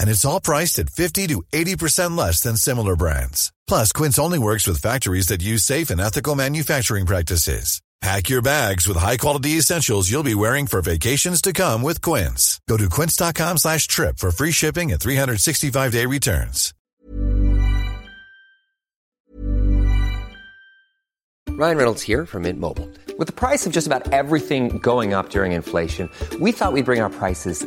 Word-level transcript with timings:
And 0.00 0.08
it's 0.08 0.24
all 0.24 0.40
priced 0.40 0.80
at 0.80 0.90
50 0.90 1.28
to 1.28 1.42
80% 1.52 2.16
less 2.16 2.40
than 2.40 2.56
similar 2.56 2.96
brands. 2.96 3.52
Plus, 3.68 3.92
Quince 3.92 4.18
only 4.18 4.38
works 4.38 4.66
with 4.66 4.82
factories 4.82 5.28
that 5.28 5.42
use 5.42 5.62
safe 5.62 5.90
and 5.90 6.00
ethical 6.00 6.34
manufacturing 6.34 7.06
practices. 7.06 7.80
Pack 8.00 8.30
your 8.30 8.40
bags 8.40 8.88
with 8.88 8.96
high-quality 8.96 9.58
essentials 9.58 10.10
you'll 10.10 10.22
be 10.22 10.34
wearing 10.34 10.66
for 10.66 10.80
vacations 10.80 11.42
to 11.42 11.52
come 11.52 11.82
with 11.82 12.00
Quince. 12.00 12.58
Go 12.66 12.78
to 12.78 12.88
quince.com 12.88 13.58
slash 13.58 13.86
trip 13.88 14.16
for 14.16 14.30
free 14.30 14.52
shipping 14.52 14.90
and 14.90 14.98
365-day 14.98 16.06
returns. 16.06 16.72
Ryan 21.50 21.76
Reynolds 21.76 22.00
here 22.00 22.24
from 22.24 22.44
Mint 22.44 22.58
Mobile. 22.58 22.88
With 23.18 23.26
the 23.26 23.34
price 23.34 23.66
of 23.66 23.72
just 23.74 23.86
about 23.86 24.14
everything 24.14 24.78
going 24.78 25.12
up 25.12 25.28
during 25.28 25.52
inflation, 25.52 26.08
we 26.40 26.52
thought 26.52 26.72
we'd 26.72 26.86
bring 26.86 27.02
our 27.02 27.10
prices 27.10 27.66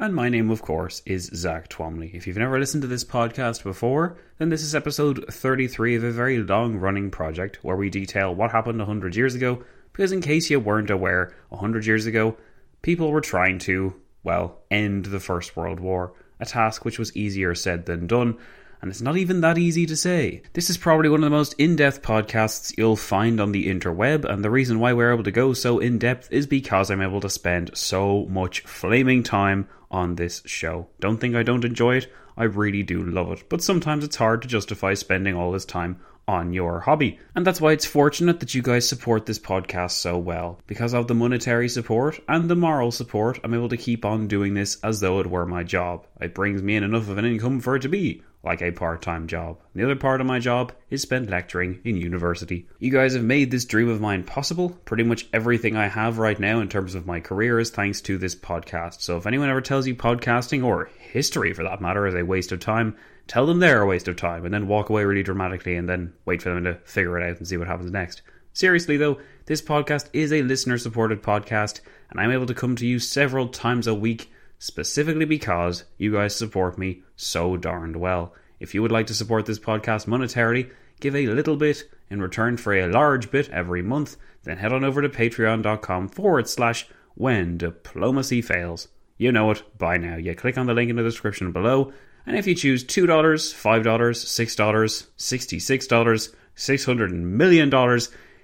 and 0.00 0.14
my 0.14 0.30
name, 0.30 0.50
of 0.50 0.62
course, 0.62 1.02
is 1.04 1.30
Zack 1.34 1.68
Twamley. 1.68 2.14
If 2.14 2.26
you've 2.26 2.38
never 2.38 2.58
listened 2.58 2.80
to 2.80 2.88
this 2.88 3.04
podcast 3.04 3.62
before, 3.62 4.16
then 4.38 4.48
this 4.48 4.62
is 4.62 4.74
episode 4.74 5.26
33 5.28 5.96
of 5.96 6.04
a 6.04 6.10
very 6.10 6.38
long 6.38 6.78
running 6.78 7.10
project 7.10 7.58
where 7.62 7.76
we 7.76 7.90
detail 7.90 8.34
what 8.34 8.50
happened 8.50 8.78
100 8.78 9.14
years 9.14 9.34
ago, 9.34 9.62
because 9.92 10.10
in 10.10 10.22
case 10.22 10.48
you 10.48 10.58
weren't 10.58 10.88
aware, 10.88 11.34
100 11.50 11.84
years 11.84 12.06
ago, 12.06 12.34
people 12.80 13.10
were 13.10 13.20
trying 13.20 13.58
to, 13.58 13.94
well, 14.24 14.60
end 14.70 15.04
the 15.04 15.20
First 15.20 15.54
World 15.54 15.80
War, 15.80 16.14
a 16.40 16.46
task 16.46 16.86
which 16.86 16.98
was 16.98 17.14
easier 17.14 17.54
said 17.54 17.84
than 17.84 18.06
done, 18.06 18.38
and 18.80 18.90
it's 18.90 19.00
not 19.00 19.16
even 19.16 19.40
that 19.40 19.58
easy 19.58 19.86
to 19.86 19.96
say. 19.96 20.42
This 20.52 20.70
is 20.70 20.78
probably 20.78 21.08
one 21.08 21.20
of 21.20 21.30
the 21.30 21.36
most 21.36 21.54
in 21.58 21.76
depth 21.76 22.02
podcasts 22.02 22.76
you'll 22.78 22.96
find 22.96 23.40
on 23.40 23.52
the 23.52 23.68
interweb, 23.68 24.24
and 24.24 24.44
the 24.44 24.50
reason 24.50 24.78
why 24.78 24.92
we're 24.92 25.12
able 25.12 25.24
to 25.24 25.30
go 25.30 25.52
so 25.52 25.78
in 25.78 25.98
depth 25.98 26.28
is 26.30 26.46
because 26.46 26.90
I'm 26.90 27.02
able 27.02 27.20
to 27.20 27.30
spend 27.30 27.70
so 27.74 28.26
much 28.26 28.60
flaming 28.60 29.22
time 29.22 29.68
on 29.90 30.14
this 30.14 30.42
show. 30.46 30.88
Don't 30.98 31.18
think 31.18 31.34
I 31.34 31.42
don't 31.42 31.64
enjoy 31.64 31.96
it, 31.96 32.12
I 32.36 32.44
really 32.44 32.82
do 32.82 33.02
love 33.02 33.32
it, 33.32 33.48
but 33.48 33.62
sometimes 33.62 34.04
it's 34.04 34.16
hard 34.16 34.42
to 34.42 34.48
justify 34.48 34.94
spending 34.94 35.34
all 35.34 35.52
this 35.52 35.64
time 35.64 36.00
on 36.26 36.52
your 36.52 36.80
hobby. 36.80 37.18
And 37.34 37.44
that's 37.44 37.60
why 37.60 37.72
it's 37.72 37.84
fortunate 37.84 38.38
that 38.40 38.54
you 38.54 38.62
guys 38.62 38.88
support 38.88 39.26
this 39.26 39.38
podcast 39.38 39.92
so 39.92 40.16
well. 40.16 40.60
Because 40.66 40.94
of 40.94 41.08
the 41.08 41.14
monetary 41.14 41.68
support 41.68 42.20
and 42.28 42.48
the 42.48 42.54
moral 42.54 42.92
support, 42.92 43.40
I'm 43.42 43.52
able 43.52 43.68
to 43.68 43.76
keep 43.76 44.04
on 44.04 44.28
doing 44.28 44.54
this 44.54 44.78
as 44.82 45.00
though 45.00 45.18
it 45.18 45.26
were 45.26 45.44
my 45.44 45.64
job. 45.64 46.06
It 46.20 46.34
brings 46.34 46.62
me 46.62 46.76
in 46.76 46.84
enough 46.84 47.08
of 47.08 47.18
an 47.18 47.24
income 47.24 47.60
for 47.60 47.76
it 47.76 47.82
to 47.82 47.88
be 47.88 48.22
like 48.42 48.62
a 48.62 48.70
part 48.70 49.02
time 49.02 49.26
job. 49.26 49.58
The 49.74 49.84
other 49.84 49.96
part 49.96 50.20
of 50.20 50.26
my 50.26 50.38
job 50.38 50.72
is 50.88 51.02
spent 51.02 51.28
lecturing 51.28 51.80
in 51.84 51.96
university. 51.96 52.66
You 52.78 52.90
guys 52.90 53.14
have 53.14 53.24
made 53.24 53.50
this 53.50 53.64
dream 53.64 53.88
of 53.88 54.00
mine 54.00 54.24
possible. 54.24 54.70
Pretty 54.84 55.02
much 55.02 55.26
everything 55.32 55.76
I 55.76 55.88
have 55.88 56.18
right 56.18 56.38
now 56.38 56.60
in 56.60 56.68
terms 56.68 56.94
of 56.94 57.06
my 57.06 57.20
career 57.20 57.58
is 57.58 57.70
thanks 57.70 58.00
to 58.02 58.16
this 58.16 58.34
podcast. 58.34 59.02
So 59.02 59.16
if 59.16 59.26
anyone 59.26 59.50
ever 59.50 59.60
tells 59.60 59.86
you 59.86 59.94
podcasting, 59.94 60.64
or 60.64 60.90
history 60.98 61.52
for 61.52 61.64
that 61.64 61.80
matter, 61.80 62.06
is 62.06 62.14
a 62.14 62.22
waste 62.22 62.52
of 62.52 62.60
time, 62.60 62.96
tell 63.26 63.46
them 63.46 63.58
they're 63.58 63.82
a 63.82 63.86
waste 63.86 64.08
of 64.08 64.16
time 64.16 64.44
and 64.44 64.54
then 64.54 64.66
walk 64.66 64.88
away 64.88 65.04
really 65.04 65.22
dramatically 65.22 65.76
and 65.76 65.88
then 65.88 66.12
wait 66.24 66.42
for 66.42 66.54
them 66.54 66.64
to 66.64 66.74
figure 66.84 67.18
it 67.18 67.30
out 67.30 67.38
and 67.38 67.46
see 67.46 67.56
what 67.56 67.68
happens 67.68 67.90
next. 67.90 68.22
Seriously 68.52 68.96
though, 68.96 69.20
this 69.46 69.62
podcast 69.62 70.08
is 70.12 70.32
a 70.32 70.42
listener 70.42 70.78
supported 70.78 71.22
podcast 71.22 71.80
and 72.10 72.18
I'm 72.18 72.32
able 72.32 72.46
to 72.46 72.54
come 72.54 72.74
to 72.76 72.86
you 72.86 72.98
several 72.98 73.48
times 73.48 73.86
a 73.86 73.94
week 73.94 74.32
specifically 74.60 75.24
because 75.24 75.84
you 75.96 76.12
guys 76.12 76.36
support 76.36 76.78
me 76.78 77.02
so 77.16 77.56
darned 77.56 77.96
well. 77.96 78.34
If 78.60 78.74
you 78.74 78.82
would 78.82 78.92
like 78.92 79.06
to 79.06 79.14
support 79.14 79.46
this 79.46 79.58
podcast 79.58 80.06
monetarily, 80.06 80.70
give 81.00 81.16
a 81.16 81.26
little 81.26 81.56
bit 81.56 81.90
in 82.10 82.20
return 82.20 82.58
for 82.58 82.74
a 82.74 82.86
large 82.86 83.30
bit 83.30 83.48
every 83.48 83.80
month, 83.80 84.16
then 84.44 84.58
head 84.58 84.72
on 84.72 84.84
over 84.84 85.00
to 85.00 85.08
patreon.com 85.08 86.08
forward 86.08 86.46
slash 86.46 86.86
when 87.14 87.56
diplomacy 87.56 88.42
fails. 88.42 88.88
You 89.16 89.32
know 89.32 89.50
it 89.50 89.62
by 89.78 89.96
now. 89.96 90.16
You 90.16 90.34
click 90.34 90.58
on 90.58 90.66
the 90.66 90.74
link 90.74 90.90
in 90.90 90.96
the 90.96 91.02
description 91.02 91.52
below, 91.52 91.92
and 92.26 92.36
if 92.36 92.46
you 92.46 92.54
choose 92.54 92.84
$2, 92.84 93.06
$5, 93.06 93.82
$6, 93.82 95.06
$66, 95.16 96.34
$600 96.56 97.10
million, 97.12 98.00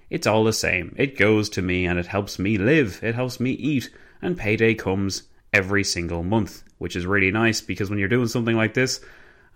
it's 0.08 0.26
all 0.26 0.44
the 0.44 0.52
same. 0.54 0.94
It 0.96 1.18
goes 1.18 1.50
to 1.50 1.62
me 1.62 1.84
and 1.84 1.98
it 1.98 2.06
helps 2.06 2.38
me 2.38 2.56
live, 2.56 3.00
it 3.02 3.14
helps 3.14 3.38
me 3.38 3.50
eat, 3.50 3.90
and 4.22 4.38
payday 4.38 4.74
comes 4.74 5.24
every 5.56 5.84
single 5.84 6.22
month, 6.22 6.62
which 6.78 6.96
is 6.96 7.06
really 7.06 7.30
nice 7.30 7.62
because 7.62 7.88
when 7.88 7.98
you're 7.98 8.08
doing 8.08 8.28
something 8.28 8.56
like 8.56 8.74
this, 8.74 9.00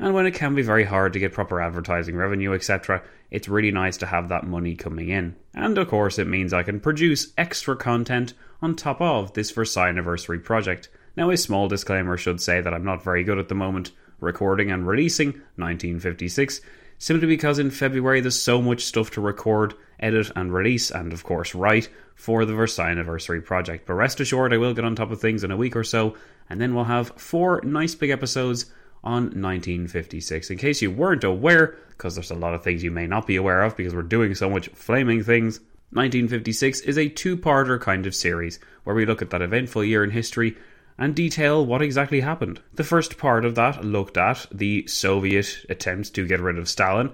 And 0.01 0.15
when 0.15 0.25
it 0.25 0.33
can 0.33 0.55
be 0.55 0.63
very 0.63 0.85
hard 0.85 1.13
to 1.13 1.19
get 1.19 1.35
proper 1.35 1.61
advertising 1.61 2.17
revenue, 2.17 2.55
etc., 2.55 3.03
it's 3.31 3.51
really 3.51 3.71
nice 3.71 3.99
to 3.99 4.07
have 4.07 4.31
that 4.31 4.47
money 4.47 4.75
coming 4.75 5.11
in. 5.11 5.37
And 5.55 5.77
of 5.77 5.89
course, 5.89 6.19
it 6.19 6.27
means 6.27 6.55
I 6.55 6.63
can 6.63 6.81
produce 6.81 7.35
extra 7.37 7.77
content 7.77 8.33
on 8.63 8.75
top 8.75 9.03
of 9.03 9.35
this 9.35 9.51
Versailles 9.51 9.91
anniversary 9.91 10.39
project. 10.39 10.89
Now, 11.17 11.29
a 11.29 11.37
small 11.37 11.69
disclaimer 11.69 12.17
should 12.17 12.41
say 12.41 12.63
that 12.63 12.73
I'm 12.73 12.85
not 12.85 13.05
very 13.05 13.25
good 13.25 13.39
at 13.39 13.51
the 13.51 13.55
moment 13.55 13.93
recording 14.21 14.71
and 14.71 14.87
releasing 14.87 15.33
1956, 15.57 16.63
simply 16.97 17.27
because 17.27 17.59
in 17.59 17.71
February 17.71 18.23
there's 18.23 18.41
so 18.41 18.63
much 18.63 18.85
stuff 18.85 19.11
to 19.11 19.21
record, 19.21 19.75
edit, 20.01 20.31
and 20.35 20.53
release, 20.53 20.91
and 20.91 21.13
of 21.13 21.23
course 21.25 21.55
write 21.55 21.89
for 22.15 22.45
the 22.45 22.55
Versailles 22.55 22.91
anniversary 22.91 23.41
project. 23.41 23.87
But 23.87 23.95
rest 23.95 24.21
assured, 24.21 24.53
I 24.53 24.59
will 24.59 24.75
get 24.75 24.85
on 24.85 24.97
top 24.97 25.11
of 25.11 25.21
things 25.21 25.45
in 25.45 25.51
a 25.51 25.57
week 25.57 25.77
or 25.77 25.85
so, 25.85 26.17
and 26.49 26.61
then 26.61 26.75
we'll 26.75 26.85
have 26.85 27.13
four 27.17 27.61
nice 27.63 27.95
big 27.95 28.11
episodes 28.11 28.67
on 29.03 29.25
1956. 29.25 30.51
In 30.51 30.59
case 30.59 30.83
you 30.83 30.91
weren't 30.91 31.25
aware, 31.25 31.77
because 31.91 32.15
there's 32.15 32.31
a 32.31 32.35
lot 32.35 32.55
of 32.55 32.63
things 32.63 32.83
you 32.83 32.91
may 32.91 33.07
not 33.07 33.27
be 33.27 33.37
aware 33.37 33.63
of 33.63 33.77
because 33.77 33.95
we're 33.95 34.03
doing 34.03 34.35
so 34.35 34.51
much 34.51 34.69
flaming 34.71 35.23
things, 35.23 35.61
1956 35.93 36.81
is 36.81 36.99
a 36.99 37.09
two 37.09 37.37
parter 37.37 37.81
kind 37.81 38.07
of 38.07 38.15
series 38.15 38.61
where 38.85 38.95
we 38.95 39.07
look 39.07 39.23
at 39.23 39.31
that 39.31 39.43
eventful 39.43 39.83
year 39.83 40.05
in 40.05 40.11
history 40.11 40.57
and 40.99 41.17
detail 41.17 41.65
what 41.65 41.83
exactly 41.83 42.21
happened. 42.21 42.61
The 42.75 42.85
first 42.85 43.17
part 43.19 43.45
of 43.45 43.55
that 43.55 43.85
looked 43.85 44.17
at 44.17 44.47
the 44.53 44.87
Soviet 44.87 45.65
attempts 45.69 46.11
to 46.11 46.27
get 46.27 46.41
rid 46.41 46.59
of 46.59 46.69
Stalin, 46.69 47.11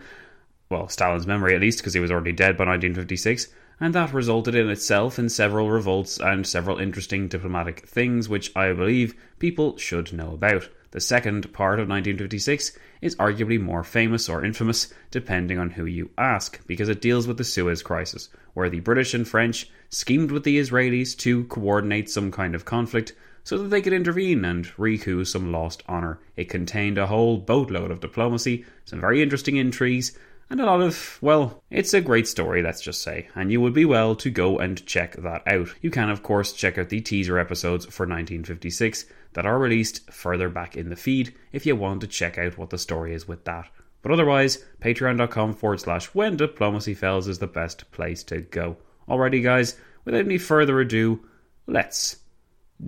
well, 0.68 0.88
Stalin's 0.88 1.26
memory 1.26 1.54
at 1.54 1.60
least, 1.60 1.78
because 1.78 1.94
he 1.94 2.00
was 2.00 2.10
already 2.10 2.32
dead 2.32 2.56
by 2.56 2.64
1956, 2.64 3.48
and 3.78 3.94
that 3.94 4.12
resulted 4.12 4.54
in 4.54 4.70
itself 4.70 5.18
in 5.18 5.28
several 5.28 5.70
revolts 5.70 6.18
and 6.18 6.46
several 6.46 6.78
interesting 6.78 7.28
diplomatic 7.28 7.86
things 7.86 8.28
which 8.28 8.54
I 8.56 8.72
believe 8.72 9.14
people 9.38 9.76
should 9.76 10.12
know 10.12 10.32
about. 10.32 10.68
The 10.92 11.00
second 11.00 11.52
part 11.52 11.78
of 11.78 11.88
1956 11.88 12.78
is 13.02 13.16
arguably 13.16 13.60
more 13.60 13.84
famous 13.84 14.28
or 14.28 14.44
infamous, 14.44 14.92
depending 15.10 15.58
on 15.58 15.70
who 15.70 15.84
you 15.84 16.10
ask, 16.16 16.66
because 16.66 16.88
it 16.88 17.02
deals 17.02 17.26
with 17.26 17.36
the 17.36 17.44
Suez 17.44 17.82
Crisis, 17.82 18.30
where 18.54 18.70
the 18.70 18.80
British 18.80 19.12
and 19.12 19.28
French 19.28 19.70
schemed 19.90 20.30
with 20.30 20.44
the 20.44 20.58
Israelis 20.58 21.16
to 21.18 21.44
coordinate 21.44 22.08
some 22.08 22.32
kind 22.32 22.54
of 22.54 22.64
conflict 22.64 23.12
so 23.44 23.58
that 23.58 23.68
they 23.68 23.82
could 23.82 23.92
intervene 23.92 24.44
and 24.44 24.68
recoup 24.78 25.26
some 25.26 25.52
lost 25.52 25.82
honour. 25.88 26.18
It 26.34 26.48
contained 26.48 26.98
a 26.98 27.06
whole 27.06 27.36
boatload 27.36 27.90
of 27.90 28.00
diplomacy, 28.00 28.64
some 28.86 29.00
very 29.00 29.22
interesting 29.22 29.56
intrigues, 29.56 30.16
and 30.48 30.60
a 30.60 30.66
lot 30.66 30.80
of, 30.80 31.18
well, 31.20 31.62
it's 31.70 31.92
a 31.92 32.00
great 32.00 32.28
story, 32.28 32.62
let's 32.62 32.80
just 32.80 33.02
say, 33.02 33.28
and 33.34 33.50
you 33.50 33.60
would 33.60 33.72
be 33.72 33.84
well 33.84 34.14
to 34.16 34.30
go 34.30 34.58
and 34.58 34.84
check 34.86 35.16
that 35.16 35.42
out. 35.46 35.68
You 35.80 35.90
can, 35.90 36.08
of 36.08 36.22
course, 36.22 36.52
check 36.52 36.78
out 36.78 36.88
the 36.88 37.00
teaser 37.00 37.38
episodes 37.38 37.84
for 37.86 38.04
1956 38.04 39.06
that 39.32 39.46
are 39.46 39.58
released 39.58 40.10
further 40.12 40.48
back 40.48 40.76
in 40.76 40.88
the 40.88 40.96
feed 40.96 41.34
if 41.52 41.66
you 41.66 41.74
want 41.74 42.00
to 42.02 42.06
check 42.06 42.38
out 42.38 42.58
what 42.58 42.70
the 42.70 42.78
story 42.78 43.12
is 43.12 43.26
with 43.26 43.44
that. 43.44 43.68
But 44.02 44.12
otherwise, 44.12 44.64
patreon.com 44.80 45.54
forward 45.54 45.80
slash 45.80 46.06
when 46.06 46.36
diplomacy 46.36 46.94
fails 46.94 47.26
is 47.26 47.40
the 47.40 47.48
best 47.48 47.90
place 47.90 48.22
to 48.24 48.40
go. 48.40 48.76
Alrighty, 49.08 49.42
guys, 49.42 49.76
without 50.04 50.24
any 50.24 50.38
further 50.38 50.78
ado, 50.80 51.26
let's 51.66 52.18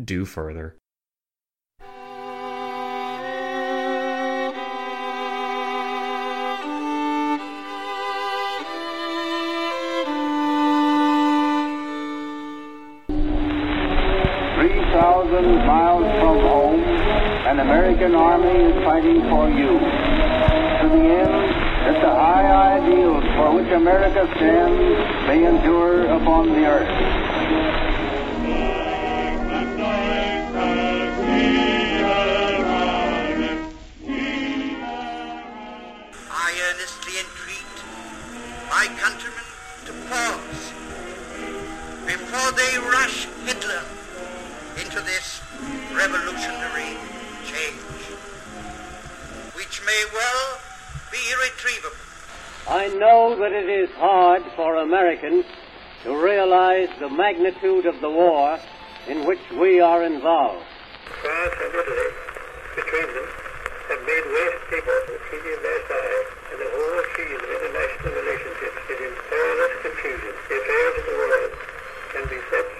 do 0.04 0.24
further. 0.24 0.76
American 17.68 18.14
army 18.14 18.48
is 18.48 18.82
fighting 18.82 19.20
for 19.28 19.46
you. 19.50 19.78
To 19.78 20.88
the 20.88 21.04
end 21.20 21.34
that 21.84 22.00
the 22.00 22.08
high 22.08 22.78
ideals 22.80 23.24
for 23.36 23.56
which 23.56 23.70
America 23.70 24.26
stands 24.36 24.80
may 25.28 25.44
endure 25.44 26.06
upon 26.06 26.48
the 26.48 26.64
earth. 26.64 27.27
To 55.18 56.14
realize 56.14 56.88
the 57.00 57.10
magnitude 57.10 57.86
of 57.86 58.00
the 58.00 58.08
war 58.08 58.56
in 59.08 59.26
which 59.26 59.42
we 59.58 59.80
are 59.80 60.04
involved. 60.04 60.64
France 61.20 61.58
and 61.58 61.74
Italy, 61.74 62.10
between 62.78 63.08
them, 63.18 63.26
have 63.90 64.02
made 64.06 64.24
waste 64.30 64.62
the 64.70 65.18
Treaty 65.26 65.50
of 65.50 65.60
Versailles 65.66 66.26
and 66.54 66.58
the 66.62 66.70
whole 66.70 67.02
field 67.18 67.42
of 67.42 67.50
international 67.50 68.14
relationships 68.14 68.78
is 68.94 69.00
in 69.10 69.14
perilous 69.26 69.74
confusion. 69.82 70.32
The 70.38 70.54
affairs 70.54 70.94
of 71.02 71.04
the 71.10 71.16
world 71.18 71.52
can 72.14 72.24
be 72.30 72.38
set 72.54 72.77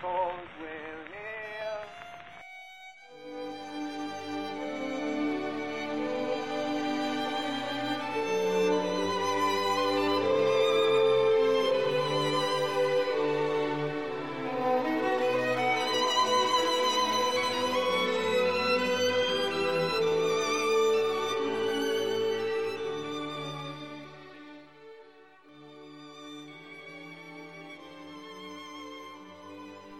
because 0.00 0.48
we're 0.60 0.73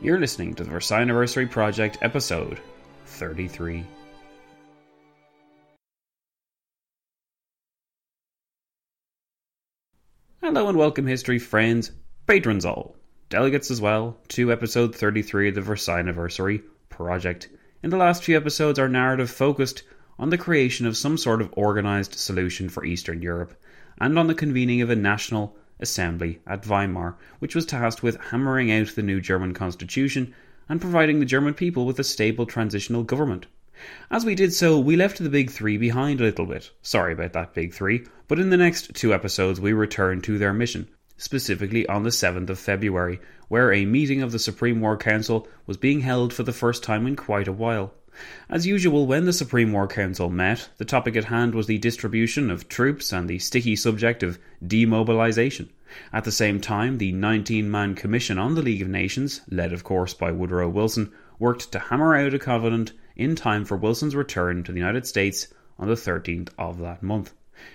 You're 0.04 0.20
listening 0.20 0.52
to 0.56 0.64
the 0.64 0.70
Versailles 0.70 1.00
Anniversary 1.00 1.46
Project, 1.46 1.96
episode 2.02 2.61
33. 3.06 3.87
Hello 10.42 10.68
and 10.68 10.76
welcome, 10.76 11.06
history 11.06 11.38
friends, 11.38 11.90
patrons 12.26 12.66
all, 12.66 12.96
delegates 13.30 13.70
as 13.70 13.80
well, 13.80 14.18
to 14.28 14.52
episode 14.52 14.94
33 14.94 15.49
of 15.49 15.54
the 15.54 15.62
Versailles 15.62 16.00
Anniversary 16.00 16.61
Project. 16.90 17.49
In 17.82 17.88
the 17.88 17.96
last 17.96 18.25
few 18.25 18.37
episodes, 18.37 18.78
our 18.78 18.90
narrative 18.90 19.30
focused 19.30 19.84
on 20.18 20.28
the 20.28 20.37
creation 20.37 20.84
of 20.84 20.99
some 20.99 21.16
sort 21.16 21.40
of 21.40 21.50
organised 21.54 22.18
solution 22.18 22.68
for 22.68 22.84
Eastern 22.84 23.23
Europe 23.23 23.58
and 23.99 24.18
on 24.18 24.26
the 24.26 24.34
convening 24.34 24.82
of 24.82 24.90
a 24.90 24.96
national 24.96 25.56
assembly 25.84 26.40
at 26.48 26.66
Weimar, 26.66 27.14
which 27.38 27.54
was 27.54 27.64
tasked 27.64 28.02
with 28.02 28.20
hammering 28.32 28.72
out 28.72 28.96
the 28.96 29.02
new 29.04 29.20
German 29.20 29.54
constitution 29.54 30.34
and 30.68 30.80
providing 30.80 31.20
the 31.20 31.26
German 31.26 31.54
people 31.54 31.86
with 31.86 32.00
a 32.00 32.04
stable 32.04 32.46
transitional 32.46 33.04
government. 33.04 33.46
As 34.10 34.24
we 34.24 34.34
did 34.34 34.52
so, 34.52 34.78
we 34.78 34.96
left 34.96 35.18
the 35.18 35.28
big 35.28 35.50
three 35.50 35.76
behind 35.76 36.20
a 36.20 36.24
little 36.24 36.46
bit. 36.46 36.70
Sorry 36.80 37.12
about 37.12 37.34
that 37.34 37.54
big 37.54 37.74
three, 37.74 38.06
but 38.28 38.38
in 38.38 38.50
the 38.50 38.56
next 38.56 38.94
two 38.94 39.12
episodes 39.12 39.60
we 39.60 39.72
return 39.72 40.20
to 40.22 40.38
their 40.38 40.52
mission, 40.52 40.88
specifically 41.16 41.86
on 41.86 42.02
the 42.02 42.10
7th 42.10 42.48
of 42.48 42.58
February, 42.58 43.20
where 43.48 43.72
a 43.72 43.84
meeting 43.84 44.22
of 44.22 44.32
the 44.32 44.38
Supreme 44.38 44.80
War 44.80 44.96
Council 44.96 45.46
was 45.66 45.76
being 45.76 46.00
held 46.00 46.32
for 46.32 46.44
the 46.44 46.52
first 46.52 46.82
time 46.82 47.06
in 47.06 47.14
quite 47.14 47.46
a 47.46 47.52
while. 47.52 47.92
As 48.49 48.66
usual, 48.66 49.06
when 49.06 49.25
the 49.25 49.33
Supreme 49.33 49.73
War 49.73 49.87
Council 49.87 50.30
met, 50.30 50.68
the 50.78 50.85
topic 50.85 51.16
at 51.16 51.25
hand 51.25 51.54
was 51.54 51.66
the 51.66 51.78
distribution 51.78 52.50
of 52.50 52.68
troops 52.68 53.12
and 53.12 53.28
the 53.28 53.38
sticky 53.38 53.76
subject 53.76 54.23
of 54.23 54.38
demobilisation. 54.64 55.68
At 56.12 56.25
the 56.25 56.33
same 56.33 56.61
time, 56.61 56.99
the 56.99 57.12
19 57.12 57.71
man 57.71 57.94
Commission 57.94 58.38
on 58.38 58.54
the 58.54 58.62
League 58.62 58.83
of 58.83 58.88
Nations, 58.88 59.40
led 59.49 59.73
of 59.73 59.85
course 59.85 60.14
by 60.14 60.33
Woodrow 60.33 60.68
Wilson, 60.68 61.12
worked 61.38 61.73
to 61.73 61.78
hammer 61.78 62.16
out 62.16 62.35
a 62.35 62.38
covenant 62.38 62.92
in 63.16 63.37
time 63.37 63.64
for 63.64 63.76
Wilson's 63.76 64.14
return 64.16 64.62
to 64.64 64.73
the 64.73 64.78
United 64.78 65.06
States 65.06 65.49
on 65.78 65.88
the 65.88 65.94
13th 65.94 66.50
of 66.59 66.78
that 66.78 67.02
month. 67.02 67.33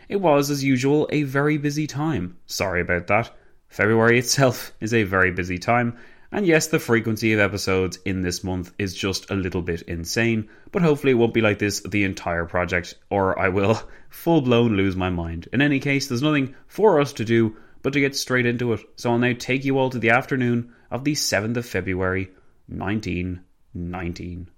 It 0.08 0.18
was, 0.18 0.50
as 0.50 0.64
usual, 0.64 1.08
a 1.12 1.24
very 1.24 1.58
busy 1.58 1.88
time. 1.88 2.38
Sorry 2.46 2.82
about 2.82 3.08
that. 3.08 3.32
February 3.70 4.20
itself 4.20 4.74
is 4.80 4.94
a 4.94 5.04
very 5.04 5.32
busy 5.32 5.58
time, 5.58 5.98
And 6.32 6.46
yes, 6.46 6.68
the 6.68 6.78
frequency 6.78 7.34
of 7.34 7.40
episodes 7.40 7.98
in 8.06 8.22
this 8.22 8.44
month 8.44 8.72
is 8.78 8.94
just 8.94 9.32
a 9.32 9.36
little 9.36 9.64
bit 9.64 9.82
insane, 9.84 10.48
but 10.72 10.84
hopefully 10.84 11.12
it 11.12 11.16
won't 11.16 11.34
be 11.34 11.42
like 11.42 11.58
this 11.58 11.80
the 11.82 12.04
entire 12.04 12.46
project, 12.46 12.94
or 13.10 13.38
I 13.40 13.50
will 13.50 13.82
full 14.10 14.42
blown 14.42 14.76
lose 14.78 14.96
my 14.96 15.10
mind. 15.10 15.48
In 15.52 15.62
any 15.62 15.80
case, 15.80 16.08
there's 16.08 16.22
nothing 16.22 16.54
for 16.68 17.02
us 17.02 17.14
to 17.14 17.26
do 17.26 17.58
but 17.82 17.94
to 17.94 18.00
get 18.00 18.16
straight 18.16 18.46
into 18.46 18.74
it. 18.74 18.82
So 18.96 19.12
I'll 19.12 19.18
now 19.18 19.34
take 19.38 19.66
you 19.66 19.80
all 19.80 19.90
to 19.90 19.98
the 19.98 20.12
afternoon 20.12 20.74
of 20.92 21.04
the 21.04 21.14
7th 21.14 21.58
of 21.58 21.66
February, 21.66 22.30
1919. 22.68 24.52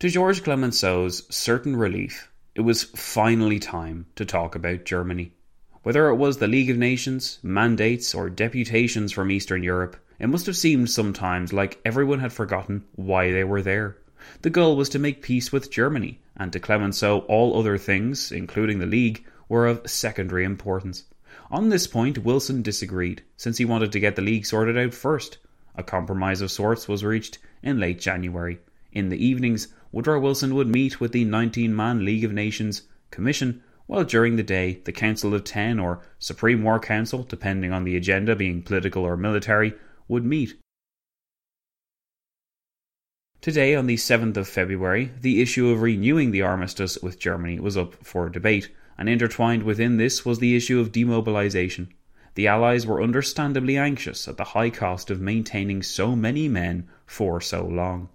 To 0.00 0.08
George 0.08 0.44
Clemenceau's 0.44 1.24
certain 1.34 1.74
relief, 1.74 2.30
it 2.58 2.64
was 2.64 2.82
finally 2.82 3.60
time 3.60 4.04
to 4.16 4.24
talk 4.24 4.56
about 4.56 4.84
Germany. 4.84 5.32
Whether 5.84 6.08
it 6.08 6.16
was 6.16 6.38
the 6.38 6.48
League 6.48 6.70
of 6.70 6.76
Nations, 6.76 7.38
mandates, 7.40 8.16
or 8.16 8.28
deputations 8.28 9.12
from 9.12 9.30
Eastern 9.30 9.62
Europe, 9.62 9.96
it 10.18 10.26
must 10.26 10.46
have 10.46 10.56
seemed 10.56 10.90
sometimes 10.90 11.52
like 11.52 11.80
everyone 11.84 12.18
had 12.18 12.32
forgotten 12.32 12.82
why 12.96 13.30
they 13.30 13.44
were 13.44 13.62
there. 13.62 13.96
The 14.42 14.50
goal 14.50 14.76
was 14.76 14.88
to 14.88 14.98
make 14.98 15.22
peace 15.22 15.52
with 15.52 15.70
Germany, 15.70 16.18
and 16.36 16.52
to 16.52 16.58
Clemenceau 16.58 17.20
all 17.28 17.56
other 17.56 17.78
things, 17.78 18.32
including 18.32 18.80
the 18.80 18.86
League, 18.86 19.24
were 19.48 19.68
of 19.68 19.88
secondary 19.88 20.42
importance. 20.42 21.04
On 21.52 21.68
this 21.68 21.86
point, 21.86 22.24
Wilson 22.24 22.62
disagreed, 22.62 23.22
since 23.36 23.58
he 23.58 23.64
wanted 23.64 23.92
to 23.92 24.00
get 24.00 24.16
the 24.16 24.22
League 24.22 24.46
sorted 24.46 24.76
out 24.76 24.94
first. 24.94 25.38
A 25.76 25.84
compromise 25.84 26.40
of 26.40 26.50
sorts 26.50 26.88
was 26.88 27.04
reached 27.04 27.38
in 27.62 27.78
late 27.78 28.00
January. 28.00 28.58
In 28.98 29.10
the 29.10 29.24
evenings, 29.24 29.68
Woodrow 29.92 30.18
Wilson 30.18 30.56
would 30.56 30.66
meet 30.66 30.98
with 30.98 31.12
the 31.12 31.24
19 31.24 31.76
man 31.76 32.04
League 32.04 32.24
of 32.24 32.32
Nations 32.32 32.82
Commission, 33.12 33.62
while 33.86 34.02
during 34.02 34.34
the 34.34 34.42
day 34.42 34.80
the 34.86 34.90
Council 34.90 35.34
of 35.34 35.44
Ten, 35.44 35.78
or 35.78 36.02
Supreme 36.18 36.64
War 36.64 36.80
Council, 36.80 37.22
depending 37.22 37.70
on 37.70 37.84
the 37.84 37.96
agenda 37.96 38.34
being 38.34 38.60
political 38.60 39.04
or 39.04 39.16
military, 39.16 39.72
would 40.08 40.24
meet. 40.24 40.58
Today, 43.40 43.76
on 43.76 43.86
the 43.86 43.94
7th 43.94 44.36
of 44.36 44.48
February, 44.48 45.12
the 45.20 45.40
issue 45.40 45.68
of 45.68 45.82
renewing 45.82 46.32
the 46.32 46.42
armistice 46.42 46.98
with 47.00 47.20
Germany 47.20 47.60
was 47.60 47.76
up 47.76 48.04
for 48.04 48.28
debate, 48.28 48.68
and 48.98 49.08
intertwined 49.08 49.62
within 49.62 49.96
this 49.96 50.24
was 50.24 50.40
the 50.40 50.56
issue 50.56 50.80
of 50.80 50.90
demobilisation. 50.90 51.86
The 52.34 52.48
Allies 52.48 52.84
were 52.84 53.00
understandably 53.00 53.76
anxious 53.76 54.26
at 54.26 54.38
the 54.38 54.58
high 54.58 54.70
cost 54.70 55.08
of 55.08 55.20
maintaining 55.20 55.84
so 55.84 56.16
many 56.16 56.48
men 56.48 56.88
for 57.06 57.40
so 57.40 57.64
long. 57.64 58.08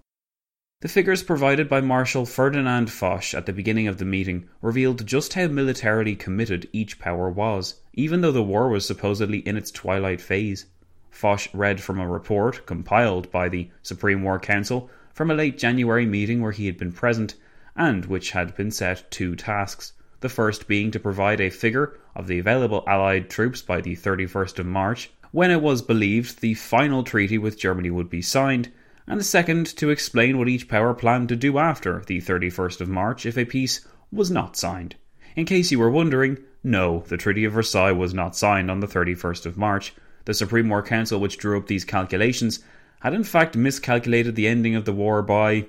The 0.83 0.89
figures 0.89 1.23
provided 1.23 1.69
by 1.69 1.79
Marshal 1.79 2.25
Ferdinand 2.25 2.91
Foch 2.91 3.33
at 3.33 3.45
the 3.45 3.53
beginning 3.53 3.87
of 3.87 3.99
the 3.99 4.03
meeting 4.03 4.49
revealed 4.61 5.07
just 5.07 5.33
how 5.33 5.47
militarily 5.47 6.13
committed 6.13 6.67
each 6.73 6.99
power 6.99 7.29
was, 7.29 7.75
even 7.93 8.19
though 8.19 8.33
the 8.33 8.43
war 8.43 8.67
was 8.67 8.85
supposedly 8.85 9.37
in 9.47 9.55
its 9.55 9.71
twilight 9.71 10.19
phase. 10.19 10.65
Foch 11.09 11.47
read 11.53 11.79
from 11.79 12.01
a 12.01 12.07
report 12.09 12.65
compiled 12.65 13.31
by 13.31 13.47
the 13.47 13.69
Supreme 13.81 14.23
War 14.23 14.39
Council 14.39 14.89
from 15.13 15.31
a 15.31 15.33
late 15.33 15.57
January 15.57 16.05
meeting 16.05 16.41
where 16.41 16.51
he 16.51 16.65
had 16.65 16.77
been 16.77 16.91
present, 16.91 17.35
and 17.77 18.07
which 18.07 18.31
had 18.31 18.53
been 18.57 18.69
set 18.69 19.09
two 19.09 19.37
tasks. 19.37 19.93
The 20.19 20.27
first 20.27 20.67
being 20.67 20.91
to 20.91 20.99
provide 20.99 21.39
a 21.39 21.49
figure 21.49 21.97
of 22.13 22.27
the 22.27 22.39
available 22.39 22.83
Allied 22.85 23.29
troops 23.29 23.61
by 23.61 23.79
the 23.79 23.95
31st 23.95 24.59
of 24.59 24.65
March, 24.65 25.11
when 25.31 25.49
it 25.49 25.61
was 25.61 25.81
believed 25.81 26.41
the 26.41 26.55
final 26.55 27.05
treaty 27.05 27.37
with 27.37 27.57
Germany 27.57 27.89
would 27.89 28.09
be 28.09 28.21
signed, 28.21 28.69
and 29.07 29.19
the 29.19 29.23
second 29.23 29.65
to 29.77 29.89
explain 29.89 30.37
what 30.37 30.47
each 30.47 30.67
power 30.67 30.93
planned 30.93 31.29
to 31.29 31.35
do 31.35 31.57
after 31.57 32.03
the 32.07 32.21
31st 32.21 32.81
of 32.81 32.89
March 32.89 33.25
if 33.25 33.37
a 33.37 33.45
peace 33.45 33.85
was 34.11 34.31
not 34.31 34.55
signed. 34.55 34.95
In 35.35 35.45
case 35.45 35.71
you 35.71 35.79
were 35.79 35.89
wondering, 35.89 36.37
no, 36.63 37.03
the 37.07 37.17
Treaty 37.17 37.43
of 37.45 37.53
Versailles 37.53 37.91
was 37.91 38.13
not 38.13 38.35
signed 38.35 38.71
on 38.71 38.79
the 38.79 38.87
31st 38.87 39.45
of 39.45 39.57
March. 39.57 39.93
The 40.25 40.33
Supreme 40.33 40.69
War 40.69 40.81
Council, 40.81 41.19
which 41.19 41.37
drew 41.37 41.57
up 41.57 41.67
these 41.67 41.83
calculations, 41.83 42.59
had 43.01 43.13
in 43.13 43.23
fact 43.23 43.57
miscalculated 43.57 44.35
the 44.35 44.47
ending 44.47 44.75
of 44.75 44.85
the 44.85 44.93
war 44.93 45.21
by, 45.21 45.65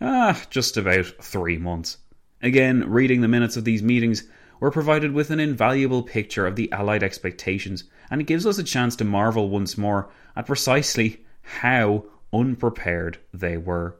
ah, 0.00 0.40
just 0.48 0.76
about 0.76 1.06
three 1.20 1.58
months. 1.58 1.98
Again, 2.40 2.88
reading 2.88 3.20
the 3.20 3.28
minutes 3.28 3.56
of 3.56 3.64
these 3.64 3.82
meetings, 3.82 4.24
we're 4.60 4.70
provided 4.70 5.12
with 5.12 5.30
an 5.30 5.40
invaluable 5.40 6.02
picture 6.02 6.46
of 6.46 6.56
the 6.56 6.72
Allied 6.72 7.02
expectations, 7.02 7.84
and 8.10 8.20
it 8.20 8.26
gives 8.26 8.46
us 8.46 8.58
a 8.58 8.64
chance 8.64 8.96
to 8.96 9.04
marvel 9.04 9.50
once 9.50 9.76
more 9.76 10.08
at 10.34 10.46
precisely 10.46 11.24
how 11.42 12.04
unprepared 12.32 13.18
they 13.32 13.56
were. 13.56 13.96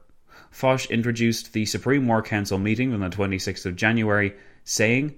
Foch 0.51 0.85
introduced 0.89 1.53
the 1.53 1.65
Supreme 1.65 2.07
War 2.07 2.21
Council 2.21 2.57
meeting 2.57 2.93
on 2.93 2.99
the 2.99 3.09
26th 3.09 3.65
of 3.65 3.75
January, 3.75 4.33
saying, 4.63 5.15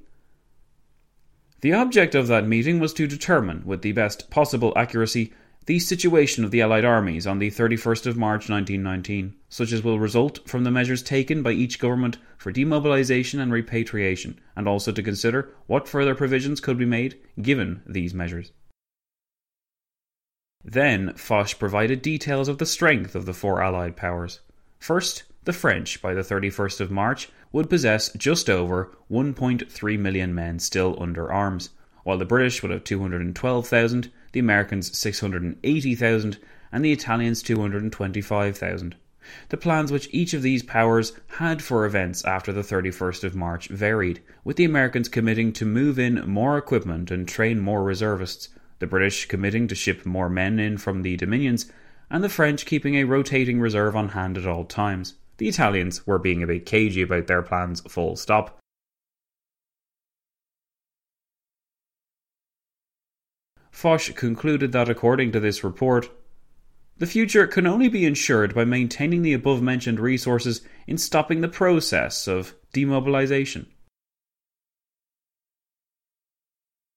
The 1.62 1.74
object 1.74 2.16
of 2.16 2.28
that 2.28 2.48
meeting 2.48 2.80
was 2.80 2.94
to 2.94 3.08
determine, 3.08 3.64
with 3.66 3.82
the 3.82 3.92
best 3.92 4.30
possible 4.30 4.74
accuracy, 4.76 5.34
the 5.68 5.78
situation 5.78 6.44
of 6.44 6.50
the 6.52 6.62
Allied 6.62 6.86
armies 6.86 7.28
on 7.28 7.38
the 7.38 7.52
31st 7.52 8.08
of 8.08 8.18
March 8.18 8.50
1919, 8.50 9.36
such 9.48 9.72
as 9.72 9.84
will 9.84 10.00
result 10.00 10.40
from 10.50 10.64
the 10.64 10.72
measures 10.72 11.04
taken 11.04 11.44
by 11.44 11.52
each 11.52 11.78
government 11.78 12.18
for 12.38 12.52
demobilization 12.52 13.40
and 13.40 13.52
repatriation, 13.52 14.40
and 14.56 14.68
also 14.68 14.92
to 14.92 15.04
consider 15.04 15.54
what 15.68 15.88
further 15.88 16.16
provisions 16.16 16.60
could 16.60 16.80
be 16.80 16.86
made 16.86 17.20
given 17.42 17.82
these 17.86 18.14
measures. 18.14 18.52
Then 20.64 21.14
Foch 21.16 21.58
provided 21.58 22.04
details 22.04 22.48
of 22.48 22.60
the 22.60 22.66
strength 22.68 23.16
of 23.16 23.26
the 23.26 23.34
four 23.34 23.62
Allied 23.62 23.96
powers. 23.96 24.42
First, 24.78 25.24
the 25.44 25.54
French, 25.54 26.04
by 26.04 26.14
the 26.14 26.22
31st 26.22 26.80
of 26.80 26.92
March, 26.92 27.30
would 27.52 27.68
possess 27.68 28.14
just 28.14 28.48
over 28.48 28.96
1.3 29.10 30.00
million 30.00 30.36
men 30.36 30.60
still 30.60 30.96
under 31.02 31.32
arms, 31.32 31.72
while 32.04 32.20
the 32.20 32.26
British 32.26 32.62
would 32.62 32.72
have 32.72 32.84
212,000, 32.84 34.12
the 34.34 34.40
Americans 34.40 34.96
680,000, 34.96 36.38
and 36.72 36.86
the 36.86 36.92
Italians 36.92 37.42
225,000. 37.42 38.96
The 39.50 39.58
plans 39.58 39.92
which 39.92 40.10
each 40.12 40.36
of 40.36 40.44
these 40.44 40.62
powers 40.62 41.14
had 41.38 41.64
for 41.64 41.86
events 41.86 42.24
after 42.24 42.52
the 42.52 42.62
31st 42.62 43.24
of 43.24 43.36
March 43.36 43.68
varied, 43.70 44.22
with 44.44 44.58
the 44.58 44.66
Americans 44.66 45.10
committing 45.10 45.54
to 45.54 45.66
move 45.66 45.98
in 45.98 46.28
more 46.30 46.58
equipment 46.58 47.10
and 47.10 47.28
train 47.28 47.60
more 47.60 47.84
reservists, 47.84 48.50
the 48.82 48.88
British 48.88 49.28
committing 49.28 49.70
to 49.70 49.76
ship 49.76 50.06
more 50.06 50.28
men 50.28 50.60
in 50.60 50.78
from 50.78 51.04
the 51.04 51.16
Dominions, 51.16 51.72
and 52.10 52.22
the 52.22 52.30
French 52.30 52.66
keeping 52.66 52.96
a 52.96 53.06
rotating 53.06 53.62
reserve 53.62 53.96
on 53.96 54.10
hand 54.10 54.38
at 54.38 54.46
all 54.46 54.66
times. 54.66 55.16
The 55.38 55.48
Italians 55.48 56.06
were 56.06 56.20
being 56.20 56.44
a 56.44 56.48
bit 56.48 56.66
cagey 56.66 57.04
about 57.04 57.28
their 57.28 57.42
plans, 57.42 57.80
full 57.82 58.18
stop. 58.18 58.60
Foch 63.72 64.14
concluded 64.16 64.74
that 64.74 64.90
according 64.90 65.32
to 65.32 65.40
this 65.40 65.64
report, 65.64 66.10
the 66.98 67.08
future 67.08 67.48
can 67.48 67.66
only 67.66 67.88
be 67.88 68.06
ensured 68.06 68.54
by 68.54 68.66
maintaining 68.66 69.22
the 69.22 69.34
above 69.34 69.62
mentioned 69.62 70.00
resources 70.00 70.62
in 70.86 70.98
stopping 70.98 71.42
the 71.42 71.48
process 71.48 72.28
of 72.28 72.54
demobilization. 72.74 73.68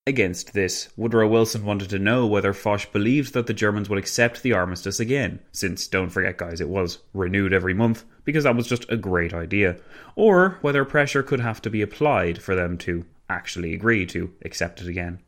Against 0.06 0.52
this, 0.52 0.90
Woodrow 0.98 1.26
Wilson 1.26 1.64
wanted 1.64 1.88
to 1.88 1.98
know 1.98 2.26
whether 2.26 2.52
Foch 2.52 2.92
believed 2.92 3.32
that 3.32 3.46
the 3.46 3.54
Germans 3.54 3.88
would 3.88 3.98
accept 3.98 4.42
the 4.42 4.52
armistice 4.52 5.00
again, 5.00 5.38
since, 5.50 5.88
don't 5.88 6.10
forget, 6.10 6.36
guys, 6.36 6.60
it 6.60 6.68
was 6.68 6.98
renewed 7.14 7.54
every 7.54 7.72
month, 7.72 8.04
because 8.22 8.44
that 8.44 8.54
was 8.54 8.66
just 8.66 8.84
a 8.90 8.98
great 8.98 9.32
idea, 9.32 9.78
or 10.14 10.58
whether 10.60 10.84
pressure 10.84 11.22
could 11.22 11.40
have 11.40 11.62
to 11.62 11.70
be 11.70 11.80
applied 11.80 12.42
for 12.42 12.54
them 12.54 12.76
to 12.76 13.06
actually 13.30 13.72
agree 13.72 14.04
to 14.04 14.30
accept 14.44 14.82
it 14.82 14.88
again. 14.88 15.20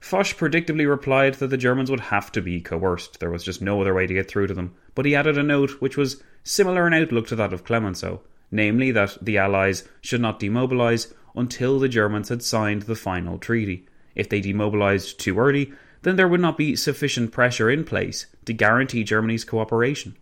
Foch 0.00 0.36
predictably 0.36 0.86
replied 0.86 1.32
that 1.36 1.48
the 1.48 1.56
Germans 1.56 1.90
would 1.90 2.00
have 2.00 2.30
to 2.32 2.42
be 2.42 2.60
coerced, 2.60 3.20
there 3.20 3.30
was 3.30 3.42
just 3.42 3.62
no 3.62 3.80
other 3.80 3.94
way 3.94 4.06
to 4.06 4.12
get 4.12 4.28
through 4.28 4.48
to 4.48 4.54
them, 4.54 4.74
but 4.94 5.06
he 5.06 5.16
added 5.16 5.38
a 5.38 5.42
note 5.42 5.80
which 5.80 5.96
was 5.96 6.22
similar 6.44 6.86
in 6.86 6.92
outlook 6.92 7.26
to 7.28 7.36
that 7.36 7.54
of 7.54 7.64
Clemenceau, 7.64 8.20
namely 8.50 8.90
that 8.90 9.16
the 9.22 9.38
Allies 9.38 9.88
should 10.02 10.20
not 10.20 10.38
demobilise 10.38 11.10
until 11.34 11.78
the 11.78 11.88
Germans 11.88 12.28
had 12.28 12.42
signed 12.42 12.82
the 12.82 12.94
final 12.94 13.38
treaty 13.38 13.86
if 14.20 14.28
they 14.28 14.40
demobilised 14.40 15.18
too 15.18 15.38
early, 15.38 15.72
then 16.02 16.16
there 16.16 16.28
would 16.28 16.40
not 16.40 16.58
be 16.58 16.76
sufficient 16.76 17.32
pressure 17.32 17.70
in 17.70 17.84
place 17.84 18.26
to 18.44 18.52
guarantee 18.52 19.02
Germany's 19.02 19.44
cooperation. 19.44 20.14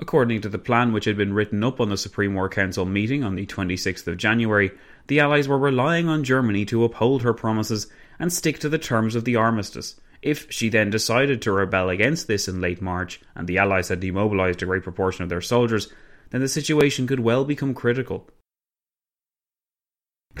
According 0.00 0.40
to 0.40 0.48
the 0.48 0.58
plan 0.58 0.92
which 0.92 1.04
had 1.04 1.16
been 1.16 1.34
written 1.34 1.62
up 1.62 1.80
on 1.80 1.88
the 1.88 1.96
Supreme 1.96 2.34
War 2.34 2.48
Council 2.48 2.84
meeting 2.84 3.22
on 3.22 3.36
the 3.36 3.46
26th 3.46 4.08
of 4.08 4.16
January, 4.16 4.72
the 5.06 5.20
Allies 5.20 5.46
were 5.46 5.58
relying 5.58 6.08
on 6.08 6.24
Germany 6.24 6.64
to 6.64 6.82
uphold 6.82 7.22
her 7.22 7.32
promises 7.32 7.86
and 8.18 8.32
stick 8.32 8.58
to 8.58 8.68
the 8.68 8.78
terms 8.78 9.14
of 9.14 9.24
the 9.24 9.36
armistice. 9.36 10.00
If 10.20 10.50
she 10.50 10.68
then 10.68 10.90
decided 10.90 11.42
to 11.42 11.52
rebel 11.52 11.90
against 11.90 12.26
this 12.26 12.48
in 12.48 12.60
late 12.60 12.82
March, 12.82 13.20
and 13.36 13.46
the 13.46 13.58
Allies 13.58 13.88
had 13.88 14.00
demobilised 14.00 14.62
a 14.62 14.66
great 14.66 14.82
proportion 14.82 15.22
of 15.22 15.28
their 15.28 15.40
soldiers, 15.40 15.92
then 16.30 16.40
the 16.40 16.48
situation 16.48 17.06
could 17.06 17.20
well 17.20 17.44
become 17.44 17.72
critical. 17.72 18.28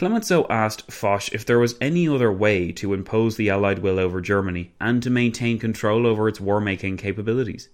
Clemenceau 0.02 0.48
asked 0.50 0.90
Foch 0.90 1.32
if 1.32 1.46
there 1.46 1.60
was 1.60 1.76
any 1.80 2.08
other 2.08 2.32
way 2.32 2.72
to 2.72 2.92
impose 2.92 3.36
the 3.36 3.48
Allied 3.48 3.78
will 3.78 4.00
over 4.00 4.20
Germany 4.20 4.72
and 4.80 5.00
to 5.00 5.10
maintain 5.10 5.60
control 5.60 6.08
over 6.08 6.26
its 6.26 6.40
war 6.40 6.60
making 6.60 6.96
capabilities. 6.96 7.68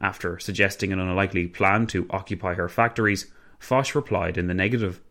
After 0.00 0.38
suggesting 0.38 0.90
an 0.90 1.00
unlikely 1.00 1.48
plan 1.48 1.86
to 1.88 2.06
occupy 2.08 2.54
her 2.54 2.70
factories, 2.70 3.30
Foch 3.58 3.94
replied 3.94 4.38
in 4.38 4.46
the 4.46 4.54
negative. 4.54 5.02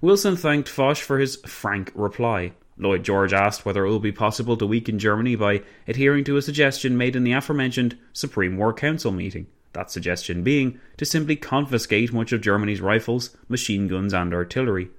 Wilson 0.00 0.36
thanked 0.36 0.68
Foch 0.68 0.98
for 0.98 1.18
his 1.18 1.34
frank 1.46 1.90
reply. 1.96 2.52
Lloyd 2.78 3.02
George 3.02 3.32
asked 3.32 3.66
whether 3.66 3.84
it 3.84 3.90
would 3.90 4.00
be 4.00 4.12
possible 4.12 4.56
to 4.58 4.66
weaken 4.66 5.00
Germany 5.00 5.34
by 5.34 5.62
adhering 5.88 6.22
to 6.26 6.36
a 6.36 6.42
suggestion 6.42 6.96
made 6.96 7.16
in 7.16 7.24
the 7.24 7.32
aforementioned 7.32 7.98
Supreme 8.12 8.56
War 8.56 8.72
Council 8.72 9.10
meeting. 9.10 9.48
That 9.72 9.90
suggestion 9.90 10.44
being 10.44 10.78
to 10.96 11.04
simply 11.04 11.34
confiscate 11.34 12.12
much 12.12 12.30
of 12.30 12.40
Germany's 12.40 12.80
rifles, 12.80 13.36
machine 13.48 13.88
guns, 13.88 14.14
and 14.14 14.32
artillery. 14.32 14.90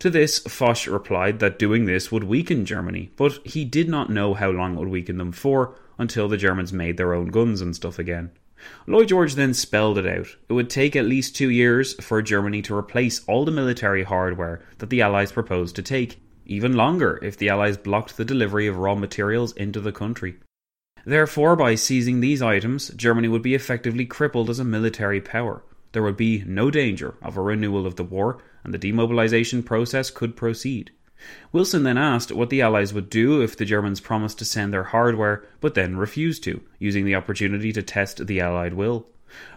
To 0.00 0.08
this, 0.08 0.38
Foch 0.38 0.86
replied 0.86 1.40
that 1.40 1.58
doing 1.58 1.84
this 1.84 2.10
would 2.10 2.24
weaken 2.24 2.64
Germany, 2.64 3.10
but 3.16 3.38
he 3.44 3.66
did 3.66 3.86
not 3.86 4.08
know 4.08 4.32
how 4.32 4.48
long 4.50 4.74
it 4.74 4.78
would 4.78 4.88
weaken 4.88 5.18
them 5.18 5.30
for 5.30 5.74
until 5.98 6.26
the 6.26 6.38
Germans 6.38 6.72
made 6.72 6.96
their 6.96 7.12
own 7.12 7.26
guns 7.26 7.60
and 7.60 7.76
stuff 7.76 7.98
again. 7.98 8.30
Lloyd 8.86 9.08
George 9.08 9.34
then 9.34 9.52
spelled 9.52 9.98
it 9.98 10.06
out. 10.06 10.36
It 10.48 10.54
would 10.54 10.70
take 10.70 10.96
at 10.96 11.04
least 11.04 11.36
two 11.36 11.50
years 11.50 11.94
for 12.02 12.22
Germany 12.22 12.62
to 12.62 12.74
replace 12.74 13.22
all 13.26 13.44
the 13.44 13.52
military 13.52 14.02
hardware 14.02 14.62
that 14.78 14.88
the 14.88 15.02
Allies 15.02 15.32
proposed 15.32 15.76
to 15.76 15.82
take, 15.82 16.18
even 16.46 16.72
longer 16.72 17.18
if 17.22 17.36
the 17.36 17.50
Allies 17.50 17.76
blocked 17.76 18.16
the 18.16 18.24
delivery 18.24 18.66
of 18.66 18.78
raw 18.78 18.94
materials 18.94 19.52
into 19.52 19.80
the 19.80 19.92
country. 19.92 20.36
Therefore, 21.04 21.56
by 21.56 21.74
seizing 21.74 22.20
these 22.20 22.40
items, 22.40 22.88
Germany 22.90 23.28
would 23.28 23.42
be 23.42 23.54
effectively 23.54 24.06
crippled 24.06 24.48
as 24.48 24.58
a 24.58 24.64
military 24.64 25.20
power. 25.20 25.62
There 25.92 26.02
would 26.02 26.16
be 26.16 26.42
no 26.46 26.70
danger 26.70 27.16
of 27.20 27.36
a 27.36 27.42
renewal 27.42 27.86
of 27.86 27.96
the 27.96 28.04
war, 28.04 28.42
and 28.64 28.74
the 28.74 28.78
demobilization 28.78 29.62
process 29.62 30.10
could 30.10 30.36
proceed. 30.36 30.90
Wilson 31.52 31.82
then 31.82 31.98
asked 31.98 32.32
what 32.32 32.48
the 32.48 32.62
Allies 32.62 32.94
would 32.94 33.10
do 33.10 33.42
if 33.42 33.56
the 33.56 33.64
Germans 33.64 34.00
promised 34.00 34.38
to 34.38 34.44
send 34.44 34.72
their 34.72 34.84
hardware 34.84 35.44
but 35.60 35.74
then 35.74 35.96
refused 35.96 36.42
to, 36.44 36.62
using 36.78 37.04
the 37.04 37.14
opportunity 37.14 37.72
to 37.72 37.82
test 37.82 38.26
the 38.26 38.40
Allied 38.40 38.74
will. 38.74 39.06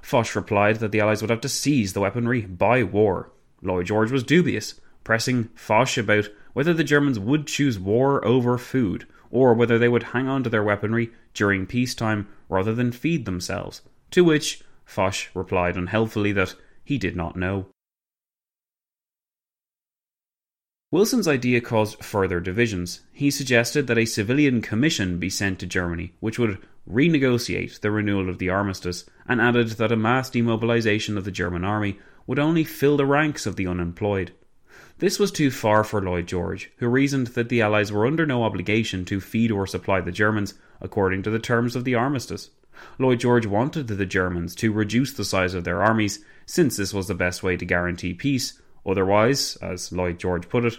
Foch 0.02 0.36
replied 0.36 0.78
that 0.78 0.92
the 0.92 1.00
Allies 1.00 1.22
would 1.22 1.30
have 1.30 1.42
to 1.42 1.50
seize 1.50 1.94
the 1.94 2.02
weaponry 2.02 2.42
by 2.42 2.84
war. 2.84 3.32
Lloyd 3.62 3.86
George 3.86 4.12
was 4.12 4.24
dubious, 4.24 4.80
pressing 5.04 5.46
Foch 5.56 5.98
about 5.98 6.30
whether 6.54 6.74
the 6.74 6.84
Germans 6.84 7.20
would 7.20 7.48
choose 7.48 7.80
war 7.80 8.24
over 8.26 8.58
food, 8.58 9.08
or 9.32 9.54
whether 9.54 9.80
they 9.80 9.90
would 9.90 10.04
hang 10.04 10.28
on 10.28 10.44
to 10.44 10.50
their 10.50 10.64
weaponry 10.64 11.12
during 11.34 11.66
peacetime 11.66 12.28
rather 12.50 12.76
than 12.76 12.92
feed 12.92 13.26
themselves, 13.26 13.82
to 14.12 14.24
which 14.24 14.64
Foch 14.86 15.30
replied 15.34 15.76
unhelpfully 15.76 16.32
that 16.34 16.56
he 16.84 16.98
did 16.98 17.16
not 17.16 17.36
know. 17.36 17.66
Wilson's 20.94 21.28
idea 21.28 21.60
caused 21.60 22.04
further 22.04 22.40
divisions. 22.40 23.02
He 23.12 23.32
suggested 23.32 23.88
that 23.88 23.98
a 23.98 24.06
civilian 24.06 24.62
commission 24.62 25.18
be 25.18 25.28
sent 25.28 25.58
to 25.58 25.66
Germany, 25.66 26.14
which 26.20 26.38
would 26.38 26.60
renegotiate 26.88 27.80
the 27.80 27.90
renewal 27.90 28.30
of 28.30 28.38
the 28.38 28.52
armistice, 28.52 29.04
and 29.28 29.42
added 29.42 29.70
that 29.70 29.92
a 29.92 29.96
mass 29.96 30.30
demobilization 30.30 31.18
of 31.18 31.26
the 31.26 31.32
German 31.32 31.64
army 31.64 31.98
would 32.28 32.38
only 32.38 32.64
fill 32.64 32.96
the 32.96 33.08
ranks 33.08 33.48
of 33.48 33.56
the 33.56 33.66
unemployed. 33.66 34.34
This 35.00 35.18
was 35.18 35.32
too 35.32 35.50
far 35.50 35.84
for 35.84 36.00
Lloyd 36.00 36.28
George, 36.28 36.70
who 36.78 36.88
reasoned 36.88 37.26
that 37.30 37.50
the 37.50 37.64
Allies 37.64 37.92
were 37.92 38.06
under 38.06 38.28
no 38.28 38.44
obligation 38.44 39.04
to 39.06 39.20
feed 39.20 39.50
or 39.50 39.66
supply 39.66 40.00
the 40.00 40.12
Germans 40.12 40.54
according 40.80 41.24
to 41.24 41.32
the 41.32 41.40
terms 41.40 41.76
of 41.76 41.86
the 41.86 41.96
armistice. 41.96 42.52
Lloyd 43.00 43.20
George 43.20 43.48
wanted 43.48 43.88
the 43.88 44.06
Germans 44.06 44.54
to 44.58 44.72
reduce 44.72 45.12
the 45.12 45.26
size 45.26 45.56
of 45.56 45.64
their 45.64 45.82
armies, 45.82 46.24
since 46.46 46.78
this 46.78 46.94
was 46.94 47.08
the 47.08 47.16
best 47.16 47.42
way 47.42 47.58
to 47.58 47.66
guarantee 47.66 48.14
peace, 48.14 48.62
Otherwise, 48.86 49.56
as 49.58 49.92
Lloyd 49.92 50.20
George 50.20 50.50
put 50.50 50.66
it, 50.66 50.78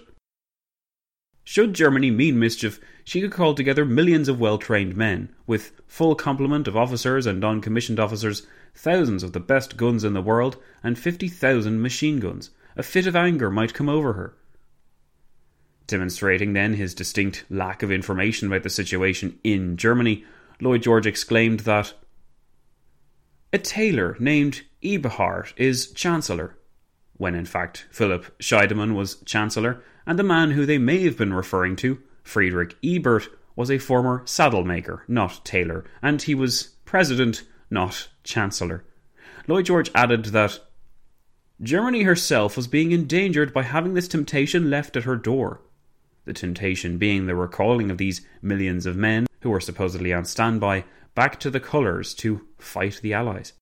should 1.44 1.74
Germany 1.74 2.10
mean 2.10 2.38
mischief, 2.38 2.80
she 3.04 3.20
could 3.20 3.30
call 3.30 3.54
together 3.54 3.84
millions 3.84 4.28
of 4.28 4.40
well 4.40 4.56
trained 4.56 4.96
men, 4.96 5.28
with 5.46 5.72
full 5.86 6.14
complement 6.14 6.66
of 6.66 6.76
officers 6.76 7.26
and 7.26 7.38
non 7.38 7.60
commissioned 7.60 8.00
officers, 8.00 8.46
thousands 8.74 9.22
of 9.22 9.32
the 9.32 9.40
best 9.40 9.76
guns 9.76 10.04
in 10.04 10.14
the 10.14 10.22
world, 10.22 10.56
and 10.82 10.98
50,000 10.98 11.82
machine 11.82 12.18
guns. 12.18 12.50
A 12.76 12.82
fit 12.82 13.06
of 13.06 13.14
anger 13.14 13.50
might 13.50 13.74
come 13.74 13.90
over 13.90 14.14
her. 14.14 14.34
Demonstrating 15.86 16.54
then 16.54 16.74
his 16.74 16.94
distinct 16.94 17.44
lack 17.50 17.82
of 17.82 17.92
information 17.92 18.48
about 18.48 18.62
the 18.62 18.70
situation 18.70 19.38
in 19.44 19.76
Germany, 19.76 20.24
Lloyd 20.60 20.82
George 20.82 21.06
exclaimed 21.06 21.60
that 21.60 21.92
a 23.52 23.58
tailor 23.58 24.16
named 24.18 24.62
Eberhard 24.82 25.52
is 25.58 25.92
Chancellor 25.92 26.56
when 27.16 27.34
in 27.34 27.44
fact 27.44 27.86
Philip 27.90 28.26
Scheidemann 28.40 28.94
was 28.94 29.16
Chancellor, 29.24 29.82
and 30.06 30.18
the 30.18 30.22
man 30.22 30.52
who 30.52 30.66
they 30.66 30.78
may 30.78 31.02
have 31.04 31.16
been 31.16 31.32
referring 31.32 31.76
to, 31.76 31.98
Friedrich 32.22 32.76
Ebert, 32.82 33.28
was 33.56 33.70
a 33.70 33.78
former 33.78 34.22
saddle 34.24 34.64
maker, 34.64 35.04
not 35.06 35.44
tailor, 35.44 35.84
and 36.02 36.20
he 36.20 36.34
was 36.34 36.74
President, 36.84 37.42
not 37.70 38.08
Chancellor. 38.24 38.84
Lloyd 39.46 39.66
George 39.66 39.90
added 39.94 40.26
that 40.26 40.60
Germany 41.62 42.02
herself 42.02 42.56
was 42.56 42.66
being 42.66 42.92
endangered 42.92 43.52
by 43.52 43.62
having 43.62 43.94
this 43.94 44.08
temptation 44.08 44.70
left 44.70 44.96
at 44.96 45.04
her 45.04 45.16
door. 45.16 45.60
The 46.24 46.32
temptation 46.32 46.98
being 46.98 47.26
the 47.26 47.36
recalling 47.36 47.90
of 47.90 47.98
these 47.98 48.26
millions 48.42 48.86
of 48.86 48.96
men, 48.96 49.26
who 49.42 49.50
were 49.50 49.60
supposedly 49.60 50.12
on 50.12 50.24
standby, 50.24 50.84
back 51.14 51.38
to 51.40 51.50
the 51.50 51.60
colours 51.60 52.14
to 52.14 52.46
fight 52.58 53.00
the 53.02 53.12
Allies. 53.12 53.52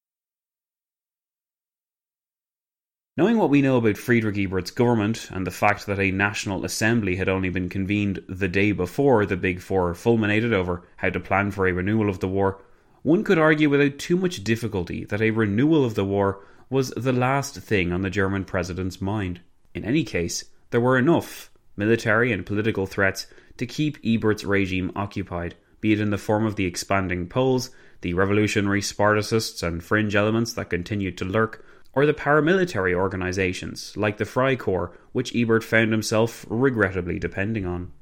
Knowing 3.14 3.37
what 3.37 3.51
we 3.51 3.61
know 3.61 3.77
about 3.77 3.98
Friedrich 3.98 4.38
Ebert's 4.38 4.70
government 4.70 5.29
and 5.33 5.46
the 5.46 5.51
fact 5.51 5.85
that 5.85 5.98
a 5.98 6.11
National 6.11 6.64
Assembly 6.64 7.16
had 7.16 7.29
only 7.29 7.51
been 7.51 7.68
convened 7.68 8.25
the 8.27 8.48
day 8.48 8.72
before 8.72 9.27
the 9.27 9.37
Big 9.37 9.61
Four 9.61 9.94
fulminated 9.94 10.55
over 10.55 10.88
how 10.96 11.11
to 11.11 11.20
plan 11.20 11.51
for 11.51 11.66
a 11.66 11.75
renewal 11.75 12.09
of 12.09 12.20
the 12.20 12.29
war, 12.29 12.62
one 13.03 13.22
could 13.22 13.37
argue 13.37 13.68
without 13.68 13.98
too 13.98 14.16
much 14.16 14.42
difficulty 14.42 15.05
that 15.05 15.20
a 15.20 15.31
renewal 15.31 15.85
of 15.85 15.94
the 15.94 16.07
war 16.07 16.42
was 16.70 16.88
the 16.96 17.12
last 17.12 17.59
thing 17.59 17.92
on 17.92 18.01
the 18.01 18.09
German 18.09 18.46
president's 18.46 18.98
mind. 18.98 19.42
In 19.75 19.85
any 19.85 20.05
case, 20.05 20.46
there 20.70 20.81
were 20.81 20.96
enough 20.96 21.51
military 21.77 22.33
and 22.33 22.46
political 22.46 22.87
threats 22.87 23.27
to 23.59 23.66
keep 23.66 23.98
Ebert's 24.03 24.42
regime 24.42 24.90
occupied, 24.96 25.55
be 25.83 25.92
it 25.92 26.01
in 26.01 26.09
the 26.09 26.16
form 26.16 26.46
of 26.46 26.57
the 26.57 26.64
expanding 26.64 27.29
Poles, 27.29 27.68
the 28.01 28.14
revolutionary 28.14 28.81
Spartacists 28.81 29.62
and 29.62 29.85
fringe 29.85 30.16
elements 30.16 30.55
that 30.55 30.70
continued 30.70 31.18
to 31.18 31.27
lurk, 31.27 31.62
or 31.94 32.07
the 32.07 32.14
paramilitary 32.14 32.94
organisations 32.94 33.96
like 33.96 34.16
the 34.16 34.24
Freikorps, 34.24 34.94
which 35.12 35.35
Ebert 35.35 35.62
found 35.62 35.92
himself 35.92 36.46
regrettably 36.48 37.18
depending 37.18 37.66
on. 37.66 37.92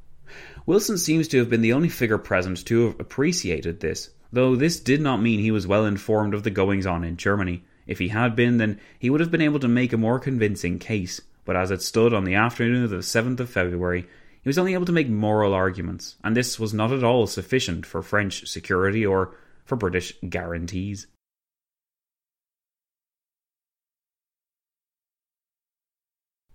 Wilson 0.66 0.96
seems 0.96 1.26
to 1.28 1.38
have 1.38 1.50
been 1.50 1.62
the 1.62 1.72
only 1.72 1.88
figure 1.88 2.18
present 2.18 2.64
to 2.66 2.86
have 2.86 3.00
appreciated 3.00 3.80
this, 3.80 4.10
though 4.32 4.54
this 4.54 4.78
did 4.78 5.00
not 5.00 5.22
mean 5.22 5.40
he 5.40 5.50
was 5.50 5.66
well 5.66 5.84
informed 5.84 6.34
of 6.34 6.44
the 6.44 6.50
goings 6.50 6.86
on 6.86 7.02
in 7.02 7.16
Germany. 7.16 7.64
If 7.86 7.98
he 7.98 8.08
had 8.08 8.36
been, 8.36 8.58
then 8.58 8.78
he 8.98 9.10
would 9.10 9.20
have 9.20 9.32
been 9.32 9.40
able 9.40 9.58
to 9.60 9.68
make 9.68 9.92
a 9.92 9.96
more 9.96 10.20
convincing 10.20 10.78
case, 10.78 11.20
but 11.44 11.56
as 11.56 11.72
it 11.72 11.82
stood 11.82 12.14
on 12.14 12.24
the 12.24 12.36
afternoon 12.36 12.84
of 12.84 12.90
the 12.90 12.98
7th 12.98 13.40
of 13.40 13.50
February, 13.50 14.06
he 14.42 14.48
was 14.48 14.58
only 14.58 14.74
able 14.74 14.86
to 14.86 14.92
make 14.92 15.08
moral 15.08 15.52
arguments, 15.52 16.16
and 16.22 16.36
this 16.36 16.60
was 16.60 16.72
not 16.72 16.92
at 16.92 17.02
all 17.02 17.26
sufficient 17.26 17.84
for 17.84 18.02
French 18.02 18.46
security 18.46 19.04
or 19.04 19.34
for 19.64 19.76
British 19.76 20.14
guarantees. 20.28 21.08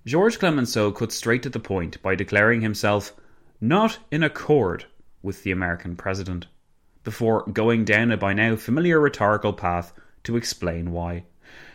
Georges 0.06 0.38
Clemenceau 0.38 0.91
cut 0.91 1.12
straight 1.12 1.41
to 1.41 1.50
the 1.50 1.60
point 1.60 2.00
by 2.04 2.13
declaring 2.13 2.62
himself 2.62 3.13
not 3.60 3.98
in 4.12 4.22
accord 4.22 4.86
with 5.24 5.41
the 5.41 5.50
American 5.50 5.96
president, 5.96 6.46
before 7.04 7.44
going 7.52 7.84
down 7.86 8.12
a 8.12 8.18
by 8.18 8.32
now 8.32 8.56
familiar 8.56 9.00
rhetorical 9.00 9.52
path 9.52 9.94
to 10.24 10.38
explain 10.38 10.91
why. 10.91 11.24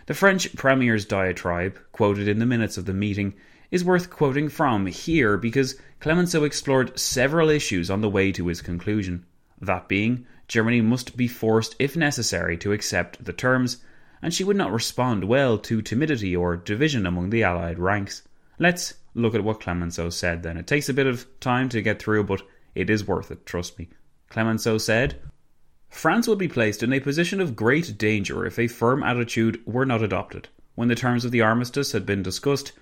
The 0.07 0.15
French 0.15 0.55
premier's 0.55 1.05
diatribe, 1.05 1.77
quoted 1.91 2.29
in 2.29 2.39
the 2.39 2.47
minutes 2.47 2.79
of 2.79 2.85
the 2.85 2.95
meeting, 2.95 3.35
is 3.73 3.85
worth 3.85 4.11
quoting 4.11 4.49
from 4.49 4.87
here 4.87 5.37
because 5.37 5.81
Clemenceau 5.99 6.45
explored 6.45 6.97
several 6.99 7.51
issues 7.51 7.91
on 7.91 8.01
the 8.01 8.09
way 8.09 8.31
to 8.31 8.47
his 8.47 8.63
conclusion. 8.63 9.27
That 9.61 9.89
being, 9.89 10.25
Germany 10.47 10.83
must 10.83 11.17
be 11.17 11.27
forced, 11.27 11.75
if 11.81 11.97
necessary, 11.97 12.57
to 12.59 12.73
accept 12.73 13.25
the 13.25 13.33
terms, 13.33 13.79
and 14.23 14.35
she 14.35 14.45
would 14.45 14.57
not 14.57 14.73
respond 14.73 15.25
well 15.25 15.59
to 15.59 15.83
timidity 15.83 16.37
or 16.37 16.57
division 16.57 17.07
among 17.07 17.31
the 17.31 17.43
Allied 17.43 17.79
ranks. 17.79 18.23
Let's 18.59 18.95
look 19.15 19.35
at 19.35 19.45
what 19.45 19.61
Clemenceau 19.61 20.11
said 20.11 20.43
then. 20.43 20.57
It 20.57 20.67
takes 20.67 20.89
a 20.89 20.95
bit 20.95 21.07
of 21.07 21.27
time 21.41 21.69
to 21.71 21.83
get 21.83 22.01
through, 22.01 22.25
but 22.25 22.43
it 22.75 22.91
is 22.91 23.07
worth 23.07 23.31
it, 23.31 23.47
trust 23.47 23.79
me. 23.79 23.89
Clemenceau 24.29 24.79
said, 24.79 25.21
France 25.89 26.29
would 26.29 26.39
be 26.39 26.49
placed 26.49 26.83
in 26.83 26.93
a 26.93 27.01
position 27.01 27.41
of 27.41 27.57
great 27.57 27.99
danger 27.99 28.47
if 28.47 28.59
a 28.59 28.69
firm 28.69 29.03
attitude 29.03 29.61
were 29.67 29.85
not 29.85 30.03
adopted. 30.03 30.49
When 30.77 30.89
the 30.89 30.95
terms 30.95 31.25
of 31.25 31.33
the 31.33 31.41
armistice 31.41 31.93
had 31.93 32.07
been 32.07 32.23
discussed, 32.23 32.73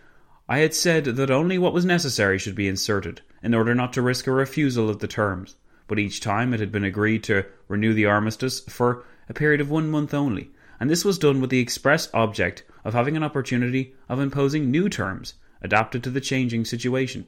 I 0.49 0.59
had 0.59 0.75
said 0.75 1.05
that 1.05 1.31
only 1.31 1.59
what 1.59 1.73
was 1.73 1.85
necessary 1.85 2.39
should 2.39 2.55
be 2.55 2.69
inserted, 2.69 3.23
in 3.43 3.55
order 3.55 3.75
not 3.75 3.93
to 3.95 4.03
risk 4.03 4.27
a 4.27 4.33
refusal 4.33 4.91
of 4.91 4.99
the 4.99 5.09
terms. 5.09 5.57
But 5.87 5.99
each 5.99 6.21
time 6.21 6.53
it 6.53 6.61
had 6.61 6.71
been 6.71 6.85
agreed 6.85 7.25
to 7.25 7.47
renew 7.67 7.95
the 7.95 8.07
armistice 8.07 8.61
for 8.61 9.05
a 9.29 9.35
period 9.35 9.61
of 9.61 9.71
one 9.71 9.91
month 9.91 10.13
only, 10.13 10.51
and 10.81 10.89
this 10.89 11.05
was 11.05 11.19
done 11.19 11.41
with 11.41 11.51
the 11.51 11.61
express 11.61 12.09
object 12.15 12.65
of 12.85 12.95
having 12.95 13.17
an 13.17 13.23
opportunity 13.23 13.95
of 14.09 14.21
imposing 14.21 14.71
new 14.71 14.89
terms, 14.89 15.35
adapted 15.63 16.03
to 16.05 16.11
the 16.11 16.21
changing 16.21 16.65
situation. 16.65 17.27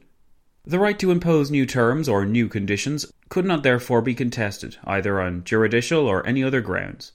The 0.65 0.79
right 0.79 0.99
to 0.99 1.11
impose 1.11 1.51
new 1.51 1.67
terms 1.67 2.09
or 2.09 2.27
new 2.27 2.49
conditions 2.49 3.11
could 3.29 3.45
not 3.45 3.63
therefore 3.63 4.03
be 4.03 4.15
contested, 4.15 4.77
either 4.85 5.21
on 5.21 5.45
juridical 5.45 6.07
or 6.07 6.27
any 6.27 6.45
other 6.45 6.61
grounds. 6.61 7.13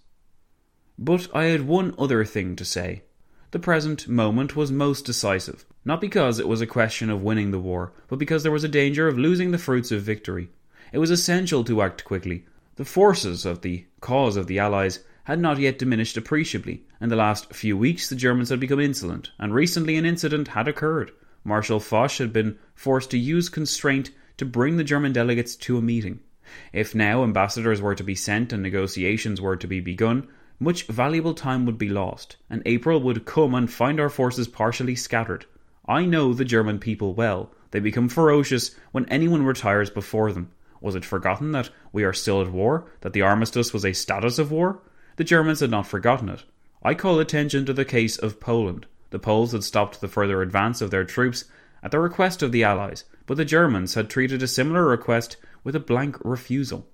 But 0.98 1.28
I 1.34 1.46
had 1.46 1.68
one 1.68 1.94
other 2.00 2.26
thing 2.26 2.56
to 2.56 2.66
say. 2.66 3.04
The 3.52 3.60
present 3.60 4.08
moment 4.08 4.56
was 4.56 4.72
most 4.72 5.06
decisive. 5.06 5.66
not 5.86 6.02
because 6.02 6.40
it 6.40 6.48
was 6.48 6.62
a 6.62 6.68
question 6.68 7.12
of 7.12 7.22
winning 7.22 7.52
the 7.52 7.60
war, 7.60 7.94
but 8.08 8.18
because 8.18 8.42
there 8.42 8.52
was 8.52 8.64
a 8.64 8.68
danger 8.68 9.08
of 9.08 9.20
losing 9.20 9.52
the 9.52 9.58
fruits 9.60 9.92
of 9.92 10.02
victory. 10.02 10.50
It 10.92 10.98
was 10.98 11.12
essential 11.12 11.64
to 11.66 11.82
act 11.84 12.04
quickly. 12.04 12.46
The 12.76 12.86
forces 12.86 13.46
of 13.46 13.62
the 13.62 13.86
cause 14.02 14.36
of 14.36 14.48
the 14.48 14.58
Allies 14.60 15.02
had 15.26 15.40
not 15.40 15.60
yet 15.60 15.78
diminished 15.78 16.18
appreciably. 16.18 16.84
In 17.02 17.10
the 17.10 17.16
last 17.16 17.54
few 17.54 17.78
weeks, 17.78 18.10
the 18.10 18.16
Germans 18.16 18.50
had 18.50 18.60
become 18.60 18.80
insolent, 18.80 19.32
and 19.38 19.54
recently 19.54 19.98
an 19.98 20.06
incident 20.06 20.50
had 20.50 20.68
occurred. 20.68 21.12
Marshal 21.44 21.80
Foch 21.80 22.18
had 22.18 22.32
been 22.32 22.58
forced 22.74 23.12
to 23.12 23.18
use 23.18 23.50
constraint 23.50 24.12
to 24.38 24.46
bring 24.46 24.78
the 24.78 24.84
German 24.84 25.14
delegates 25.14 25.56
to 25.56 25.78
a 25.78 25.82
meeting. 25.82 26.20
If 26.72 26.94
now 26.94 27.24
ambassadors 27.24 27.82
were 27.82 27.96
to 27.96 28.04
be 28.04 28.16
sent 28.16 28.54
and 28.54 28.62
negotiations 28.62 29.42
were 29.42 29.56
to 29.56 29.68
be 29.68 29.80
begun, 29.80 30.28
much 30.60 30.86
valuable 30.88 31.34
time 31.34 31.66
would 31.66 31.78
be 31.78 31.90
lost, 31.90 32.38
and 32.50 32.62
April 32.66 33.02
would 33.02 33.26
come 33.26 33.56
and 33.56 33.72
find 33.72 34.00
our 34.00 34.10
forces 34.10 34.48
partially 34.48 34.96
scattered. 34.96 35.46
I 35.88 36.06
know 36.06 36.34
the 36.34 36.46
German 36.46 36.80
people 36.80 37.14
well. 37.14 37.52
They 37.72 37.80
become 37.80 38.10
ferocious 38.10 38.76
when 38.92 39.06
anyone 39.10 39.44
retires 39.44 39.90
before 39.90 40.32
them. 40.32 40.52
Was 40.82 40.96
it 40.96 41.04
forgotten 41.04 41.52
that 41.54 41.72
we 41.92 42.04
are 42.04 42.14
still 42.14 42.42
at 42.42 42.52
war, 42.52 42.86
that 43.02 43.14
the 43.14 43.24
armistice 43.24 43.74
was 43.74 43.84
a 43.84 43.94
status 43.94 44.38
of 44.38 44.52
war? 44.52 44.82
The 45.18 45.24
Germans 45.24 45.62
had 45.62 45.72
not 45.72 45.88
forgotten 45.88 46.30
it. 46.30 46.44
I 46.84 46.94
call 46.94 47.20
attention 47.20 47.66
to 47.66 47.74
the 47.74 47.86
case 47.86 48.18
of 48.18 48.40
Poland. 48.40 48.86
The 49.12 49.20
Poles 49.20 49.54
had 49.54 49.64
stopped 49.64 50.02
the 50.02 50.08
further 50.08 50.42
advance 50.42 50.82
of 50.82 50.92
their 50.92 51.06
troops 51.06 51.46
at 51.82 51.92
the 51.92 52.00
request 52.00 52.44
of 52.44 52.52
the 52.52 52.64
Allies, 52.64 53.06
but 53.26 53.38
the 53.38 53.46
Germans 53.46 53.94
had 53.94 54.10
treated 54.10 54.44
a 54.44 54.48
similar 54.48 54.86
request 54.86 55.38
with 55.64 55.76
a 55.76 55.80
blank 55.80 56.18
refusal. 56.24 56.88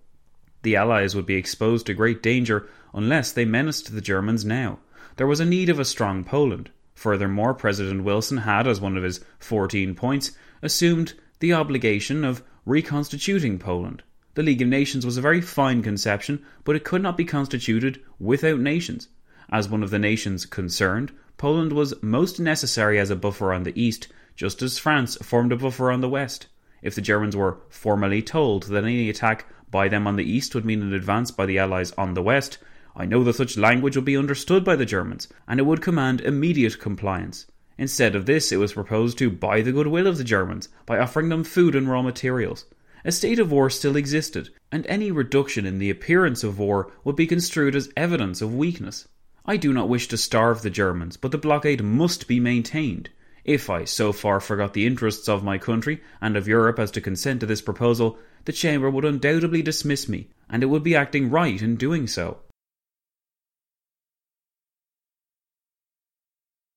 The 0.61 0.75
Allies 0.75 1.15
would 1.15 1.25
be 1.25 1.35
exposed 1.35 1.87
to 1.87 1.95
great 1.95 2.21
danger 2.21 2.67
unless 2.93 3.31
they 3.31 3.45
menaced 3.45 3.91
the 3.91 4.01
Germans 4.01 4.45
now. 4.45 4.79
There 5.15 5.27
was 5.27 5.39
a 5.39 5.45
need 5.45 5.69
of 5.69 5.79
a 5.79 5.85
strong 5.85 6.23
Poland. 6.23 6.69
Furthermore, 6.93 7.55
President 7.55 8.03
Wilson 8.03 8.37
had, 8.37 8.67
as 8.67 8.79
one 8.79 8.97
of 8.97 9.03
his 9.03 9.21
14 9.39 9.95
points, 9.95 10.31
assumed 10.61 11.13
the 11.39 11.53
obligation 11.53 12.23
of 12.23 12.43
reconstituting 12.65 13.57
Poland. 13.57 14.03
The 14.33 14.43
League 14.43 14.61
of 14.61 14.69
Nations 14.69 15.05
was 15.05 15.17
a 15.17 15.21
very 15.21 15.41
fine 15.41 15.83
conception, 15.83 16.41
but 16.63 16.77
it 16.77 16.85
could 16.85 17.01
not 17.01 17.17
be 17.17 17.25
constituted 17.25 17.99
without 18.17 18.61
nations. 18.61 19.09
As 19.51 19.67
one 19.67 19.83
of 19.83 19.89
the 19.89 19.99
nations 19.99 20.45
concerned, 20.45 21.11
Poland 21.37 21.73
was 21.73 22.01
most 22.01 22.39
necessary 22.39 22.97
as 22.97 23.09
a 23.09 23.15
buffer 23.17 23.51
on 23.51 23.63
the 23.63 23.77
east, 23.77 24.07
just 24.37 24.61
as 24.61 24.77
France 24.77 25.17
formed 25.17 25.51
a 25.51 25.57
buffer 25.57 25.91
on 25.91 25.99
the 25.99 26.07
west. 26.07 26.47
If 26.81 26.95
the 26.95 27.01
Germans 27.01 27.35
were 27.35 27.57
formally 27.67 28.21
told 28.21 28.63
that 28.67 28.85
any 28.85 29.09
attack 29.09 29.47
by 29.69 29.89
them 29.89 30.07
on 30.07 30.15
the 30.15 30.23
east 30.23 30.55
would 30.55 30.63
mean 30.63 30.81
an 30.81 30.93
advance 30.93 31.29
by 31.29 31.45
the 31.45 31.59
Allies 31.59 31.91
on 31.97 32.13
the 32.13 32.23
west, 32.23 32.57
I 32.95 33.05
know 33.05 33.25
that 33.25 33.33
such 33.33 33.57
language 33.57 33.97
would 33.97 34.05
be 34.05 34.15
understood 34.15 34.63
by 34.63 34.77
the 34.77 34.85
Germans, 34.85 35.27
and 35.45 35.59
it 35.59 35.63
would 35.63 35.81
command 35.81 36.21
immediate 36.21 36.79
compliance. 36.79 37.47
Instead 37.77 38.15
of 38.15 38.27
this, 38.27 38.53
it 38.53 38.57
was 38.57 38.71
proposed 38.71 39.17
to 39.17 39.29
buy 39.29 39.61
the 39.61 39.73
goodwill 39.73 40.07
of 40.07 40.17
the 40.17 40.23
Germans 40.23 40.69
by 40.85 40.99
offering 40.99 41.27
them 41.27 41.43
food 41.43 41.75
and 41.75 41.89
raw 41.89 42.01
materials. 42.01 42.63
A 43.03 43.11
state 43.11 43.39
of 43.39 43.51
war 43.51 43.69
still 43.69 43.95
existed, 43.95 44.49
and 44.71 44.85
any 44.85 45.11
reduction 45.11 45.65
in 45.65 45.79
the 45.79 45.89
appearance 45.89 46.43
of 46.43 46.59
war 46.59 46.91
would 47.03 47.15
be 47.15 47.25
construed 47.25 47.75
as 47.75 47.89
evidence 47.97 48.41
of 48.41 48.53
weakness. 48.53 49.07
I 49.43 49.57
do 49.57 49.73
not 49.73 49.89
wish 49.89 50.07
to 50.09 50.17
starve 50.17 50.61
the 50.61 50.69
Germans, 50.69 51.17
but 51.17 51.31
the 51.31 51.37
blockade 51.39 51.83
must 51.83 52.27
be 52.27 52.39
maintained. 52.39 53.09
If 53.43 53.71
I 53.71 53.85
so 53.85 54.11
far 54.13 54.39
forgot 54.39 54.73
the 54.73 54.85
interests 54.85 55.27
of 55.27 55.43
my 55.43 55.57
country 55.57 55.99
and 56.21 56.37
of 56.37 56.47
Europe 56.47 56.77
as 56.77 56.91
to 56.91 57.01
consent 57.01 57.39
to 57.39 57.47
this 57.47 57.61
proposal, 57.61 58.19
the 58.45 58.51
Chamber 58.51 58.89
would 58.89 59.05
undoubtedly 59.05 59.63
dismiss 59.63 60.07
me, 60.07 60.29
and 60.47 60.61
it 60.61 60.67
would 60.67 60.83
be 60.83 60.95
acting 60.95 61.31
right 61.31 61.59
in 61.59 61.75
doing 61.77 62.05
so. 62.05 62.37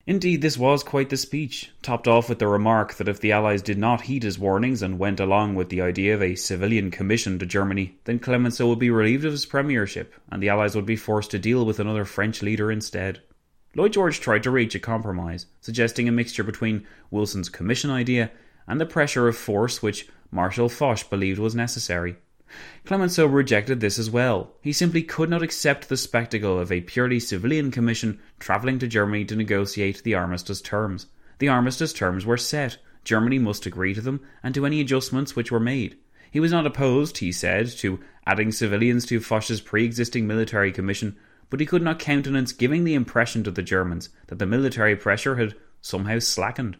Indeed, 0.07 0.43
this 0.43 0.59
was 0.59 0.83
quite 0.83 1.09
the 1.09 1.17
speech, 1.17 1.71
topped 1.81 2.07
off 2.07 2.29
with 2.29 2.39
the 2.39 2.47
remark 2.47 2.95
that 2.95 3.09
if 3.09 3.21
the 3.21 3.33
Allies 3.33 3.63
did 3.63 3.79
not 3.79 4.03
heed 4.03 4.23
his 4.23 4.39
warnings 4.39 4.83
and 4.83 4.99
went 4.99 5.19
along 5.19 5.55
with 5.55 5.71
the 5.71 5.81
idea 5.81 6.13
of 6.15 6.23
a 6.23 6.35
civilian 6.35 6.91
commission 6.91 7.39
to 7.39 7.47
Germany, 7.47 7.97
then 8.05 8.19
Clemenceau 8.19 8.69
would 8.69 8.79
be 8.79 8.91
relieved 8.91 9.25
of 9.25 9.33
his 9.33 9.47
premiership, 9.47 10.13
and 10.31 10.43
the 10.43 10.51
Allies 10.51 10.77
would 10.77 10.85
be 10.85 10.97
forced 10.97 11.31
to 11.31 11.39
deal 11.39 11.65
with 11.65 11.81
another 11.81 12.05
French 12.05 12.43
leader 12.43 12.71
instead. 12.71 13.23
Lloyd 13.75 13.95
George 13.95 14.21
tried 14.21 14.43
to 14.43 14.51
reach 14.51 14.75
a 14.75 14.79
compromise, 14.79 15.47
suggesting 15.63 16.07
a 16.07 16.13
mixture 16.13 16.45
between 16.45 16.87
Wilson's 17.11 17.49
commission 17.49 17.91
idea 17.91 18.31
and 18.69 18.79
the 18.79 18.87
pressure 18.87 19.27
of 19.27 19.39
force 19.39 19.83
which 19.83 20.07
Marshal 20.31 20.69
Foch 20.69 21.09
believed 21.09 21.39
was 21.39 21.55
necessary. 21.55 22.17
Clemenceau 22.85 23.27
rejected 23.27 23.81
this 23.81 23.99
as 23.99 24.11
well. 24.11 24.53
He 24.61 24.73
simply 24.73 25.03
could 25.03 25.31
not 25.31 25.43
accept 25.43 25.89
the 25.89 25.97
spectacle 25.97 26.59
of 26.59 26.71
a 26.71 26.83
purely 26.83 27.19
civilian 27.19 27.71
commission 27.71 28.21
travelling 28.39 28.79
to 28.81 28.87
Germany 28.87 29.25
to 29.25 29.37
negotiate 29.37 30.03
the 30.03 30.15
armistice 30.15 30.61
terms. 30.61 31.07
The 31.39 31.49
armistice 31.49 31.95
terms 31.95 32.27
were 32.27 32.37
set. 32.37 32.77
Germany 33.03 33.39
must 33.39 33.65
agree 33.65 33.95
to 33.95 34.03
them 34.03 34.21
and 34.43 34.55
to 34.55 34.67
any 34.67 34.81
adjustments 34.81 35.35
which 35.35 35.51
were 35.51 35.61
made. 35.61 35.97
He 36.31 36.41
was 36.41 36.53
not 36.53 36.67
opposed, 36.67 37.19
he 37.19 37.33
said, 37.33 37.69
to 37.79 38.01
adding 38.27 38.53
civilians 38.53 39.07
to 39.07 39.21
Foch's 39.21 39.61
pre 39.61 39.85
existing 39.85 40.27
military 40.27 40.73
commission, 40.73 41.17
but 41.49 41.61
he 41.61 41.67
could 41.67 41.83
not 41.83 41.99
countenance 41.99 42.53
giving 42.53 42.85
the 42.85 42.95
impression 42.95 43.45
to 43.45 43.51
the 43.51 43.63
Germans 43.63 44.11
that 44.27 44.39
the 44.39 44.47
military 44.47 44.97
pressure 44.97 45.37
had 45.37 45.55
somehow 45.81 46.19
slackened. 46.19 46.77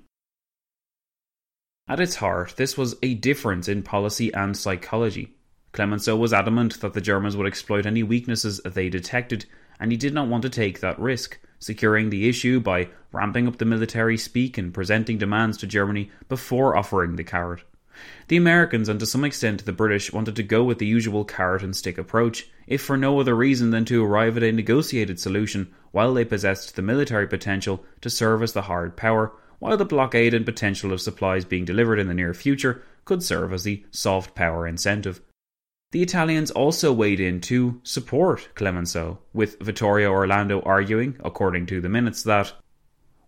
At 1.89 2.01
its 2.01 2.17
heart, 2.17 2.55
this 2.57 2.77
was 2.77 2.97
a 3.03 3.15
difference 3.15 3.69
in 3.69 3.83
policy 3.83 4.33
and 4.35 4.57
psychology. 4.57 5.37
Clemenceau 5.75 6.17
was 6.17 6.33
adamant 6.33 6.81
that 6.83 6.93
the 6.95 7.01
Germans 7.01 7.37
would 7.37 7.49
exploit 7.49 7.85
any 7.85 8.05
weaknesses 8.05 8.61
they 8.65 8.89
detected, 8.89 9.45
and 9.81 9.91
he 9.91 9.97
did 9.97 10.15
not 10.15 10.29
want 10.29 10.43
to 10.43 10.49
take 10.49 10.79
that 10.79 11.01
risk, 11.01 11.37
securing 11.59 12.11
the 12.11 12.29
issue 12.29 12.61
by 12.61 12.89
ramping 13.11 13.49
up 13.49 13.59
the 13.59 13.65
military 13.65 14.17
speak 14.17 14.57
and 14.57 14.73
presenting 14.73 15.19
demands 15.19 15.59
to 15.59 15.67
Germany 15.67 16.13
before 16.29 16.77
offering 16.77 17.17
the 17.17 17.25
carrot. 17.25 17.65
The 18.29 18.37
Americans 18.37 18.89
and 18.89 19.01
to 19.01 19.07
some 19.07 19.25
extent 19.25 19.65
the 19.65 19.73
British 19.73 20.13
wanted 20.13 20.37
to 20.37 20.45
go 20.45 20.63
with 20.63 20.79
the 20.79 20.87
usual 20.87 21.25
carrot 21.25 21.65
and 21.65 21.75
stick 21.75 21.99
approach, 21.99 22.49
if 22.69 22.81
for 22.81 22.97
no 22.97 23.19
other 23.19 23.35
reason 23.35 23.71
than 23.71 23.85
to 23.87 24.05
arrive 24.05 24.37
at 24.37 24.45
a 24.45 24.53
negotiated 24.53 25.19
solution 25.19 25.75
while 25.91 26.15
they 26.15 26.25
possessed 26.25 26.77
the 26.77 26.83
military 26.83 27.27
potential 27.27 27.85
to 28.01 28.09
serve 28.09 28.45
as 28.45 28.53
the 28.53 28.63
hard 28.63 28.97
power, 28.97 29.33
while 29.59 29.77
the 29.77 29.85
blockade 29.85 30.35
and 30.35 30.47
potential 30.47 30.93
of 30.93 31.01
supplies 31.01 31.45
being 31.45 31.65
delivered 31.65 31.99
in 31.99 32.07
the 32.07 32.15
near 32.15 32.33
future 32.33 32.85
could 33.05 33.25
serve 33.25 33.53
as 33.53 33.65
the 33.65 33.85
soft 33.91 34.37
power 34.37 34.69
incentive. 34.69 35.21
The 35.95 36.03
Italians 36.03 36.51
also 36.51 36.93
weighed 36.93 37.21
in 37.21 37.41
to 37.43 37.81
support 37.85 38.49
Clemenceau, 38.57 39.21
with 39.33 39.61
Vittorio 39.61 40.11
Orlando 40.11 40.61
arguing, 40.63 41.15
according 41.23 41.67
to 41.67 41.81
the 41.81 41.89
minutes, 41.89 42.25
that 42.25 42.53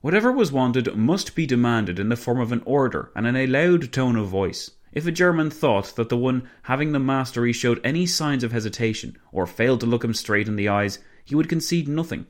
whatever 0.01 0.33
was 0.33 0.51
wanted 0.51 0.93
must 0.97 1.37
be 1.37 1.47
demanded 1.47 2.01
in 2.01 2.09
the 2.09 2.17
form 2.17 2.41
of 2.41 2.51
an 2.51 2.65
order 2.67 3.13
and 3.15 3.25
in 3.25 3.37
a 3.37 3.47
loud 3.47 3.93
tone 3.93 4.17
of 4.17 4.27
voice. 4.27 4.73
If 4.93 5.07
a 5.07 5.13
German 5.13 5.49
thought 5.49 5.95
that 5.95 6.09
the 6.09 6.17
one 6.17 6.49
having 6.63 6.91
the 6.91 6.99
mastery 6.99 7.53
showed 7.53 7.81
any 7.85 8.05
signs 8.05 8.43
of 8.43 8.51
hesitation, 8.51 9.17
or 9.31 9.47
failed 9.47 9.79
to 9.79 9.87
look 9.87 10.03
him 10.03 10.13
straight 10.13 10.49
in 10.49 10.57
the 10.57 10.69
eyes, 10.69 10.99
he 11.25 11.37
would 11.37 11.49
concede 11.49 11.87
nothing. 11.87 12.27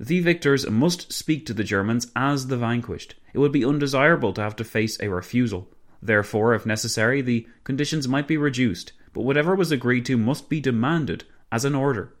The 0.00 0.18
victors 0.18 0.68
must 0.68 1.12
speak 1.12 1.46
to 1.46 1.54
the 1.54 1.62
Germans 1.62 2.10
as 2.16 2.48
the 2.48 2.56
vanquished. 2.56 3.14
It 3.32 3.38
would 3.38 3.52
be 3.52 3.64
undesirable 3.64 4.32
to 4.32 4.42
have 4.42 4.56
to 4.56 4.64
face 4.64 4.98
a 4.98 5.06
refusal. 5.10 5.70
Therefore, 6.02 6.54
if 6.54 6.66
necessary, 6.66 7.22
the 7.22 7.46
conditions 7.62 8.08
might 8.08 8.26
be 8.26 8.36
reduced, 8.36 8.92
but 9.16 9.24
whatever 9.24 9.54
was 9.54 9.72
agreed 9.72 10.04
to 10.04 10.18
must 10.18 10.50
be 10.50 10.60
demanded 10.60 11.24
as 11.50 11.64
an 11.64 11.74
order. 11.74 12.14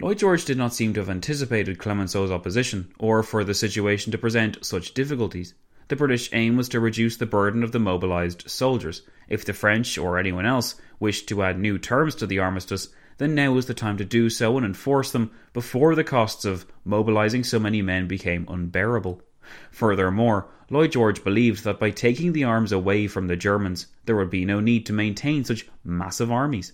Lloyd 0.00 0.18
George 0.18 0.44
did 0.44 0.58
not 0.58 0.74
seem 0.74 0.92
to 0.94 1.00
have 1.00 1.08
anticipated 1.08 1.78
Clemenceau's 1.78 2.32
opposition, 2.32 2.92
or 2.98 3.22
for 3.22 3.44
the 3.44 3.54
situation 3.54 4.10
to 4.10 4.18
present 4.18 4.64
such 4.64 4.94
difficulties. 4.94 5.54
The 5.86 5.94
British 5.94 6.28
aim 6.32 6.56
was 6.56 6.68
to 6.70 6.80
reduce 6.80 7.16
the 7.16 7.24
burden 7.24 7.62
of 7.62 7.70
the 7.70 7.78
mobilised 7.78 8.50
soldiers. 8.50 9.02
If 9.28 9.44
the 9.44 9.52
French, 9.52 9.96
or 9.96 10.18
anyone 10.18 10.44
else, 10.44 10.74
wished 10.98 11.28
to 11.28 11.44
add 11.44 11.60
new 11.60 11.78
terms 11.78 12.16
to 12.16 12.26
the 12.26 12.40
armistice, 12.40 12.88
then 13.18 13.36
now 13.36 13.52
was 13.52 13.66
the 13.66 13.74
time 13.74 13.96
to 13.98 14.04
do 14.04 14.28
so 14.28 14.56
and 14.56 14.66
enforce 14.66 15.12
them 15.12 15.30
before 15.52 15.94
the 15.94 16.02
costs 16.02 16.44
of 16.44 16.66
mobilising 16.84 17.44
so 17.44 17.60
many 17.60 17.80
men 17.80 18.08
became 18.08 18.44
unbearable. 18.48 19.22
Furthermore, 19.70 20.48
Lloyd 20.70 20.92
George 20.92 21.24
believed 21.24 21.64
that 21.64 21.80
by 21.80 21.90
taking 21.90 22.32
the 22.32 22.44
arms 22.44 22.72
away 22.72 23.06
from 23.06 23.26
the 23.26 23.36
Germans, 23.36 23.86
there 24.04 24.16
would 24.16 24.30
be 24.30 24.44
no 24.44 24.60
need 24.60 24.84
to 24.86 24.92
maintain 24.92 25.44
such 25.44 25.66
massive 25.82 26.30
armies. 26.30 26.72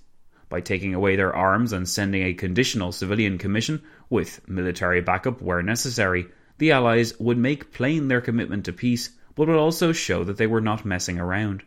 By 0.49 0.61
taking 0.61 0.95
away 0.95 1.17
their 1.17 1.35
arms 1.35 1.73
and 1.73 1.89
sending 1.89 2.23
a 2.23 2.35
conditional 2.35 2.93
civilian 2.93 3.39
commission 3.39 3.83
with 4.11 4.47
military 4.49 5.01
backup 5.01 5.41
where 5.41 5.63
necessary, 5.63 6.27
the 6.59 6.73
Allies 6.73 7.19
would 7.19 7.39
make 7.39 7.73
plain 7.73 8.09
their 8.09 8.21
commitment 8.21 8.65
to 8.65 8.73
peace, 8.73 9.11
but 9.35 9.49
would 9.49 9.57
also 9.57 9.93
show 9.93 10.25
that 10.25 10.37
they 10.37 10.47
were 10.47 10.61
not 10.61 10.85
messing 10.85 11.19
around. 11.19 11.63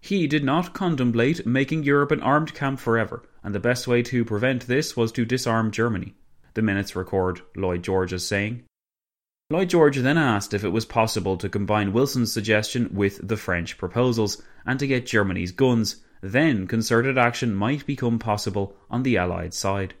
He 0.00 0.26
did 0.26 0.42
not 0.42 0.74
contemplate 0.74 1.46
making 1.46 1.84
Europe 1.84 2.10
an 2.10 2.20
armed 2.22 2.54
camp 2.54 2.80
forever, 2.80 3.22
and 3.44 3.54
the 3.54 3.60
best 3.60 3.86
way 3.86 4.02
to 4.02 4.24
prevent 4.24 4.66
this 4.66 4.96
was 4.96 5.12
to 5.12 5.24
disarm 5.24 5.70
Germany. 5.70 6.14
The 6.54 6.62
minutes 6.62 6.94
record 6.94 7.40
Lloyd 7.56 7.82
George 7.82 8.12
as 8.12 8.26
saying. 8.26 8.64
Lloyd 9.50 9.70
George 9.70 9.98
then 9.98 10.18
asked 10.18 10.54
if 10.54 10.64
it 10.64 10.70
was 10.70 10.84
possible 10.84 11.36
to 11.36 11.48
combine 11.48 11.92
Wilson's 11.92 12.32
suggestion 12.32 12.90
with 12.94 13.26
the 13.26 13.36
French 13.36 13.78
proposals 13.78 14.42
and 14.66 14.78
to 14.78 14.86
get 14.86 15.06
Germany's 15.06 15.52
guns. 15.52 16.02
Then 16.22 16.66
concerted 16.66 17.18
action 17.18 17.54
might 17.54 17.84
become 17.86 18.18
possible 18.18 18.76
on 18.90 19.02
the 19.02 19.16
Allied 19.16 19.54
side. 19.54 19.94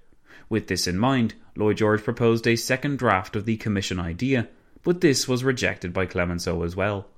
With 0.48 0.68
this 0.68 0.86
in 0.86 0.98
mind, 0.98 1.34
Lloyd 1.56 1.78
George 1.78 2.04
proposed 2.04 2.46
a 2.46 2.56
second 2.56 2.98
draft 2.98 3.36
of 3.36 3.44
the 3.44 3.56
Commission 3.56 3.98
idea, 3.98 4.48
but 4.82 5.00
this 5.00 5.26
was 5.26 5.44
rejected 5.44 5.92
by 5.92 6.06
Clemenceau 6.06 6.62
as 6.62 6.76
well. 6.76 7.08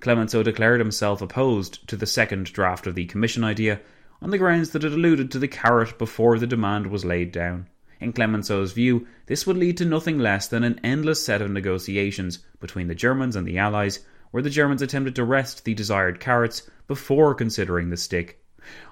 Clemenceau 0.00 0.42
declared 0.42 0.80
himself 0.80 1.22
opposed 1.22 1.86
to 1.88 1.96
the 1.96 2.06
second 2.06 2.46
draft 2.52 2.86
of 2.86 2.94
the 2.94 3.06
Commission 3.06 3.44
idea 3.44 3.80
on 4.20 4.30
the 4.30 4.38
grounds 4.38 4.70
that 4.70 4.84
it 4.84 4.92
alluded 4.92 5.30
to 5.30 5.38
the 5.38 5.48
carrot 5.48 5.98
before 5.98 6.38
the 6.38 6.46
demand 6.46 6.86
was 6.86 7.04
laid 7.04 7.32
down. 7.32 7.68
In 8.02 8.12
Clemenceau's 8.12 8.72
view, 8.72 9.06
this 9.26 9.46
would 9.46 9.56
lead 9.56 9.76
to 9.76 9.84
nothing 9.84 10.18
less 10.18 10.48
than 10.48 10.64
an 10.64 10.80
endless 10.82 11.24
set 11.24 11.40
of 11.40 11.52
negotiations 11.52 12.40
between 12.58 12.88
the 12.88 12.96
Germans 12.96 13.36
and 13.36 13.46
the 13.46 13.58
Allies, 13.58 14.00
where 14.32 14.42
the 14.42 14.50
Germans 14.50 14.82
attempted 14.82 15.14
to 15.14 15.24
wrest 15.24 15.64
the 15.64 15.72
desired 15.72 16.18
carrots 16.18 16.68
before 16.88 17.32
considering 17.32 17.90
the 17.90 17.96
stick. 17.96 18.44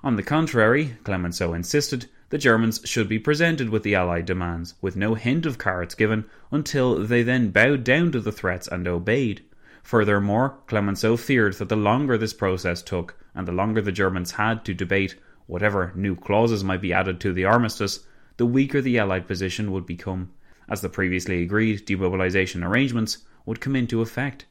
On 0.04 0.14
the 0.14 0.22
contrary, 0.22 0.96
Clemenceau 1.02 1.54
insisted, 1.54 2.06
the 2.28 2.38
Germans 2.38 2.82
should 2.84 3.08
be 3.08 3.18
presented 3.18 3.70
with 3.70 3.82
the 3.82 3.96
Allied 3.96 4.26
demands, 4.26 4.74
with 4.80 4.94
no 4.94 5.16
hint 5.16 5.44
of 5.44 5.58
carrots 5.58 5.96
given, 5.96 6.24
until 6.52 6.94
they 7.04 7.24
then 7.24 7.50
bowed 7.50 7.82
down 7.82 8.12
to 8.12 8.20
the 8.20 8.30
threats 8.30 8.68
and 8.68 8.86
obeyed. 8.86 9.42
Furthermore, 9.82 10.58
Clemenceau 10.68 11.16
feared 11.16 11.54
that 11.54 11.68
the 11.68 11.74
longer 11.74 12.16
this 12.16 12.32
process 12.32 12.80
took, 12.80 13.16
and 13.34 13.48
the 13.48 13.52
longer 13.52 13.80
the 13.80 13.90
Germans 13.90 14.30
had 14.30 14.64
to 14.66 14.72
debate 14.72 15.16
whatever 15.48 15.90
new 15.96 16.14
clauses 16.14 16.62
might 16.62 16.80
be 16.80 16.92
added 16.92 17.18
to 17.18 17.32
the 17.32 17.44
armistice, 17.44 18.06
the 18.40 18.46
weaker 18.46 18.80
the 18.80 18.98
Allied 18.98 19.26
position 19.28 19.70
would 19.70 19.84
become, 19.84 20.30
as 20.66 20.80
the 20.80 20.88
previously 20.88 21.42
agreed 21.42 21.86
demobilisation 21.86 22.66
arrangements 22.66 23.18
would 23.44 23.60
come 23.60 23.76
into 23.76 24.00
effect. 24.00 24.46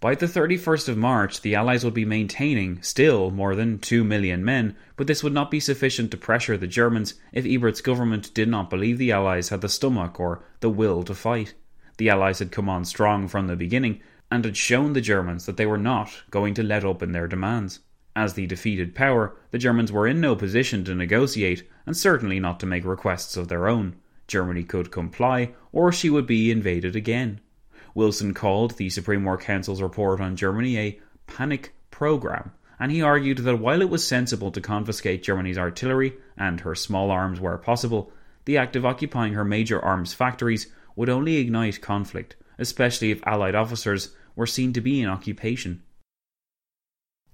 By 0.00 0.14
the 0.14 0.24
31st 0.24 0.88
of 0.88 0.96
March, 0.96 1.42
the 1.42 1.54
Allies 1.54 1.84
would 1.84 1.92
be 1.92 2.06
maintaining 2.06 2.80
still 2.80 3.30
more 3.30 3.54
than 3.54 3.78
2 3.78 4.02
million 4.02 4.42
men, 4.42 4.76
but 4.96 5.06
this 5.06 5.22
would 5.22 5.34
not 5.34 5.50
be 5.50 5.60
sufficient 5.60 6.10
to 6.12 6.16
pressure 6.16 6.56
the 6.56 6.66
Germans 6.66 7.20
if 7.30 7.44
Ebert's 7.44 7.82
government 7.82 8.32
did 8.32 8.48
not 8.48 8.70
believe 8.70 8.96
the 8.96 9.12
Allies 9.12 9.50
had 9.50 9.60
the 9.60 9.68
stomach 9.68 10.18
or 10.18 10.42
the 10.60 10.70
will 10.70 11.02
to 11.02 11.14
fight. 11.14 11.52
The 11.98 12.08
Allies 12.08 12.38
had 12.38 12.50
come 12.50 12.70
on 12.70 12.86
strong 12.86 13.28
from 13.28 13.46
the 13.46 13.56
beginning 13.56 14.00
and 14.30 14.42
had 14.42 14.56
shown 14.56 14.94
the 14.94 15.02
Germans 15.02 15.44
that 15.44 15.58
they 15.58 15.66
were 15.66 15.76
not 15.76 16.22
going 16.30 16.54
to 16.54 16.62
let 16.62 16.82
up 16.82 17.02
in 17.02 17.12
their 17.12 17.28
demands. 17.28 17.80
As 18.16 18.34
the 18.34 18.46
defeated 18.46 18.94
power, 18.94 19.36
the 19.50 19.58
Germans 19.58 19.92
were 19.92 20.06
in 20.06 20.20
no 20.20 20.34
position 20.34 20.84
to 20.84 20.94
negotiate 20.94 21.68
and 21.86 21.96
certainly 21.96 22.40
not 22.40 22.58
to 22.60 22.66
make 22.66 22.84
requests 22.84 23.36
of 23.36 23.48
their 23.48 23.68
own. 23.68 23.96
Germany 24.26 24.64
could 24.64 24.90
comply, 24.90 25.54
or 25.72 25.92
she 25.92 26.10
would 26.10 26.26
be 26.26 26.50
invaded 26.50 26.96
again. 26.96 27.40
Wilson 27.94 28.34
called 28.34 28.76
the 28.76 28.90
Supreme 28.90 29.24
War 29.24 29.36
Council's 29.36 29.82
report 29.82 30.20
on 30.20 30.36
Germany 30.36 30.78
a 30.78 31.00
panic 31.26 31.72
program, 31.90 32.52
and 32.78 32.90
he 32.92 33.02
argued 33.02 33.38
that 33.38 33.58
while 33.58 33.82
it 33.82 33.90
was 33.90 34.06
sensible 34.06 34.50
to 34.52 34.60
confiscate 34.60 35.22
Germany's 35.22 35.58
artillery 35.58 36.14
and 36.36 36.60
her 36.60 36.74
small 36.74 37.10
arms 37.10 37.40
where 37.40 37.58
possible, 37.58 38.12
the 38.44 38.56
act 38.56 38.76
of 38.76 38.86
occupying 38.86 39.34
her 39.34 39.44
major 39.44 39.80
arms 39.80 40.14
factories 40.14 40.72
would 40.96 41.08
only 41.08 41.36
ignite 41.36 41.80
conflict, 41.80 42.36
especially 42.58 43.10
if 43.10 43.26
Allied 43.26 43.54
officers 43.54 44.14
were 44.34 44.46
seen 44.46 44.72
to 44.72 44.80
be 44.80 45.00
in 45.00 45.08
occupation. 45.08 45.82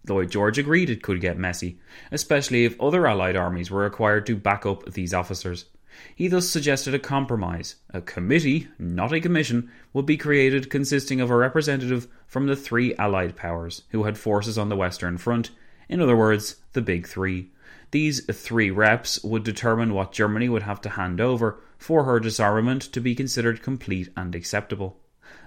Lloyd 0.09 0.31
George 0.31 0.59
agreed 0.59 0.91
it 0.91 1.03
could 1.03 1.21
get 1.21 1.39
messy, 1.39 1.79
especially 2.13 2.65
if 2.65 2.81
other 2.81 3.07
Allied 3.07 3.37
armies 3.37 3.71
were 3.71 3.83
required 3.83 4.27
to 4.27 4.37
back 4.37 4.65
up 4.65 4.93
these 4.93 5.13
officers. 5.13 5.67
He 6.15 6.29
thus 6.29 6.49
suggested 6.49 6.95
a 6.95 6.99
compromise. 6.99 7.77
A 7.91 8.01
committee, 8.01 8.69
not 8.79 9.13
a 9.13 9.21
commission, 9.21 9.71
would 9.93 10.07
be 10.07 10.17
created 10.17 10.71
consisting 10.71 11.21
of 11.21 11.31
a 11.31 11.37
representative 11.37 12.07
from 12.27 12.47
the 12.47 12.57
three 12.57 12.95
Allied 12.97 13.35
powers 13.35 13.83
who 13.91 14.05
had 14.05 14.19
forces 14.19 14.59
on 14.59 14.69
the 14.69 14.77
Western 14.77 15.17
Front, 15.17 15.51
in 15.89 16.01
other 16.01 16.17
words, 16.17 16.57
the 16.73 16.83
Big 16.83 17.07
Three. 17.07 17.51
These 17.93 18.27
three 18.27 18.71
reps 18.71 19.23
would 19.25 19.45
determine 19.45 19.95
what 19.95 20.13
Germany 20.13 20.49
would 20.49 20.65
have 20.65 20.81
to 20.83 20.91
hand 20.91 21.21
over 21.21 21.61
for 21.79 22.05
her 22.05 22.21
disarmament 22.21 22.83
to 22.93 23.01
be 23.01 23.15
considered 23.15 23.63
complete 23.63 24.11
and 24.17 24.35
acceptable. 24.35 24.99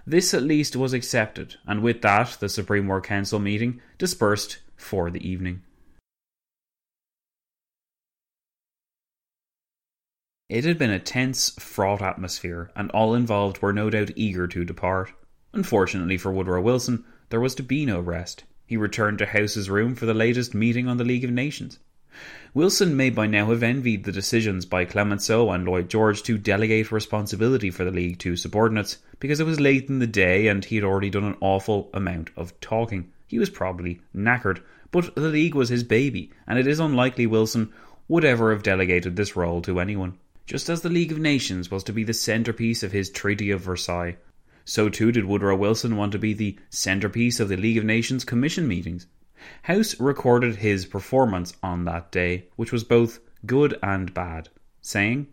This 0.09 0.33
at 0.33 0.41
least 0.41 0.75
was 0.75 0.93
accepted, 0.93 1.57
and 1.67 1.83
with 1.83 2.01
that 2.01 2.37
the 2.39 2.49
Supreme 2.49 2.87
War 2.87 2.99
Council 2.99 3.37
meeting 3.37 3.79
dispersed 3.99 4.57
for 4.75 5.11
the 5.11 5.23
evening. 5.23 5.61
It 10.49 10.65
had 10.65 10.79
been 10.79 10.89
a 10.89 10.97
tense, 10.97 11.51
fraught 11.59 12.01
atmosphere, 12.01 12.71
and 12.75 12.89
all 12.89 13.13
involved 13.13 13.61
were 13.61 13.71
no 13.71 13.91
doubt 13.91 14.09
eager 14.15 14.47
to 14.47 14.65
depart. 14.65 15.13
Unfortunately 15.53 16.17
for 16.17 16.31
Woodrow 16.31 16.63
Wilson, 16.63 17.05
there 17.29 17.39
was 17.39 17.53
to 17.53 17.61
be 17.61 17.85
no 17.85 17.99
rest. 17.99 18.45
He 18.65 18.77
returned 18.77 19.19
to 19.19 19.27
House's 19.27 19.69
room 19.69 19.93
for 19.93 20.07
the 20.07 20.15
latest 20.15 20.55
meeting 20.55 20.87
on 20.87 20.97
the 20.97 21.03
League 21.03 21.23
of 21.23 21.29
Nations. 21.29 21.77
Wilson 22.55 22.97
may 22.97 23.11
by 23.11 23.27
now 23.27 23.51
have 23.51 23.61
envied 23.61 24.03
the 24.03 24.11
decisions 24.11 24.65
by 24.65 24.83
Clemenceau 24.83 25.51
and 25.51 25.65
Lloyd 25.65 25.87
George 25.87 26.23
to 26.23 26.37
delegate 26.37 26.91
responsibility 26.91 27.69
for 27.69 27.83
the 27.83 27.91
League 27.91 28.17
to 28.19 28.35
subordinates, 28.35 28.97
because 29.19 29.39
it 29.39 29.45
was 29.45 29.59
late 29.59 29.87
in 29.87 29.99
the 29.99 30.07
day 30.07 30.47
and 30.47 30.65
he 30.65 30.75
had 30.75 30.83
already 30.83 31.11
done 31.11 31.25
an 31.25 31.37
awful 31.41 31.91
amount 31.93 32.31
of 32.35 32.59
talking. 32.59 33.11
He 33.27 33.37
was 33.37 33.51
probably 33.51 34.01
knackered, 34.15 34.61
but 34.89 35.13
the 35.13 35.29
League 35.29 35.53
was 35.53 35.69
his 35.69 35.83
baby, 35.83 36.31
and 36.47 36.57
it 36.57 36.65
is 36.65 36.79
unlikely 36.79 37.27
Wilson 37.27 37.71
would 38.07 38.25
ever 38.25 38.51
have 38.51 38.63
delegated 38.63 39.15
this 39.15 39.35
role 39.35 39.61
to 39.61 39.79
anyone. 39.79 40.17
Just 40.47 40.69
as 40.69 40.81
the 40.81 40.89
League 40.89 41.11
of 41.11 41.19
Nations 41.19 41.69
was 41.69 41.83
to 41.83 41.93
be 41.93 42.03
the 42.03 42.13
centrepiece 42.13 42.81
of 42.81 42.91
his 42.91 43.11
Treaty 43.11 43.51
of 43.51 43.61
Versailles, 43.61 44.17
so 44.65 44.89
too 44.89 45.11
did 45.11 45.25
Woodrow 45.25 45.55
Wilson 45.55 45.95
want 45.95 46.13
to 46.13 46.17
be 46.17 46.33
the 46.33 46.57
centrepiece 46.71 47.39
of 47.39 47.49
the 47.49 47.57
League 47.57 47.77
of 47.77 47.83
Nations 47.83 48.25
Commission 48.25 48.67
meetings. 48.67 49.05
House 49.63 49.99
recorded 49.99 50.57
his 50.57 50.85
performance 50.85 51.53
on 51.63 51.85
that 51.85 52.11
day, 52.11 52.47
which 52.55 52.71
was 52.71 52.83
both 52.83 53.19
good 53.45 53.77
and 53.81 54.13
bad, 54.13 54.49
saying, 54.81 55.27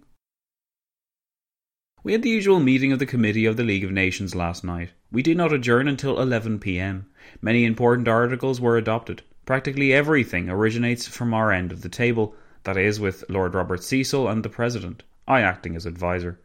We 2.02 2.12
had 2.12 2.22
the 2.22 2.30
usual 2.30 2.60
meeting 2.60 2.92
of 2.92 2.98
the 2.98 3.06
Committee 3.06 3.46
of 3.46 3.56
the 3.56 3.64
League 3.64 3.82
of 3.84 3.90
Nations 3.90 4.34
last 4.34 4.62
night. 4.62 4.90
We 5.10 5.22
did 5.22 5.36
not 5.36 5.52
adjourn 5.52 5.88
until 5.88 6.20
11 6.20 6.60
pm. 6.60 7.06
Many 7.40 7.64
important 7.64 8.06
articles 8.06 8.60
were 8.60 8.76
adopted. 8.76 9.22
Practically 9.44 9.92
everything 9.92 10.48
originates 10.48 11.08
from 11.08 11.34
our 11.34 11.50
end 11.50 11.72
of 11.72 11.82
the 11.82 11.88
table, 11.88 12.34
that 12.64 12.76
is, 12.76 13.00
with 13.00 13.24
Lord 13.28 13.54
Robert 13.54 13.82
Cecil 13.82 14.28
and 14.28 14.44
the 14.44 14.48
President, 14.48 15.02
I 15.26 15.40
acting 15.40 15.74
as 15.74 15.86
adviser. 15.86 16.38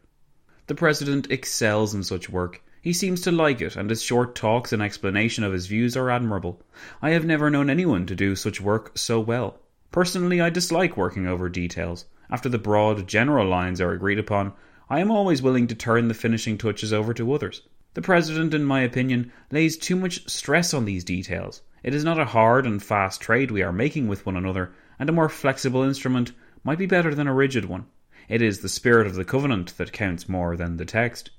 The 0.66 0.74
President 0.74 1.30
excels 1.30 1.94
in 1.94 2.02
such 2.02 2.30
work. 2.30 2.62
He 2.82 2.92
seems 2.92 3.20
to 3.20 3.30
like 3.30 3.60
it, 3.60 3.76
and 3.76 3.88
his 3.88 4.02
short 4.02 4.34
talks 4.34 4.72
and 4.72 4.82
explanation 4.82 5.44
of 5.44 5.52
his 5.52 5.68
views 5.68 5.96
are 5.96 6.10
admirable. 6.10 6.60
I 7.00 7.10
have 7.10 7.24
never 7.24 7.48
known 7.48 7.70
anyone 7.70 8.06
to 8.06 8.16
do 8.16 8.34
such 8.34 8.60
work 8.60 8.98
so 8.98 9.20
well. 9.20 9.60
Personally, 9.92 10.40
I 10.40 10.50
dislike 10.50 10.96
working 10.96 11.28
over 11.28 11.48
details. 11.48 12.06
After 12.28 12.48
the 12.48 12.58
broad, 12.58 13.06
general 13.06 13.46
lines 13.46 13.80
are 13.80 13.92
agreed 13.92 14.18
upon, 14.18 14.52
I 14.90 14.98
am 14.98 15.12
always 15.12 15.40
willing 15.40 15.68
to 15.68 15.76
turn 15.76 16.08
the 16.08 16.14
finishing 16.14 16.58
touches 16.58 16.92
over 16.92 17.14
to 17.14 17.32
others. 17.32 17.62
The 17.94 18.02
President, 18.02 18.52
in 18.52 18.64
my 18.64 18.80
opinion, 18.80 19.30
lays 19.52 19.76
too 19.76 19.94
much 19.94 20.28
stress 20.28 20.74
on 20.74 20.84
these 20.84 21.04
details. 21.04 21.62
It 21.84 21.94
is 21.94 22.02
not 22.02 22.18
a 22.18 22.24
hard 22.24 22.66
and 22.66 22.82
fast 22.82 23.20
trade 23.20 23.52
we 23.52 23.62
are 23.62 23.72
making 23.72 24.08
with 24.08 24.26
one 24.26 24.36
another, 24.36 24.72
and 24.98 25.08
a 25.08 25.12
more 25.12 25.28
flexible 25.28 25.84
instrument 25.84 26.32
might 26.64 26.78
be 26.78 26.86
better 26.86 27.14
than 27.14 27.28
a 27.28 27.34
rigid 27.34 27.66
one. 27.66 27.86
It 28.28 28.42
is 28.42 28.58
the 28.58 28.68
spirit 28.68 29.06
of 29.06 29.14
the 29.14 29.24
covenant 29.24 29.76
that 29.76 29.92
counts 29.92 30.28
more 30.28 30.56
than 30.56 30.78
the 30.78 30.84
text. 30.84 31.30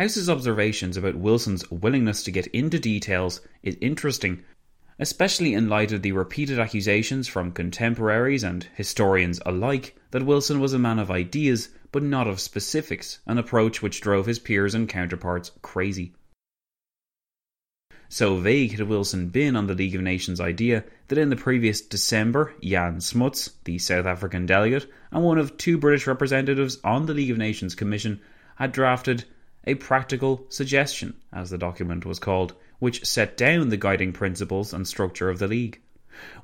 House's 0.00 0.30
observations 0.30 0.96
about 0.96 1.16
Wilson's 1.16 1.70
willingness 1.70 2.22
to 2.22 2.30
get 2.30 2.46
into 2.46 2.78
details 2.78 3.42
is 3.62 3.76
interesting, 3.82 4.42
especially 4.98 5.52
in 5.52 5.68
light 5.68 5.92
of 5.92 6.00
the 6.00 6.12
repeated 6.12 6.58
accusations 6.58 7.28
from 7.28 7.52
contemporaries 7.52 8.42
and 8.42 8.66
historians 8.74 9.42
alike 9.44 9.94
that 10.12 10.24
Wilson 10.24 10.58
was 10.58 10.72
a 10.72 10.78
man 10.78 10.98
of 10.98 11.10
ideas 11.10 11.68
but 11.92 12.02
not 12.02 12.26
of 12.26 12.40
specifics, 12.40 13.18
an 13.26 13.36
approach 13.36 13.82
which 13.82 14.00
drove 14.00 14.24
his 14.24 14.38
peers 14.38 14.74
and 14.74 14.88
counterparts 14.88 15.50
crazy. 15.60 16.14
So 18.08 18.36
vague 18.36 18.78
had 18.78 18.88
Wilson 18.88 19.28
been 19.28 19.54
on 19.54 19.66
the 19.66 19.74
League 19.74 19.94
of 19.94 20.00
Nations 20.00 20.40
idea 20.40 20.82
that 21.08 21.18
in 21.18 21.28
the 21.28 21.36
previous 21.36 21.82
December, 21.82 22.54
Jan 22.62 23.02
Smuts, 23.02 23.50
the 23.64 23.76
South 23.76 24.06
African 24.06 24.46
delegate 24.46 24.90
and 25.12 25.22
one 25.22 25.36
of 25.36 25.58
two 25.58 25.76
British 25.76 26.06
representatives 26.06 26.78
on 26.82 27.04
the 27.04 27.12
League 27.12 27.30
of 27.30 27.36
Nations 27.36 27.74
Commission, 27.74 28.22
had 28.56 28.72
drafted 28.72 29.26
a 29.64 29.74
practical 29.74 30.46
suggestion, 30.48 31.14
as 31.32 31.50
the 31.50 31.58
document 31.58 32.06
was 32.06 32.18
called, 32.18 32.54
which 32.78 33.04
set 33.04 33.36
down 33.36 33.68
the 33.68 33.76
guiding 33.76 34.12
principles 34.12 34.72
and 34.72 34.88
structure 34.88 35.28
of 35.28 35.38
the 35.38 35.48
League. 35.48 35.80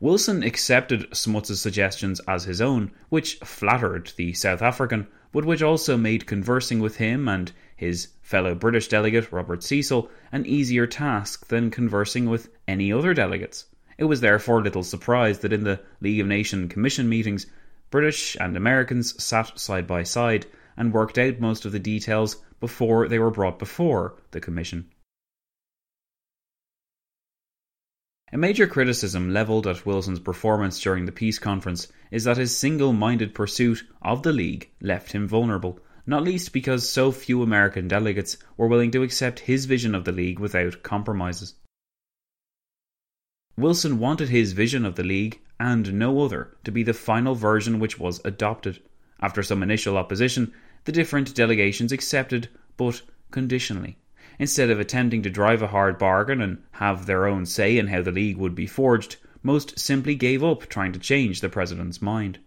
Wilson 0.00 0.42
accepted 0.42 1.06
Smuts's 1.14 1.60
suggestions 1.60 2.20
as 2.28 2.44
his 2.44 2.60
own, 2.60 2.90
which 3.08 3.36
flattered 3.36 4.12
the 4.16 4.32
South 4.32 4.62
African, 4.62 5.06
but 5.32 5.44
which 5.44 5.62
also 5.62 5.96
made 5.96 6.26
conversing 6.26 6.80
with 6.80 6.96
him 6.96 7.28
and 7.28 7.52
his 7.76 8.08
fellow 8.22 8.54
British 8.54 8.88
delegate, 8.88 9.30
Robert 9.32 9.62
Cecil, 9.62 10.10
an 10.32 10.46
easier 10.46 10.86
task 10.86 11.48
than 11.48 11.70
conversing 11.70 12.26
with 12.26 12.48
any 12.66 12.92
other 12.92 13.12
delegates. 13.12 13.66
It 13.98 14.04
was 14.04 14.20
therefore 14.20 14.62
little 14.62 14.82
surprise 14.82 15.40
that 15.40 15.52
in 15.52 15.64
the 15.64 15.80
League 16.00 16.20
of 16.20 16.26
Nations 16.26 16.72
Commission 16.72 17.08
meetings, 17.08 17.46
British 17.90 18.36
and 18.40 18.56
Americans 18.56 19.22
sat 19.22 19.58
side 19.58 19.86
by 19.86 20.02
side 20.02 20.46
and 20.76 20.92
worked 20.92 21.18
out 21.18 21.40
most 21.40 21.64
of 21.64 21.72
the 21.72 21.78
details 21.78 22.36
before 22.60 23.08
they 23.08 23.18
were 23.18 23.30
brought 23.30 23.58
before 23.58 24.16
the 24.30 24.40
Commission. 24.40 24.90
A 28.32 28.36
major 28.38 28.66
criticism 28.66 29.32
levelled 29.32 29.68
at 29.68 29.86
Wilson's 29.86 30.18
performance 30.18 30.80
during 30.80 31.06
the 31.06 31.12
peace 31.12 31.38
conference 31.38 31.86
is 32.10 32.24
that 32.24 32.36
his 32.36 32.56
single 32.56 32.92
minded 32.92 33.34
pursuit 33.34 33.84
of 34.02 34.24
the 34.24 34.32
League 34.32 34.70
left 34.80 35.12
him 35.12 35.28
vulnerable, 35.28 35.78
not 36.06 36.24
least 36.24 36.52
because 36.52 36.88
so 36.88 37.12
few 37.12 37.42
American 37.42 37.86
delegates 37.86 38.36
were 38.56 38.66
willing 38.66 38.90
to 38.90 39.02
accept 39.02 39.40
his 39.40 39.66
vision 39.66 39.94
of 39.94 40.04
the 40.04 40.12
League 40.12 40.40
without 40.40 40.82
compromises. 40.82 41.54
Wilson 43.56 43.98
wanted 43.98 44.28
his 44.28 44.52
vision 44.52 44.84
of 44.84 44.96
the 44.96 45.04
League, 45.04 45.40
and 45.58 45.94
no 45.94 46.20
other, 46.22 46.56
to 46.64 46.72
be 46.72 46.82
the 46.82 46.92
final 46.92 47.34
version 47.34 47.78
which 47.78 47.98
was 47.98 48.20
adopted. 48.24 48.82
After 49.20 49.42
some 49.42 49.62
initial 49.62 49.96
opposition, 49.96 50.52
the 50.86 50.92
different 50.92 51.34
delegations 51.34 51.92
accepted, 51.92 52.48
but 52.76 53.02
conditionally. 53.30 53.98
Instead 54.38 54.70
of 54.70 54.80
attempting 54.80 55.22
to 55.22 55.30
drive 55.30 55.60
a 55.62 55.66
hard 55.66 55.98
bargain 55.98 56.40
and 56.40 56.62
have 56.72 57.06
their 57.06 57.26
own 57.26 57.44
say 57.44 57.76
in 57.76 57.88
how 57.88 58.00
the 58.02 58.10
League 58.12 58.36
would 58.36 58.54
be 58.54 58.66
forged, 58.66 59.16
most 59.42 59.78
simply 59.78 60.14
gave 60.14 60.42
up 60.42 60.66
trying 60.66 60.92
to 60.92 60.98
change 60.98 61.40
the 61.40 61.48
President's 61.48 62.00
mind. 62.00 62.38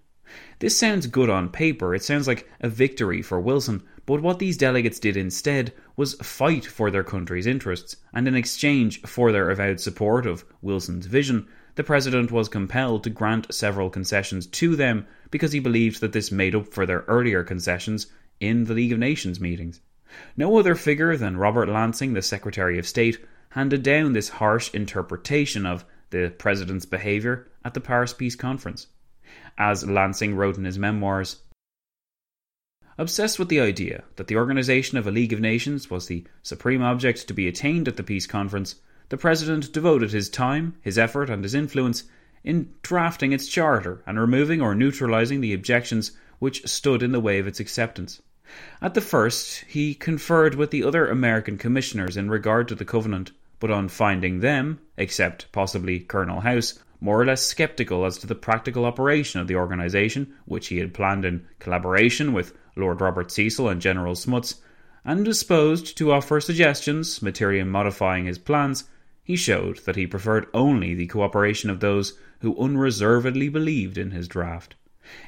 This 0.59 0.77
sounds 0.77 1.07
good 1.07 1.29
on 1.29 1.49
paper, 1.49 1.95
it 1.95 2.03
sounds 2.03 2.27
like 2.27 2.47
a 2.59 2.69
victory 2.69 3.21
for 3.21 3.39
Wilson, 3.39 3.81
but 4.05 4.21
what 4.21 4.39
these 4.39 4.57
delegates 4.57 4.99
did 4.99 5.17
instead 5.17 5.73
was 5.95 6.13
fight 6.15 6.65
for 6.65 6.91
their 6.91 7.03
country's 7.03 7.47
interests, 7.47 7.97
and 8.13 8.27
in 8.27 8.35
exchange 8.35 9.01
for 9.01 9.31
their 9.31 9.49
avowed 9.49 9.79
support 9.79 10.25
of 10.25 10.45
Wilson's 10.61 11.07
vision, 11.07 11.47
the 11.75 11.83
President 11.83 12.31
was 12.31 12.47
compelled 12.49 13.03
to 13.03 13.09
grant 13.09 13.53
several 13.53 13.89
concessions 13.89 14.45
to 14.47 14.75
them 14.75 15.07
because 15.31 15.51
he 15.51 15.59
believed 15.59 16.01
that 16.01 16.13
this 16.13 16.31
made 16.31 16.53
up 16.53 16.67
for 16.67 16.85
their 16.85 17.05
earlier 17.07 17.43
concessions 17.43 18.07
in 18.39 18.65
the 18.65 18.73
League 18.73 18.91
of 18.91 18.99
Nations 18.99 19.39
meetings. 19.39 19.81
No 20.35 20.57
other 20.57 20.75
figure 20.75 21.15
than 21.15 21.37
Robert 21.37 21.69
Lansing, 21.69 22.13
the 22.13 22.21
Secretary 22.21 22.79
of 22.79 22.87
State, 22.87 23.23
handed 23.51 23.83
down 23.83 24.13
this 24.13 24.29
harsh 24.29 24.73
interpretation 24.73 25.65
of 25.65 25.85
the 26.09 26.33
President's 26.37 26.85
behaviour 26.85 27.47
at 27.63 27.73
the 27.73 27.81
Paris 27.81 28.13
Peace 28.13 28.35
Conference. 28.35 28.87
As 29.57 29.85
Lansing 29.85 30.35
wrote 30.35 30.57
in 30.57 30.65
his 30.65 30.79
memoirs, 30.79 31.37
Obsessed 32.97 33.39
with 33.39 33.47
the 33.47 33.61
idea 33.61 34.03
that 34.17 34.27
the 34.27 34.35
organisation 34.35 34.97
of 34.97 35.07
a 35.07 35.11
League 35.11 35.31
of 35.31 35.39
Nations 35.39 35.89
was 35.89 36.07
the 36.07 36.25
supreme 36.43 36.81
object 36.81 37.27
to 37.27 37.33
be 37.33 37.47
attained 37.47 37.87
at 37.87 37.95
the 37.95 38.03
peace 38.03 38.27
conference, 38.27 38.75
the 39.07 39.17
President 39.17 39.71
devoted 39.71 40.11
his 40.11 40.29
time, 40.29 40.75
his 40.81 40.97
effort, 40.97 41.29
and 41.29 41.43
his 41.43 41.53
influence 41.53 42.03
in 42.43 42.73
drafting 42.81 43.31
its 43.31 43.47
charter 43.47 44.03
and 44.05 44.19
removing 44.19 44.61
or 44.61 44.75
neutralising 44.75 45.39
the 45.39 45.53
objections 45.53 46.11
which 46.39 46.67
stood 46.67 47.01
in 47.01 47.11
the 47.11 47.19
way 47.19 47.39
of 47.39 47.47
its 47.47 47.59
acceptance. 47.59 48.21
At 48.81 48.93
the 48.93 49.01
first, 49.01 49.65
he 49.67 49.93
conferred 49.93 50.55
with 50.55 50.71
the 50.71 50.83
other 50.83 51.07
American 51.07 51.57
commissioners 51.57 52.17
in 52.17 52.29
regard 52.29 52.67
to 52.69 52.75
the 52.75 52.85
Covenant, 52.85 53.31
but 53.59 53.69
on 53.69 53.87
finding 53.89 54.39
them, 54.39 54.79
except 54.97 55.51
possibly 55.51 55.99
Colonel 55.99 56.41
House, 56.41 56.79
more 57.01 57.21
or 57.21 57.25
less 57.25 57.43
sceptical 57.43 58.05
as 58.05 58.17
to 58.17 58.27
the 58.27 58.35
practical 58.35 58.85
operation 58.85 59.39
of 59.39 59.47
the 59.47 59.55
organisation, 59.55 60.33
which 60.45 60.67
he 60.67 60.77
had 60.77 60.93
planned 60.93 61.25
in 61.25 61.45
collaboration 61.59 62.33
with 62.33 62.53
Lord 62.75 63.01
Robert 63.01 63.31
Cecil 63.31 63.69
and 63.69 63.81
General 63.81 64.15
Smuts, 64.15 64.61
and 65.05 65.23
disposed 65.23 65.97
to 65.97 66.11
offer 66.11 66.41
suggestions 66.41 67.21
materially 67.21 67.63
modifying 67.63 68.25
his 68.25 68.37
plans, 68.37 68.85
he 69.23 69.35
showed 69.35 69.77
that 69.85 69.95
he 69.95 70.07
preferred 70.07 70.47
only 70.53 70.95
the 70.95 71.07
cooperation 71.07 71.69
of 71.69 71.79
those 71.79 72.17
who 72.39 72.59
unreservedly 72.59 73.49
believed 73.49 73.97
in 73.97 74.11
his 74.11 74.27
draft. 74.27 74.75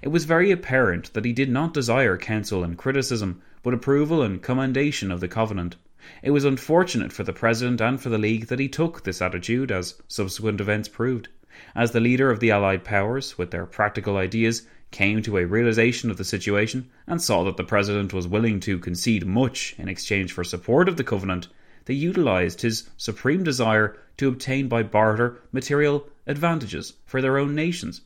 It 0.03 0.09
was 0.09 0.25
very 0.25 0.51
apparent 0.51 1.11
that 1.13 1.25
he 1.25 1.33
did 1.33 1.49
not 1.49 1.73
desire 1.73 2.15
counsel 2.15 2.63
and 2.63 2.77
criticism, 2.77 3.41
but 3.63 3.73
approval 3.73 4.21
and 4.21 4.39
commendation 4.39 5.09
of 5.09 5.21
the 5.21 5.27
Covenant. 5.27 5.75
It 6.21 6.29
was 6.29 6.45
unfortunate 6.45 7.11
for 7.11 7.23
the 7.23 7.33
President 7.33 7.81
and 7.81 7.99
for 7.99 8.09
the 8.09 8.19
League 8.19 8.45
that 8.47 8.59
he 8.59 8.67
took 8.67 9.03
this 9.03 9.23
attitude, 9.23 9.71
as 9.71 9.95
subsequent 10.07 10.61
events 10.61 10.87
proved. 10.87 11.29
As 11.75 11.91
the 11.91 11.99
leader 11.99 12.29
of 12.29 12.39
the 12.39 12.51
Allied 12.51 12.83
powers, 12.83 13.39
with 13.39 13.49
their 13.49 13.65
practical 13.65 14.17
ideas, 14.17 14.67
came 14.91 15.23
to 15.23 15.37
a 15.37 15.45
realization 15.45 16.11
of 16.11 16.17
the 16.17 16.23
situation 16.23 16.87
and 17.07 17.19
saw 17.19 17.43
that 17.45 17.57
the 17.57 17.63
President 17.63 18.13
was 18.13 18.27
willing 18.27 18.59
to 18.59 18.77
concede 18.77 19.25
much 19.25 19.73
in 19.79 19.87
exchange 19.87 20.31
for 20.31 20.43
support 20.43 20.87
of 20.87 20.97
the 20.97 21.03
Covenant, 21.03 21.47
they 21.85 21.95
utilized 21.95 22.61
his 22.61 22.87
supreme 22.97 23.43
desire 23.43 23.97
to 24.17 24.27
obtain 24.27 24.67
by 24.67 24.83
barter 24.83 25.41
material 25.51 26.07
advantages 26.27 26.93
for 27.05 27.19
their 27.19 27.39
own 27.39 27.55
nations 27.55 28.01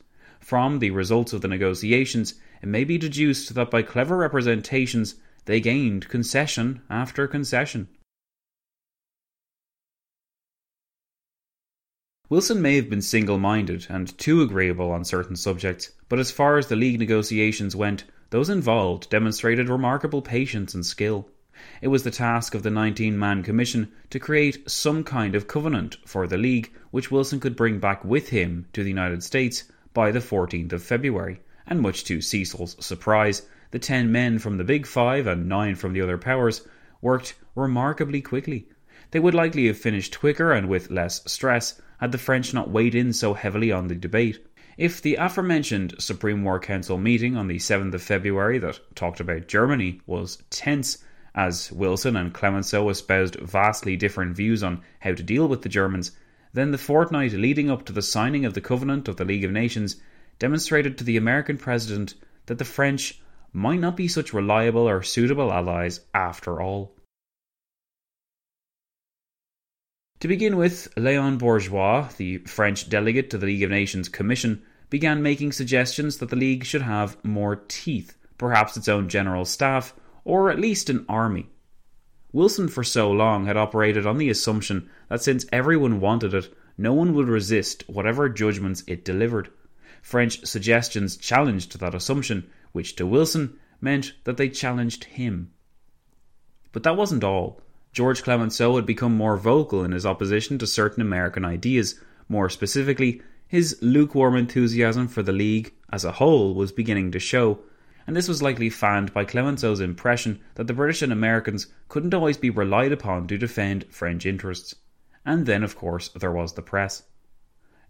from 0.46 0.78
the 0.78 0.92
results 0.92 1.32
of 1.32 1.40
the 1.40 1.48
negotiations, 1.48 2.34
it 2.62 2.68
may 2.68 2.84
be 2.84 2.96
deduced 2.96 3.52
that 3.56 3.68
by 3.68 3.82
clever 3.82 4.16
representations 4.16 5.16
they 5.46 5.58
gained 5.58 6.08
concession 6.08 6.80
after 6.88 7.26
concession. 7.26 7.88
Wilson 12.28 12.62
may 12.62 12.76
have 12.76 12.88
been 12.88 13.02
single 13.02 13.38
minded 13.38 13.88
and 13.90 14.16
too 14.18 14.40
agreeable 14.40 14.92
on 14.92 15.04
certain 15.04 15.34
subjects, 15.34 15.90
but 16.08 16.20
as 16.20 16.30
far 16.30 16.58
as 16.58 16.68
the 16.68 16.76
League 16.76 17.00
negotiations 17.00 17.74
went, 17.74 18.04
those 18.30 18.48
involved 18.48 19.10
demonstrated 19.10 19.68
remarkable 19.68 20.22
patience 20.22 20.74
and 20.74 20.86
skill. 20.86 21.28
It 21.82 21.88
was 21.88 22.04
the 22.04 22.12
task 22.12 22.54
of 22.54 22.62
the 22.62 22.70
19 22.70 23.18
man 23.18 23.42
commission 23.42 23.90
to 24.10 24.20
create 24.20 24.70
some 24.70 25.02
kind 25.02 25.34
of 25.34 25.48
covenant 25.48 25.96
for 26.06 26.28
the 26.28 26.38
League 26.38 26.72
which 26.92 27.10
Wilson 27.10 27.40
could 27.40 27.56
bring 27.56 27.80
back 27.80 28.04
with 28.04 28.28
him 28.28 28.66
to 28.74 28.84
the 28.84 28.90
United 28.90 29.24
States 29.24 29.64
by 29.96 30.10
the 30.10 30.18
14th 30.18 30.74
of 30.74 30.82
February, 30.82 31.40
and 31.66 31.80
much 31.80 32.04
to 32.04 32.20
Cecil's 32.20 32.76
surprise, 32.84 33.48
the 33.70 33.78
ten 33.78 34.12
men 34.12 34.38
from 34.38 34.58
the 34.58 34.62
Big 34.62 34.86
Five 34.86 35.26
and 35.26 35.48
nine 35.48 35.74
from 35.74 35.94
the 35.94 36.02
other 36.02 36.18
powers 36.18 36.68
worked 37.00 37.32
remarkably 37.54 38.20
quickly. 38.20 38.68
They 39.12 39.20
would 39.20 39.32
likely 39.32 39.68
have 39.68 39.78
finished 39.78 40.20
quicker 40.20 40.52
and 40.52 40.68
with 40.68 40.90
less 40.90 41.22
stress 41.24 41.80
had 41.98 42.12
the 42.12 42.18
French 42.18 42.52
not 42.52 42.70
weighed 42.70 42.94
in 42.94 43.14
so 43.14 43.32
heavily 43.32 43.72
on 43.72 43.88
the 43.88 43.94
debate. 43.94 44.46
If 44.76 45.00
the 45.00 45.14
aforementioned 45.14 45.94
Supreme 45.98 46.44
War 46.44 46.60
Council 46.60 46.98
meeting 46.98 47.34
on 47.34 47.48
the 47.48 47.56
7th 47.56 47.94
of 47.94 48.02
February 48.02 48.58
that 48.58 48.78
talked 48.94 49.20
about 49.20 49.48
Germany 49.48 50.02
was 50.04 50.42
tense, 50.50 50.98
as 51.34 51.72
Wilson 51.72 52.16
and 52.16 52.34
Clemenceau 52.34 52.90
espoused 52.90 53.36
vastly 53.36 53.96
different 53.96 54.36
views 54.36 54.62
on 54.62 54.82
how 55.00 55.14
to 55.14 55.22
deal 55.22 55.48
with 55.48 55.62
the 55.62 55.70
Germans, 55.70 56.12
then 56.56 56.70
the 56.70 56.78
fortnight 56.78 57.32
leading 57.32 57.70
up 57.70 57.84
to 57.84 57.92
the 57.92 58.00
signing 58.00 58.46
of 58.46 58.54
the 58.54 58.62
Covenant 58.62 59.08
of 59.08 59.16
the 59.18 59.26
League 59.26 59.44
of 59.44 59.52
Nations 59.52 59.96
demonstrated 60.38 60.96
to 60.96 61.04
the 61.04 61.18
American 61.18 61.58
president 61.58 62.14
that 62.46 62.56
the 62.56 62.64
French 62.64 63.20
might 63.52 63.78
not 63.78 63.94
be 63.94 64.08
such 64.08 64.32
reliable 64.32 64.88
or 64.88 65.02
suitable 65.02 65.52
allies 65.52 66.00
after 66.14 66.62
all. 66.62 66.96
To 70.20 70.28
begin 70.28 70.56
with, 70.56 70.88
Leon 70.96 71.36
Bourgeois, 71.36 72.08
the 72.16 72.38
French 72.38 72.88
delegate 72.88 73.28
to 73.30 73.38
the 73.38 73.44
League 73.44 73.62
of 73.62 73.68
Nations 73.68 74.08
Commission, 74.08 74.62
began 74.88 75.22
making 75.22 75.52
suggestions 75.52 76.16
that 76.18 76.30
the 76.30 76.36
League 76.36 76.64
should 76.64 76.80
have 76.80 77.22
more 77.22 77.56
teeth, 77.68 78.16
perhaps 78.38 78.78
its 78.78 78.88
own 78.88 79.10
general 79.10 79.44
staff, 79.44 79.94
or 80.24 80.50
at 80.50 80.58
least 80.58 80.88
an 80.88 81.04
army. 81.06 81.50
Wilson 82.36 82.68
for 82.68 82.84
so 82.84 83.10
long 83.10 83.46
had 83.46 83.56
operated 83.56 84.06
on 84.06 84.18
the 84.18 84.28
assumption 84.28 84.90
that 85.08 85.22
since 85.22 85.46
everyone 85.50 86.00
wanted 86.00 86.34
it, 86.34 86.54
no 86.76 86.92
one 86.92 87.14
would 87.14 87.28
resist 87.28 87.82
whatever 87.86 88.28
judgments 88.28 88.84
it 88.86 89.06
delivered. 89.06 89.48
French 90.02 90.44
suggestions 90.44 91.16
challenged 91.16 91.78
that 91.78 91.94
assumption, 91.94 92.46
which 92.72 92.94
to 92.96 93.06
Wilson 93.06 93.58
meant 93.80 94.12
that 94.24 94.36
they 94.36 94.50
challenged 94.50 95.04
him. 95.04 95.50
But 96.72 96.82
that 96.82 96.98
wasn't 96.98 97.24
all. 97.24 97.62
George 97.94 98.22
Clemenceau 98.22 98.76
had 98.76 98.84
become 98.84 99.16
more 99.16 99.38
vocal 99.38 99.82
in 99.82 99.92
his 99.92 100.04
opposition 100.04 100.58
to 100.58 100.66
certain 100.66 101.00
American 101.00 101.42
ideas. 101.42 101.98
More 102.28 102.50
specifically, 102.50 103.22
his 103.48 103.78
lukewarm 103.80 104.36
enthusiasm 104.36 105.08
for 105.08 105.22
the 105.22 105.32
League 105.32 105.72
as 105.90 106.04
a 106.04 106.12
whole 106.12 106.54
was 106.54 106.70
beginning 106.70 107.12
to 107.12 107.18
show, 107.18 107.60
and 108.06 108.14
this 108.14 108.28
was 108.28 108.42
likely 108.42 108.70
fanned 108.70 109.12
by 109.12 109.24
Clemenceau's 109.24 109.80
impression 109.80 110.40
that 110.54 110.66
the 110.66 110.74
British 110.74 111.02
and 111.02 111.12
Americans 111.12 111.66
couldn't 111.88 112.14
always 112.14 112.36
be 112.36 112.50
relied 112.50 112.92
upon 112.92 113.26
to 113.26 113.36
defend 113.36 113.84
French 113.90 114.24
interests. 114.24 114.76
And 115.24 115.44
then, 115.46 115.64
of 115.64 115.76
course, 115.76 116.08
there 116.10 116.30
was 116.30 116.52
the 116.52 116.62
press. 116.62 117.02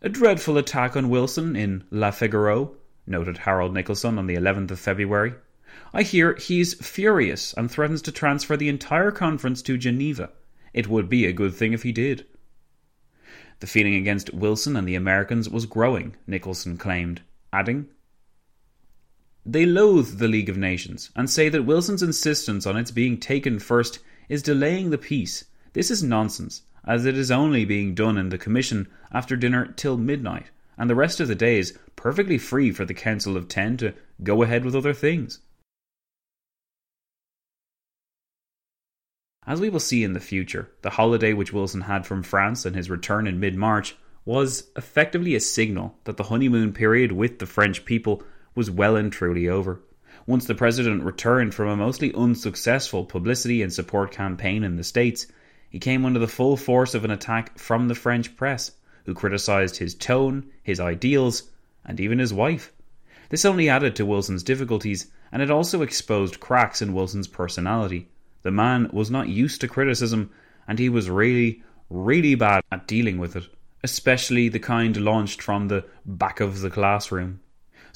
A 0.00 0.08
dreadful 0.08 0.56
attack 0.56 0.96
on 0.96 1.10
Wilson 1.10 1.54
in 1.54 1.84
La 1.90 2.10
Figaro, 2.10 2.76
noted 3.06 3.38
Harold 3.38 3.74
Nicolson 3.74 4.18
on 4.18 4.26
the 4.26 4.36
11th 4.36 4.70
of 4.70 4.80
February. 4.80 5.34
I 5.92 6.02
hear 6.02 6.34
he's 6.34 6.74
furious 6.74 7.52
and 7.54 7.70
threatens 7.70 8.02
to 8.02 8.12
transfer 8.12 8.56
the 8.56 8.68
entire 8.68 9.10
conference 9.10 9.62
to 9.62 9.76
Geneva. 9.76 10.30
It 10.72 10.88
would 10.88 11.08
be 11.08 11.26
a 11.26 11.32
good 11.32 11.54
thing 11.54 11.72
if 11.72 11.82
he 11.82 11.92
did. 11.92 12.26
The 13.60 13.66
feeling 13.66 13.94
against 13.94 14.34
Wilson 14.34 14.76
and 14.76 14.86
the 14.86 14.94
Americans 14.94 15.48
was 15.48 15.66
growing, 15.66 16.16
Nicolson 16.28 16.78
claimed, 16.78 17.22
adding, 17.52 17.88
they 19.48 19.64
loathe 19.64 20.18
the 20.18 20.26
League 20.26 20.48
of 20.48 20.56
Nations 20.56 21.10
and 21.14 21.30
say 21.30 21.48
that 21.48 21.62
Wilson's 21.62 22.02
insistence 22.02 22.66
on 22.66 22.76
its 22.76 22.90
being 22.90 23.16
taken 23.16 23.60
first 23.60 24.00
is 24.28 24.42
delaying 24.42 24.90
the 24.90 24.98
peace. 24.98 25.44
This 25.72 25.88
is 25.88 26.02
nonsense, 26.02 26.62
as 26.84 27.06
it 27.06 27.16
is 27.16 27.30
only 27.30 27.64
being 27.64 27.94
done 27.94 28.18
in 28.18 28.30
the 28.30 28.38
Commission 28.38 28.88
after 29.12 29.36
dinner 29.36 29.72
till 29.76 29.96
midnight, 29.96 30.50
and 30.76 30.90
the 30.90 30.96
rest 30.96 31.20
of 31.20 31.28
the 31.28 31.36
day 31.36 31.60
is 31.60 31.78
perfectly 31.94 32.38
free 32.38 32.72
for 32.72 32.84
the 32.84 32.92
Council 32.92 33.36
of 33.36 33.46
Ten 33.46 33.76
to 33.76 33.94
go 34.20 34.42
ahead 34.42 34.64
with 34.64 34.74
other 34.74 34.92
things. 34.92 35.38
As 39.46 39.60
we 39.60 39.68
will 39.68 39.78
see 39.78 40.02
in 40.02 40.12
the 40.12 40.18
future, 40.18 40.72
the 40.82 40.90
holiday 40.90 41.32
which 41.32 41.52
Wilson 41.52 41.82
had 41.82 42.04
from 42.04 42.24
France 42.24 42.66
and 42.66 42.74
his 42.74 42.90
return 42.90 43.28
in 43.28 43.38
mid 43.38 43.54
March 43.54 43.96
was 44.24 44.70
effectively 44.74 45.36
a 45.36 45.40
signal 45.40 45.96
that 46.02 46.16
the 46.16 46.24
honeymoon 46.24 46.72
period 46.72 47.12
with 47.12 47.38
the 47.38 47.46
French 47.46 47.84
people 47.84 48.24
was 48.56 48.70
well 48.70 48.96
and 48.96 49.12
truly 49.12 49.48
over. 49.48 49.80
Once 50.26 50.46
the 50.46 50.54
president 50.54 51.04
returned 51.04 51.54
from 51.54 51.68
a 51.68 51.76
mostly 51.76 52.12
unsuccessful 52.14 53.04
publicity 53.04 53.62
and 53.62 53.72
support 53.72 54.10
campaign 54.10 54.64
in 54.64 54.74
the 54.74 54.82
States, 54.82 55.26
he 55.70 55.78
came 55.78 56.04
under 56.04 56.18
the 56.18 56.26
full 56.26 56.56
force 56.56 56.94
of 56.94 57.04
an 57.04 57.10
attack 57.10 57.58
from 57.58 57.86
the 57.86 57.94
French 57.94 58.34
press, 58.36 58.72
who 59.04 59.14
criticized 59.14 59.76
his 59.76 59.94
tone, 59.94 60.46
his 60.62 60.80
ideals, 60.80 61.44
and 61.84 62.00
even 62.00 62.18
his 62.18 62.34
wife. 62.34 62.72
This 63.28 63.44
only 63.44 63.68
added 63.68 63.94
to 63.96 64.06
Wilson's 64.06 64.42
difficulties, 64.42 65.10
and 65.30 65.42
it 65.42 65.50
also 65.50 65.82
exposed 65.82 66.40
cracks 66.40 66.80
in 66.80 66.94
Wilson's 66.94 67.28
personality. 67.28 68.08
The 68.42 68.50
man 68.50 68.90
was 68.92 69.10
not 69.10 69.28
used 69.28 69.60
to 69.60 69.68
criticism, 69.68 70.30
and 70.66 70.78
he 70.78 70.88
was 70.88 71.10
really, 71.10 71.62
really 71.90 72.34
bad 72.34 72.64
at 72.72 72.88
dealing 72.88 73.18
with 73.18 73.36
it, 73.36 73.44
especially 73.84 74.48
the 74.48 74.58
kind 74.58 74.96
launched 74.96 75.42
from 75.42 75.68
the 75.68 75.84
back 76.04 76.40
of 76.40 76.60
the 76.60 76.70
classroom. 76.70 77.40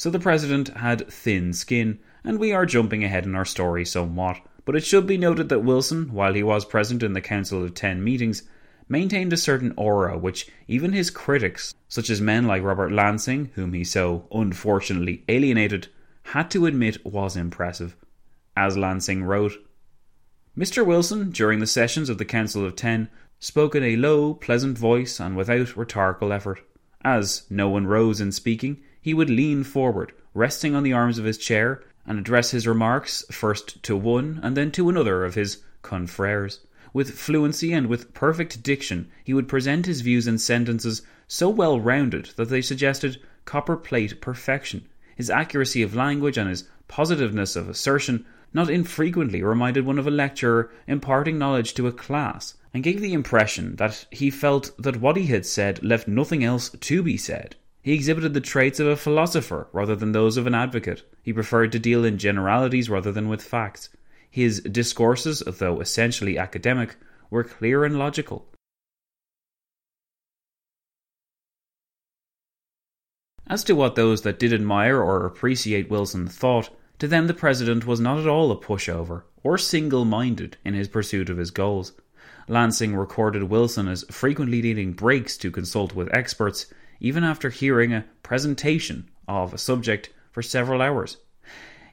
So 0.01 0.09
the 0.09 0.19
president 0.19 0.69
had 0.69 1.13
thin 1.13 1.53
skin, 1.53 1.99
and 2.25 2.39
we 2.39 2.55
are 2.55 2.65
jumping 2.65 3.05
ahead 3.05 3.27
in 3.27 3.35
our 3.35 3.45
story 3.45 3.85
somewhat. 3.85 4.41
But 4.65 4.75
it 4.75 4.83
should 4.83 5.07
be 5.07 5.19
noted 5.19 5.51
that 5.51 5.63
Wilson, 5.63 6.15
while 6.15 6.33
he 6.33 6.43
was 6.43 6.65
present 6.65 7.03
in 7.03 7.13
the 7.13 7.21
Council 7.21 7.63
of 7.63 7.75
Ten 7.75 8.03
meetings, 8.03 8.45
maintained 8.89 9.35
a 9.35 9.37
certain 9.37 9.75
aura 9.77 10.17
which 10.17 10.49
even 10.67 10.95
his 10.95 11.11
critics, 11.11 11.75
such 11.87 12.09
as 12.09 12.19
men 12.19 12.47
like 12.47 12.63
Robert 12.63 12.91
Lansing, 12.91 13.51
whom 13.57 13.75
he 13.75 13.85
so 13.85 14.27
unfortunately 14.33 15.23
alienated, 15.29 15.89
had 16.23 16.51
to 16.53 16.65
admit 16.65 17.05
was 17.05 17.37
impressive. 17.37 17.95
As 18.57 18.79
Lansing 18.79 19.25
wrote, 19.25 19.53
Mr. 20.57 20.83
Wilson, 20.83 21.29
during 21.31 21.59
the 21.59 21.67
sessions 21.67 22.09
of 22.09 22.17
the 22.17 22.25
Council 22.25 22.65
of 22.65 22.75
Ten, 22.75 23.11
spoke 23.39 23.75
in 23.75 23.85
a 23.85 23.97
low, 23.97 24.33
pleasant 24.33 24.79
voice 24.79 25.21
and 25.21 25.37
without 25.37 25.77
rhetorical 25.77 26.33
effort. 26.33 26.63
As 27.05 27.43
no 27.51 27.69
one 27.69 27.87
rose 27.87 28.19
in 28.19 28.33
speaking, 28.33 28.81
he 29.01 29.15
would 29.15 29.31
lean 29.31 29.65
forward, 29.65 30.13
resting 30.35 30.75
on 30.75 30.83
the 30.83 30.93
arms 30.93 31.19
of 31.19 31.25
his 31.25 31.39
chair, 31.39 31.83
and 32.07 32.19
address 32.19 32.51
his 32.51 32.67
remarks 32.67 33.25
first 33.31 33.83
to 33.83 33.97
one 33.97 34.41
and 34.43 34.57
then 34.57 34.71
to 34.71 34.89
another 34.89 35.25
of 35.25 35.35
his 35.35 35.59
confreres. 35.83 36.61
With 36.93 37.19
fluency 37.19 37.73
and 37.73 37.87
with 37.87 38.13
perfect 38.15 38.63
diction, 38.63 39.09
he 39.23 39.33
would 39.33 39.49
present 39.49 39.87
his 39.87 40.01
views 40.01 40.27
in 40.27 40.39
sentences 40.39 41.03
so 41.29 41.49
well 41.49 41.81
rounded 41.81 42.31
that 42.37 42.49
they 42.49 42.61
suggested 42.61 43.21
copper 43.45 43.77
plate 43.77 44.21
perfection. 44.21 44.87
His 45.15 45.31
accuracy 45.31 45.83
of 45.83 45.95
language 45.95 46.37
and 46.37 46.49
his 46.49 46.69
positiveness 46.89 47.55
of 47.55 47.69
assertion 47.69 48.27
not 48.53 48.69
infrequently 48.69 49.43
reminded 49.43 49.87
one 49.87 49.99
of 49.99 50.07
a 50.09 50.11
lecturer 50.11 50.71
imparting 50.89 51.39
knowledge 51.39 51.75
to 51.75 51.87
a 51.87 51.93
class, 51.93 52.55
and 52.75 52.83
gave 52.83 53.01
the 53.01 53.13
impression 53.13 53.77
that 53.77 54.07
he 54.11 54.31
felt 54.31 54.73
that 54.77 55.01
what 55.01 55.17
he 55.17 55.27
had 55.27 55.47
said 55.47 55.83
left 55.85 56.09
nothing 56.09 56.43
else 56.43 56.71
to 56.71 57.03
be 57.03 57.17
said. 57.17 57.55
He 57.83 57.95
exhibited 57.95 58.35
the 58.35 58.41
traits 58.41 58.79
of 58.79 58.87
a 58.87 58.97
philosopher 58.97 59.69
rather 59.73 59.97
than 59.97 60.13
those 60.13 60.37
of 60.37 60.47
an 60.47 60.55
advocate. 60.55 61.03
He 61.23 61.33
preferred 61.33 61.73
to 61.73 61.79
deal 61.79 62.05
in 62.05 62.19
generalities 62.19 62.91
rather 62.91 63.11
than 63.11 63.29
with 63.29 63.43
facts. 63.43 63.89
His 64.31 64.61
discourses, 64.61 65.43
though 65.47 65.81
essentially 65.81 66.39
academic, 66.39 66.97
were 67.31 67.45
clear 67.45 67.85
and 67.85 67.99
logical. 67.99 68.47
As 73.47 73.65
to 73.65 73.75
what 73.75 73.97
those 73.97 74.23
that 74.23 74.39
did 74.39 74.53
admire 74.53 75.03
or 75.03 75.27
appreciate 75.27 75.91
Wilson 75.91 76.29
thought, 76.29 76.71
to 77.01 77.09
them 77.09 77.27
the 77.27 77.35
President 77.35 77.87
was 77.87 77.99
not 77.99 78.19
at 78.19 78.29
all 78.29 78.53
a 78.53 78.57
pushover 78.57 79.23
or 79.43 79.59
single 79.59 80.05
minded 80.05 80.59
in 80.65 80.75
his 80.75 80.87
pursuit 80.87 81.31
of 81.31 81.39
his 81.39 81.51
goals. 81.51 81.93
Lansing 82.47 82.95
recorded 82.95 83.45
Wilson 83.45 83.89
as 83.89 84.05
frequently 84.11 84.61
needing 84.63 84.93
breaks 84.93 85.37
to 85.39 85.51
consult 85.51 85.95
with 85.95 86.15
experts 86.15 86.67
even 87.01 87.25
after 87.25 87.51
hearing 87.51 87.93
a 87.93 88.05
presentation 88.23 89.09
of 89.27 89.53
a 89.53 89.59
subject 89.59 90.11
for 90.31 90.43
several 90.43 90.81
hours. 90.81 91.17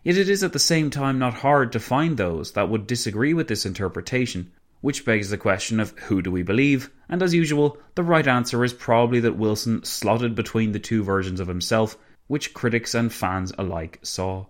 Yet 0.04 0.18
it 0.18 0.30
is 0.30 0.44
at 0.44 0.54
the 0.54 0.60
same 0.60 0.90
time 0.90 1.18
not 1.18 1.34
hard 1.34 1.72
to 1.72 1.80
find 1.80 2.16
those 2.18 2.52
that 2.52 2.70
would 2.70 2.88
disagree 2.88 3.34
with 3.34 3.48
this 3.48 3.66
interpretation, 3.66 4.52
which 4.82 5.06
begs 5.06 5.30
the 5.30 5.38
question 5.38 5.80
of 5.80 5.98
who 5.98 6.22
do 6.22 6.32
we 6.32 6.44
believe? 6.44 6.92
And 7.10 7.24
as 7.24 7.34
usual, 7.34 7.78
the 7.96 8.04
right 8.04 8.28
answer 8.28 8.64
is 8.64 8.74
probably 8.74 9.20
that 9.22 9.38
Wilson 9.38 9.84
slotted 9.84 10.36
between 10.36 10.72
the 10.72 10.80
two 10.80 11.04
versions 11.04 11.40
of 11.40 11.48
himself, 11.48 11.98
which 12.28 12.54
critics 12.54 12.94
and 12.94 13.12
fans 13.12 13.52
alike 13.58 14.00
saw. 14.04 14.46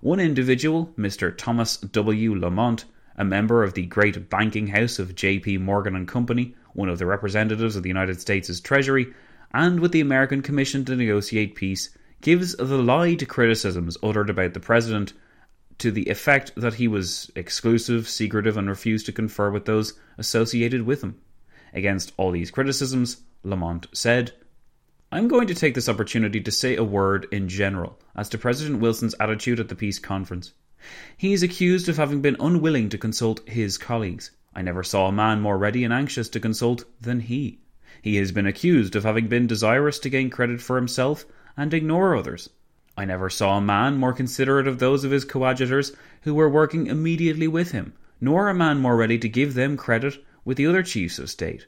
One 0.00 0.20
individual, 0.20 0.92
Mr. 0.98 1.36
Thomas 1.36 1.76
W. 1.78 2.34
Lamont, 2.34 2.84
a 3.16 3.24
member 3.24 3.62
of 3.62 3.74
the 3.74 3.86
great 3.86 4.30
banking 4.30 4.66
house 4.66 4.98
of 4.98 5.14
J.P. 5.14 5.58
Morgan 5.58 5.96
and 5.96 6.06
Company, 6.06 6.54
one 6.72 6.88
of 6.88 6.98
the 6.98 7.06
representatives 7.06 7.76
of 7.76 7.82
the 7.82 7.90
United 7.90 8.20
States' 8.20 8.60
Treasury, 8.60 9.12
and 9.52 9.80
with 9.80 9.92
the 9.92 10.00
American 10.00 10.42
Commission 10.42 10.84
to 10.84 10.96
negotiate 10.96 11.54
peace, 11.54 11.90
gives 12.20 12.54
the 12.56 12.64
lie 12.64 13.14
to 13.14 13.26
criticisms 13.26 13.96
uttered 14.02 14.30
about 14.30 14.54
the 14.54 14.60
president 14.60 15.12
to 15.78 15.90
the 15.90 16.08
effect 16.10 16.52
that 16.56 16.74
he 16.74 16.86
was 16.86 17.30
exclusive, 17.34 18.08
secretive, 18.08 18.56
and 18.56 18.68
refused 18.68 19.06
to 19.06 19.12
confer 19.12 19.50
with 19.50 19.64
those 19.64 19.94
associated 20.18 20.82
with 20.82 21.02
him. 21.02 21.18
Against 21.72 22.12
all 22.16 22.30
these 22.30 22.50
criticisms, 22.50 23.22
Lamont 23.42 23.86
said, 23.92 24.32
I'm 25.10 25.26
going 25.26 25.46
to 25.46 25.54
take 25.54 25.74
this 25.74 25.88
opportunity 25.88 26.40
to 26.40 26.50
say 26.50 26.76
a 26.76 26.84
word 26.84 27.26
in 27.32 27.48
general 27.48 27.98
as 28.14 28.28
to 28.28 28.38
President 28.38 28.80
Wilson's 28.80 29.14
attitude 29.18 29.58
at 29.58 29.68
the 29.68 29.74
peace 29.74 29.98
conference. 29.98 30.52
He 31.16 31.32
is 31.32 31.42
accused 31.42 31.88
of 31.88 31.96
having 31.96 32.20
been 32.20 32.36
unwilling 32.38 32.90
to 32.90 32.98
consult 32.98 33.48
his 33.48 33.78
colleagues. 33.78 34.30
I 34.54 34.62
never 34.62 34.82
saw 34.82 35.06
a 35.06 35.12
man 35.12 35.40
more 35.40 35.58
ready 35.58 35.82
and 35.84 35.92
anxious 35.92 36.28
to 36.30 36.40
consult 36.40 36.84
than 37.00 37.20
he. 37.20 37.60
He 38.02 38.16
has 38.16 38.32
been 38.32 38.46
accused 38.46 38.96
of 38.96 39.04
having 39.04 39.28
been 39.28 39.46
desirous 39.46 39.98
to 40.00 40.10
gain 40.10 40.30
credit 40.30 40.60
for 40.60 40.76
himself 40.76 41.24
and 41.56 41.74
ignore 41.74 42.16
others. 42.16 42.50
I 42.96 43.04
never 43.04 43.30
saw 43.30 43.56
a 43.56 43.60
man 43.60 43.96
more 43.96 44.12
considerate 44.12 44.66
of 44.66 44.78
those 44.78 45.04
of 45.04 45.10
his 45.10 45.24
coadjutors 45.24 45.92
who 46.22 46.34
were 46.34 46.48
working 46.48 46.86
immediately 46.86 47.48
with 47.48 47.72
him, 47.72 47.94
nor 48.20 48.48
a 48.48 48.54
man 48.54 48.78
more 48.78 48.96
ready 48.96 49.18
to 49.18 49.28
give 49.28 49.54
them 49.54 49.76
credit 49.76 50.22
with 50.44 50.56
the 50.56 50.66
other 50.66 50.82
chiefs 50.82 51.18
of 51.18 51.30
state. 51.30 51.66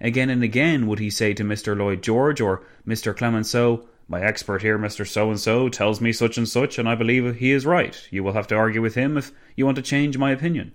Again 0.00 0.28
and 0.28 0.42
again 0.42 0.86
would 0.86 0.98
he 0.98 1.10
say 1.10 1.32
to 1.34 1.44
Mr. 1.44 1.76
Lloyd 1.76 2.02
George 2.02 2.40
or 2.40 2.64
Mr. 2.86 3.16
Clemenceau, 3.16 3.88
My 4.08 4.20
expert 4.20 4.62
here, 4.62 4.78
Mr. 4.78 5.06
So 5.06 5.30
and 5.30 5.40
so, 5.40 5.68
tells 5.68 6.00
me 6.00 6.12
such 6.12 6.36
and 6.36 6.48
such, 6.48 6.78
and 6.78 6.88
I 6.88 6.94
believe 6.94 7.36
he 7.36 7.52
is 7.52 7.64
right. 7.64 8.06
You 8.10 8.22
will 8.22 8.32
have 8.32 8.48
to 8.48 8.56
argue 8.56 8.82
with 8.82 8.94
him 8.94 9.16
if 9.16 9.32
you 9.56 9.64
want 9.64 9.76
to 9.76 9.82
change 9.82 10.18
my 10.18 10.32
opinion. 10.32 10.72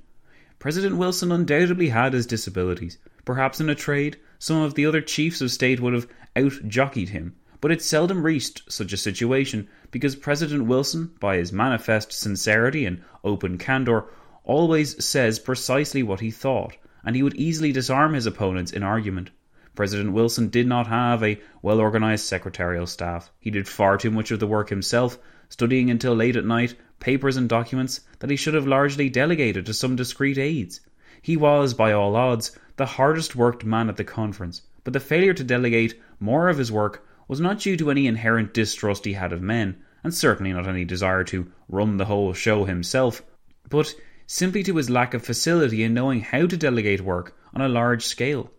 President 0.58 0.97
Wilson 0.97 1.32
undoubtedly 1.32 1.89
had 1.89 2.14
his 2.14 2.26
disabilities. 2.26 2.97
Perhaps 3.26 3.62
in 3.62 3.70
a 3.70 3.76
trade, 3.76 4.18
some 4.40 4.62
of 4.62 4.74
the 4.74 4.86
other 4.86 5.02
chiefs 5.02 5.42
of 5.42 5.52
state 5.52 5.80
would 5.80 5.94
have 5.94 6.08
out 6.36 6.54
jockeyed 6.68 7.10
him, 7.10 7.36
but 7.62 7.72
it 7.72 7.82
seldom 7.82 8.26
reached 8.26 8.72
such 8.72 8.94
a 8.94 8.98
situation 8.98 9.68
because 9.92 10.16
President 10.16 10.66
Wilson, 10.66 11.12
by 11.20 11.36
his 11.36 11.52
manifest 11.52 12.14
sincerity 12.14 12.86
and 12.86 13.04
open 13.24 13.58
candour, 13.58 14.10
always 14.46 15.04
says 15.04 15.40
precisely 15.40 16.02
what 16.02 16.22
he 16.22 16.32
thought, 16.32 16.78
and 17.04 17.16
he 17.16 17.22
would 17.22 17.36
easily 17.36 17.72
disarm 17.72 18.14
his 18.14 18.26
opponents 18.26 18.72
in 18.72 18.82
argument. 18.82 19.30
President 19.76 20.14
Wilson 20.14 20.50
did 20.50 20.68
not 20.68 20.88
have 20.88 21.22
a 21.22 21.40
well 21.62 21.80
organized 21.80 22.26
secretarial 22.26 22.88
staff. 22.88 23.32
He 23.40 23.52
did 23.52 23.68
far 23.68 23.98
too 23.98 24.10
much 24.10 24.32
of 24.32 24.40
the 24.40 24.48
work 24.48 24.70
himself, 24.70 25.20
studying 25.50 25.90
until 25.90 26.16
late 26.16 26.36
at 26.36 26.46
night 26.46 26.76
papers 27.00 27.38
and 27.38 27.48
documents 27.48 28.02
that 28.20 28.30
he 28.30 28.36
should 28.36 28.54
have 28.54 28.68
largely 28.68 29.10
delegated 29.10 29.66
to 29.66 29.74
some 29.74 29.96
discreet 29.96 30.38
aides. 30.38 30.82
He 31.22 31.36
was, 31.36 31.74
by 31.74 31.91
all 31.91 32.15
odds, 32.15 32.57
the 32.78 32.86
hardest 32.86 33.36
worked 33.36 33.65
man 33.65 33.89
at 33.89 33.97
the 33.97 34.03
conference, 34.03 34.61
but 34.84 34.93
the 34.93 34.99
failure 34.99 35.34
to 35.34 35.43
delegate 35.43 35.99
more 36.20 36.49
of 36.49 36.57
his 36.57 36.72
work 36.72 37.05
was 37.28 37.39
not 37.39 37.59
due 37.59 37.76
to 37.78 37.91
any 37.91 38.07
inherent 38.07 38.53
distrust 38.53 39.05
he 39.05 39.13
had 39.13 39.34
of 39.34 39.41
men, 39.41 39.76
and 40.03 40.13
certainly 40.13 40.53
not 40.53 40.67
any 40.67 40.86
desire 40.86 41.24
to 41.26 41.51
run 41.67 41.97
the 41.97 42.05
whole 42.05 42.34
show 42.34 42.65
himself, 42.65 43.22
but 43.70 43.93
simply 44.26 44.63
to 44.63 44.76
his 44.78 44.89
lack 44.89 45.13
of 45.13 45.26
facility 45.26 45.84
in 45.84 45.93
knowing 45.93 46.22
how 46.22 46.45
to 46.45 46.55
delegate 46.57 47.01
work 47.01 47.38
on 47.53 47.61
a 47.61 47.67
large 47.67 48.05
scale. 48.05 48.51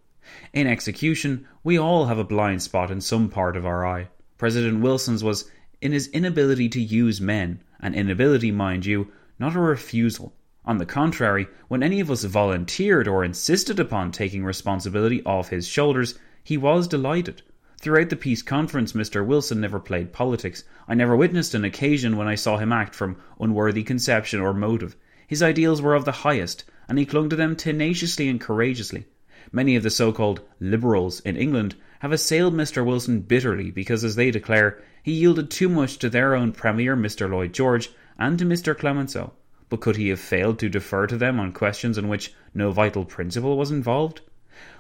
In 0.52 0.66
execution, 0.66 1.46
we 1.64 1.78
all 1.78 2.06
have 2.06 2.18
a 2.18 2.24
blind 2.24 2.62
spot 2.62 2.90
in 2.90 3.00
some 3.00 3.28
part 3.28 3.56
of 3.56 3.64
our 3.64 3.86
eye. 3.86 4.08
President 4.36 4.80
Wilson's 4.80 5.24
was 5.24 5.50
in 5.80 5.92
his 5.92 6.08
inability 6.08 6.68
to 6.68 6.80
use 6.80 7.20
men, 7.20 7.62
an 7.80 7.94
inability, 7.94 8.50
mind 8.50 8.84
you, 8.84 9.11
not 9.38 9.56
a 9.56 9.61
refusal. 9.61 10.34
On 10.66 10.76
the 10.76 10.84
contrary, 10.84 11.48
when 11.68 11.82
any 11.82 12.00
of 12.00 12.11
us 12.11 12.24
volunteered 12.24 13.08
or 13.08 13.24
insisted 13.24 13.80
upon 13.80 14.12
taking 14.12 14.44
responsibility 14.44 15.22
off 15.24 15.48
his 15.48 15.66
shoulders, 15.66 16.18
he 16.44 16.58
was 16.58 16.86
delighted. 16.86 17.42
Throughout 17.80 18.11
the 18.11 18.16
peace 18.16 18.42
conference, 18.42 18.92
Mr. 18.92 19.24
Wilson 19.24 19.58
never 19.58 19.80
played 19.80 20.12
politics. 20.12 20.64
I 20.86 20.92
never 20.92 21.16
witnessed 21.16 21.54
an 21.54 21.64
occasion 21.64 22.18
when 22.18 22.28
I 22.28 22.34
saw 22.34 22.58
him 22.58 22.72
act 22.72 22.94
from 22.94 23.16
unworthy 23.40 23.82
conception 23.82 24.38
or 24.38 24.52
motive. 24.52 24.96
His 25.26 25.42
ideals 25.42 25.80
were 25.80 25.94
of 25.94 26.04
the 26.04 26.12
highest, 26.12 26.64
and 26.88 26.98
he 26.98 27.06
clung 27.06 27.30
to 27.30 27.36
them 27.36 27.56
tenaciously 27.56 28.28
and 28.28 28.38
courageously. 28.38 29.06
Many 29.52 29.76
of 29.76 29.82
the 29.82 29.88
so 29.88 30.12
called 30.12 30.42
liberals 30.61 31.20
in 31.20 31.38
England 31.38 31.74
have 32.00 32.12
assailed 32.12 32.52
Mr. 32.52 32.84
Wilson 32.84 33.20
bitterly 33.20 33.70
because, 33.70 34.04
as 34.04 34.16
they 34.16 34.30
declare, 34.30 34.82
he 35.02 35.12
yielded 35.12 35.50
too 35.50 35.70
much 35.70 35.98
to 36.00 36.11
their 36.11 36.34
own 36.34 36.52
Premier, 36.52 36.94
Mr. 36.94 37.30
Lloyd 37.30 37.54
George, 37.54 37.90
and 38.18 38.38
to 38.38 38.44
Mr. 38.44 38.76
Clemenceau. 38.76 39.32
But 39.71 39.81
could 39.81 39.97
he 39.97 40.09
have 40.09 40.21
failed 40.21 40.59
to 40.59 40.68
defer 40.68 41.07
to 41.07 41.16
them 41.16 41.41
on 41.41 41.53
questions 41.53 41.97
in 41.97 42.09
which 42.09 42.35
no 42.53 42.73
vital 42.73 43.05
principle 43.05 43.57
was 43.57 43.71
involved? 43.71 44.21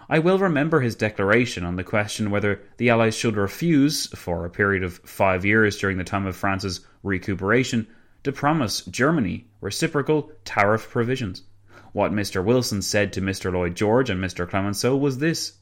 I 0.08 0.18
will 0.18 0.40
remember 0.40 0.80
his 0.80 0.96
declaration 0.96 1.64
on 1.64 1.76
the 1.76 1.84
question 1.84 2.32
whether 2.32 2.60
the 2.76 2.90
Allies 2.90 3.16
should 3.16 3.36
refuse, 3.36 4.08
for 4.08 4.44
a 4.44 4.50
period 4.50 4.82
of 4.82 4.98
five 5.04 5.44
years 5.44 5.78
during 5.78 5.96
the 5.96 6.02
time 6.02 6.26
of 6.26 6.34
France's 6.34 6.80
recuperation, 7.04 7.86
to 8.24 8.32
promise 8.32 8.84
Germany 8.86 9.46
reciprocal 9.60 10.32
tariff 10.44 10.90
provisions. 10.90 11.44
What 11.92 12.12
Mr. 12.12 12.44
Wilson 12.44 12.82
said 12.82 13.12
to 13.12 13.20
Mr. 13.20 13.52
Lloyd 13.52 13.76
George 13.76 14.10
and 14.10 14.22
Mr. 14.22 14.48
Clemenceau 14.48 14.96
was 14.96 15.18
this 15.18 15.52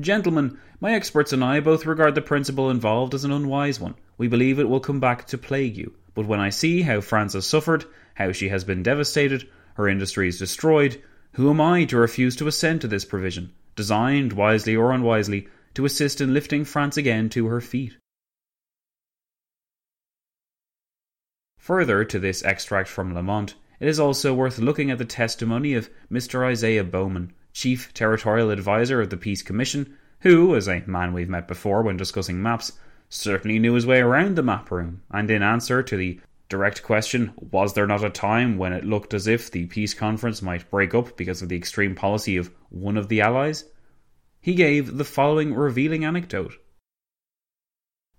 Gentlemen, 0.00 0.58
my 0.80 0.94
experts 0.94 1.34
and 1.34 1.44
I 1.44 1.60
both 1.60 1.84
regard 1.84 2.14
the 2.14 2.22
principle 2.22 2.70
involved 2.70 3.14
as 3.14 3.24
an 3.24 3.30
unwise 3.30 3.78
one. 3.78 3.94
We 4.16 4.26
believe 4.26 4.58
it 4.58 4.68
will 4.70 4.80
come 4.80 5.00
back 5.00 5.26
to 5.26 5.36
plague 5.36 5.76
you. 5.76 5.94
But 6.14 6.26
when 6.26 6.40
I 6.40 6.50
see 6.50 6.82
how 6.82 7.00
France 7.00 7.32
has 7.32 7.46
suffered, 7.46 7.84
how 8.14 8.32
she 8.32 8.48
has 8.48 8.64
been 8.64 8.82
devastated, 8.82 9.48
her 9.74 9.88
industries 9.88 10.38
destroyed, 10.38 11.02
who 11.32 11.50
am 11.50 11.60
I 11.60 11.84
to 11.86 11.96
refuse 11.96 12.36
to 12.36 12.46
assent 12.46 12.82
to 12.82 12.88
this 12.88 13.04
provision, 13.04 13.52
designed, 13.74 14.32
wisely 14.32 14.76
or 14.76 14.92
unwisely, 14.92 15.48
to 15.74 15.84
assist 15.84 16.20
in 16.20 16.32
lifting 16.32 16.64
France 16.64 16.96
again 16.96 17.28
to 17.30 17.46
her 17.46 17.60
feet? 17.60 17.96
Further 21.58 22.04
to 22.04 22.18
this 22.18 22.44
extract 22.44 22.88
from 22.88 23.14
Lamont, 23.14 23.54
it 23.80 23.88
is 23.88 23.98
also 23.98 24.32
worth 24.32 24.58
looking 24.58 24.90
at 24.90 24.98
the 24.98 25.04
testimony 25.04 25.74
of 25.74 25.90
Mr. 26.12 26.46
Isaiah 26.46 26.84
Bowman, 26.84 27.32
Chief 27.52 27.92
Territorial 27.92 28.50
Advisor 28.50 29.00
of 29.00 29.10
the 29.10 29.16
Peace 29.16 29.42
Commission, 29.42 29.96
who, 30.20 30.54
as 30.54 30.68
a 30.68 30.84
man 30.86 31.12
we've 31.12 31.28
met 31.28 31.48
before 31.48 31.82
when 31.82 31.96
discussing 31.96 32.40
maps, 32.40 32.72
certainly 33.08 33.58
knew 33.58 33.74
his 33.74 33.86
way 33.86 34.00
around 34.00 34.36
the 34.36 34.42
map 34.42 34.70
room, 34.70 35.02
and 35.10 35.30
in 35.30 35.42
answer 35.42 35.82
to 35.82 35.96
the 35.96 36.20
direct 36.48 36.82
question, 36.82 37.32
was 37.50 37.74
there 37.74 37.86
not 37.86 38.04
a 38.04 38.10
time 38.10 38.58
when 38.58 38.72
it 38.72 38.84
looked 38.84 39.14
as 39.14 39.26
if 39.26 39.50
the 39.50 39.66
peace 39.66 39.94
conference 39.94 40.42
might 40.42 40.70
break 40.70 40.94
up 40.94 41.16
because 41.16 41.42
of 41.42 41.48
the 41.48 41.56
extreme 41.56 41.94
policy 41.94 42.36
of 42.36 42.50
one 42.70 42.96
of 42.96 43.08
the 43.08 43.20
allies? 43.20 43.64
He 44.40 44.54
gave 44.54 44.96
the 44.96 45.04
following 45.04 45.54
revealing 45.54 46.04
anecdote. 46.04 46.54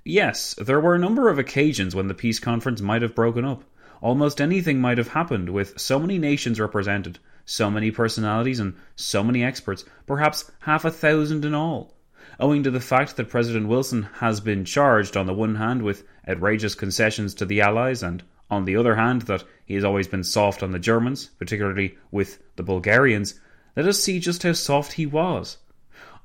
Yes, 0.04 0.54
there 0.56 0.80
were 0.80 0.96
a 0.96 1.00
number 1.00 1.30
of 1.30 1.40
occasions 1.40 1.96
when 1.96 2.08
the 2.08 2.14
peace 2.14 2.40
conference 2.40 2.82
might 2.82 3.02
have 3.02 3.16
broken 3.16 3.46
up. 3.46 3.64
Almost 4.02 4.42
anything 4.42 4.80
might 4.80 4.98
have 4.98 5.10
happened 5.10 5.50
with 5.50 5.80
so 5.80 6.00
many 6.00 6.20
nations 6.20 6.60
represented 6.60 7.20
so 7.46 7.70
many 7.70 7.92
personalities 7.92 8.60
and 8.60 8.76
so 8.96 9.24
many 9.24 9.44
experts, 9.44 9.86
perhaps 10.06 10.52
half 10.60 10.84
a 10.84 10.92
thousand 10.92 11.46
in 11.46 11.54
all. 11.54 11.95
Owing 12.40 12.64
to 12.64 12.72
the 12.72 12.82
fact 12.82 13.16
that 13.16 13.30
President 13.30 13.68
Wilson 13.68 14.10
has 14.16 14.42
been 14.42 14.66
charged, 14.66 15.16
on 15.16 15.26
the 15.26 15.34
one 15.34 15.56
hand, 15.56 15.82
with 15.82 16.04
outrageous 16.28 16.76
concessions 16.76 17.34
to 17.36 17.46
the 17.46 17.62
Allies, 17.62 18.04
and 18.04 18.24
on 18.52 18.66
the 18.66 18.76
other 18.76 18.96
hand, 18.96 19.24
that 19.24 19.44
he 19.66 19.74
has 19.76 19.84
always 19.84 20.08
been 20.08 20.24
soft 20.24 20.62
on 20.62 20.72
the 20.72 20.80
Germans, 20.80 21.28
particularly 21.40 21.98
with 22.12 22.40
the 22.58 22.64
Bulgarians, 22.64 23.40
let 23.76 23.88
us 23.88 24.00
see 24.00 24.20
just 24.20 24.44
how 24.44 24.54
soft 24.54 24.94
he 24.94 25.06
was. 25.06 25.58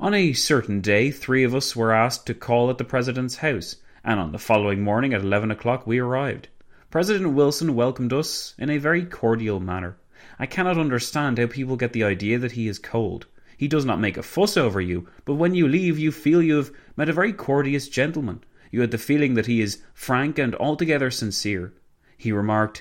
On 0.00 0.14
a 0.14 0.32
certain 0.32 0.80
day, 0.80 1.10
three 1.10 1.44
of 1.44 1.54
us 1.54 1.76
were 1.76 1.92
asked 1.92 2.26
to 2.26 2.34
call 2.34 2.70
at 2.70 2.78
the 2.78 2.84
President's 2.84 3.36
house, 3.36 3.76
and 4.02 4.18
on 4.18 4.32
the 4.32 4.38
following 4.38 4.82
morning 4.82 5.14
at 5.14 5.20
eleven 5.20 5.50
o'clock 5.50 5.86
we 5.86 5.98
arrived. 5.98 6.48
President 6.90 7.34
Wilson 7.34 7.74
welcomed 7.74 8.12
us 8.12 8.54
in 8.58 8.68
a 8.68 8.78
very 8.78 9.04
cordial 9.04 9.60
manner. 9.60 9.96
I 10.38 10.46
cannot 10.46 10.78
understand 10.78 11.38
how 11.38 11.46
people 11.46 11.76
get 11.76 11.92
the 11.92 12.04
idea 12.04 12.38
that 12.38 12.52
he 12.52 12.66
is 12.66 12.78
cold. 12.78 13.26
He 13.60 13.68
does 13.68 13.84
not 13.84 14.00
make 14.00 14.16
a 14.16 14.22
fuss 14.22 14.56
over 14.56 14.80
you, 14.80 15.06
but 15.26 15.34
when 15.34 15.52
you 15.52 15.68
leave, 15.68 15.98
you 15.98 16.12
feel 16.12 16.40
you 16.42 16.56
have 16.56 16.70
met 16.96 17.10
a 17.10 17.12
very 17.12 17.30
courteous 17.34 17.90
gentleman. 17.90 18.42
You 18.70 18.80
had 18.80 18.90
the 18.90 18.96
feeling 18.96 19.34
that 19.34 19.44
he 19.44 19.60
is 19.60 19.82
frank 19.92 20.38
and 20.38 20.54
altogether 20.54 21.10
sincere. 21.10 21.74
He 22.16 22.32
remarked, 22.32 22.80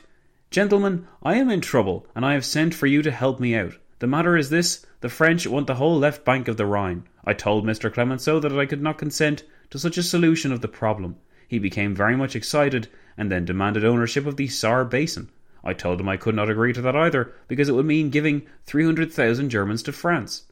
Gentlemen, 0.51 1.05
I 1.21 1.35
am 1.35 1.49
in 1.49 1.59
trouble, 1.59 2.07
and 2.15 2.25
I 2.25 2.31
have 2.31 2.45
sent 2.45 2.73
for 2.73 2.87
you 2.87 3.01
to 3.01 3.11
help 3.11 3.41
me 3.41 3.55
out. 3.55 3.73
The 3.99 4.07
matter 4.07 4.37
is 4.37 4.51
this 4.51 4.85
the 5.01 5.09
French 5.09 5.45
want 5.45 5.67
the 5.67 5.75
whole 5.75 5.99
left 5.99 6.23
bank 6.23 6.47
of 6.47 6.55
the 6.55 6.65
Rhine. 6.65 7.03
I 7.25 7.33
told 7.33 7.65
Mr. 7.65 7.93
Clemenceau 7.93 8.39
that 8.39 8.57
I 8.57 8.65
could 8.65 8.81
not 8.81 8.97
consent 8.97 9.43
to 9.71 9.79
such 9.79 9.97
a 9.97 10.01
solution 10.01 10.53
of 10.53 10.61
the 10.61 10.69
problem. 10.69 11.17
He 11.45 11.59
became 11.59 11.93
very 11.93 12.15
much 12.15 12.37
excited, 12.37 12.87
and 13.17 13.29
then 13.29 13.43
demanded 13.43 13.83
ownership 13.83 14.25
of 14.25 14.37
the 14.37 14.47
Saar 14.47 14.85
Basin. 14.85 15.27
I 15.61 15.73
told 15.73 15.99
him 15.99 16.07
I 16.07 16.15
could 16.15 16.35
not 16.35 16.49
agree 16.49 16.71
to 16.71 16.81
that 16.83 16.95
either, 16.95 17.33
because 17.49 17.67
it 17.67 17.75
would 17.75 17.85
mean 17.85 18.09
giving 18.09 18.43
300,000 18.65 19.49
Germans 19.49 19.83
to 19.83 19.91
France. 19.91 20.43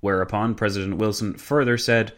Whereupon 0.00 0.54
President 0.54 0.96
Wilson 0.96 1.34
further 1.34 1.76
said, 1.76 2.12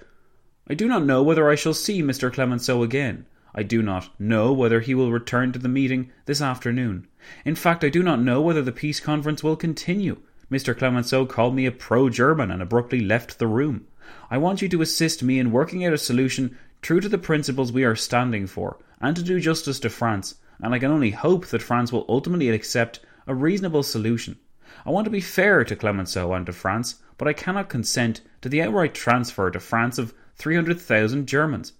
I 0.68 0.74
do 0.74 0.86
not 0.86 1.04
know 1.04 1.22
whether 1.22 1.48
I 1.48 1.54
shall 1.54 1.74
see 1.74 2.02
Mr. 2.02 2.32
Clemenceau 2.32 2.82
again. 2.82 3.26
I 3.54 3.62
do 3.62 3.82
not 3.82 4.10
know 4.20 4.52
whether 4.52 4.80
he 4.80 4.94
will 4.94 5.10
return 5.10 5.50
to 5.52 5.58
the 5.58 5.68
meeting 5.68 6.12
this 6.26 6.40
afternoon. 6.40 7.08
In 7.44 7.54
fact, 7.54 7.82
I 7.82 7.88
do 7.88 8.02
not 8.02 8.20
know 8.20 8.40
whether 8.40 8.62
the 8.62 8.70
peace 8.70 9.00
conference 9.00 9.42
will 9.42 9.56
continue. 9.56 10.18
Mr. 10.50 10.76
Clemenceau 10.76 11.26
called 11.26 11.54
me 11.54 11.66
a 11.66 11.72
pro 11.72 12.08
German 12.08 12.50
and 12.50 12.62
abruptly 12.62 13.00
left 13.00 13.38
the 13.38 13.46
room. 13.46 13.86
I 14.30 14.38
want 14.38 14.62
you 14.62 14.68
to 14.68 14.82
assist 14.82 15.22
me 15.22 15.38
in 15.38 15.50
working 15.52 15.84
out 15.84 15.92
a 15.92 15.98
solution 15.98 16.56
true 16.82 17.00
to 17.00 17.08
the 17.08 17.18
principles 17.18 17.72
we 17.72 17.84
are 17.84 17.96
standing 17.96 18.46
for, 18.46 18.78
and 19.00 19.16
to 19.16 19.22
do 19.22 19.40
justice 19.40 19.80
to 19.80 19.90
France, 19.90 20.36
and 20.60 20.74
I 20.74 20.78
can 20.78 20.90
only 20.90 21.10
hope 21.10 21.46
that 21.46 21.62
France 21.62 21.92
will 21.92 22.06
ultimately 22.08 22.50
accept 22.50 23.00
a 23.26 23.34
reasonable 23.34 23.82
solution. 23.82 24.38
I 24.84 24.90
want 24.90 25.04
to 25.04 25.10
be 25.10 25.20
fair 25.20 25.64
to 25.64 25.76
Clemenceau 25.76 26.32
and 26.32 26.46
to 26.46 26.52
France, 26.52 26.96
but 27.20 27.28
I 27.28 27.34
cannot 27.34 27.68
consent 27.68 28.22
to 28.40 28.48
the 28.48 28.62
outright 28.62 28.94
transfer 28.94 29.50
to 29.50 29.60
France 29.60 29.98
of 29.98 30.14
300,000 30.36 31.28
Germans. 31.28 31.74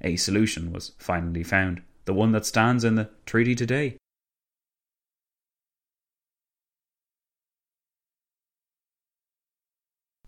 A 0.00 0.16
solution 0.16 0.72
was 0.72 0.90
finally 0.98 1.44
found, 1.44 1.82
the 2.04 2.12
one 2.12 2.32
that 2.32 2.44
stands 2.44 2.82
in 2.82 2.96
the 2.96 3.08
treaty 3.24 3.54
today. 3.54 3.96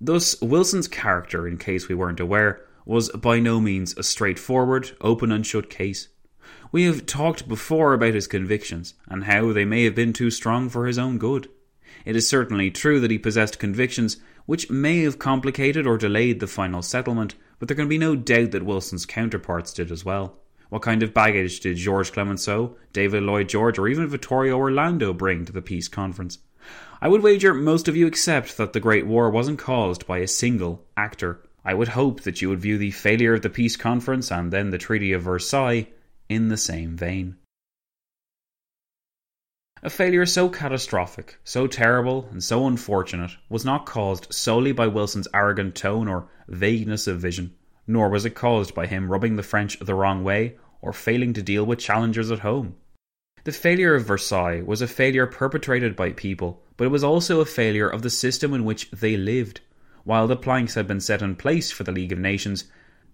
Thus, 0.00 0.40
Wilson's 0.40 0.86
character, 0.86 1.48
in 1.48 1.58
case 1.58 1.88
we 1.88 1.96
weren't 1.96 2.20
aware, 2.20 2.64
was 2.86 3.10
by 3.10 3.40
no 3.40 3.60
means 3.60 3.98
a 3.98 4.04
straightforward, 4.04 4.92
open 5.00 5.32
and 5.32 5.44
shut 5.44 5.68
case. 5.68 6.10
We 6.70 6.84
have 6.84 7.06
talked 7.06 7.48
before 7.48 7.92
about 7.92 8.14
his 8.14 8.28
convictions, 8.28 8.94
and 9.08 9.24
how 9.24 9.52
they 9.52 9.64
may 9.64 9.82
have 9.82 9.96
been 9.96 10.12
too 10.12 10.30
strong 10.30 10.68
for 10.68 10.86
his 10.86 10.96
own 10.96 11.18
good. 11.18 11.48
It 12.04 12.14
is 12.14 12.28
certainly 12.28 12.70
true 12.70 13.00
that 13.00 13.10
he 13.10 13.18
possessed 13.18 13.58
convictions 13.58 14.18
which 14.46 14.70
may 14.70 15.02
have 15.02 15.18
complicated 15.18 15.86
or 15.86 15.96
delayed 15.96 16.40
the 16.40 16.46
final 16.46 16.82
settlement, 16.82 17.34
but 17.58 17.68
there 17.68 17.76
can 17.76 17.88
be 17.88 17.98
no 17.98 18.14
doubt 18.14 18.50
that 18.50 18.64
Wilson's 18.64 19.06
counterparts 19.06 19.72
did 19.72 19.90
as 19.90 20.04
well. 20.04 20.36
What 20.68 20.82
kind 20.82 21.02
of 21.02 21.14
baggage 21.14 21.60
did 21.60 21.76
George 21.76 22.12
Clemenceau, 22.12 22.76
David 22.92 23.22
Lloyd 23.22 23.48
George, 23.48 23.78
or 23.78 23.88
even 23.88 24.08
Vittorio 24.08 24.56
Orlando 24.56 25.12
bring 25.12 25.44
to 25.44 25.52
the 25.52 25.62
peace 25.62 25.88
conference? 25.88 26.38
I 27.00 27.08
would 27.08 27.22
wager 27.22 27.54
most 27.54 27.86
of 27.86 27.96
you 27.96 28.06
accept 28.06 28.56
that 28.56 28.72
the 28.72 28.80
Great 28.80 29.06
War 29.06 29.30
wasn't 29.30 29.58
caused 29.58 30.06
by 30.06 30.18
a 30.18 30.26
single 30.26 30.84
actor. 30.96 31.40
I 31.64 31.74
would 31.74 31.88
hope 31.88 32.22
that 32.22 32.42
you 32.42 32.48
would 32.48 32.60
view 32.60 32.78
the 32.78 32.90
failure 32.90 33.34
of 33.34 33.42
the 33.42 33.50
peace 33.50 33.76
conference 33.76 34.30
and 34.32 34.52
then 34.52 34.70
the 34.70 34.78
Treaty 34.78 35.12
of 35.12 35.22
Versailles 35.22 35.88
in 36.28 36.48
the 36.48 36.56
same 36.56 36.96
vein. 36.96 37.36
A 39.84 39.90
failure 39.90 40.24
so 40.24 40.48
catastrophic, 40.48 41.36
so 41.44 41.66
terrible, 41.66 42.26
and 42.32 42.42
so 42.42 42.66
unfortunate 42.66 43.32
was 43.50 43.66
not 43.66 43.84
caused 43.84 44.32
solely 44.32 44.72
by 44.72 44.86
Wilson's 44.86 45.28
arrogant 45.34 45.74
tone 45.74 46.08
or 46.08 46.26
vagueness 46.48 47.06
of 47.06 47.20
vision, 47.20 47.52
nor 47.86 48.08
was 48.08 48.24
it 48.24 48.34
caused 48.34 48.74
by 48.74 48.86
him 48.86 49.12
rubbing 49.12 49.36
the 49.36 49.42
French 49.42 49.78
the 49.80 49.94
wrong 49.94 50.24
way 50.24 50.56
or 50.80 50.94
failing 50.94 51.34
to 51.34 51.42
deal 51.42 51.66
with 51.66 51.80
challengers 51.80 52.30
at 52.30 52.38
home. 52.38 52.76
The 53.44 53.52
failure 53.52 53.94
of 53.94 54.06
Versailles 54.06 54.62
was 54.62 54.80
a 54.80 54.86
failure 54.86 55.26
perpetrated 55.26 55.94
by 55.94 56.12
people, 56.12 56.62
but 56.78 56.86
it 56.86 56.90
was 56.90 57.04
also 57.04 57.40
a 57.40 57.44
failure 57.44 57.86
of 57.86 58.00
the 58.00 58.08
system 58.08 58.54
in 58.54 58.64
which 58.64 58.90
they 58.90 59.18
lived. 59.18 59.60
While 60.04 60.28
the 60.28 60.34
planks 60.34 60.76
had 60.76 60.88
been 60.88 61.00
set 61.00 61.20
in 61.20 61.36
place 61.36 61.70
for 61.70 61.84
the 61.84 61.92
League 61.92 62.12
of 62.12 62.18
Nations, 62.18 62.64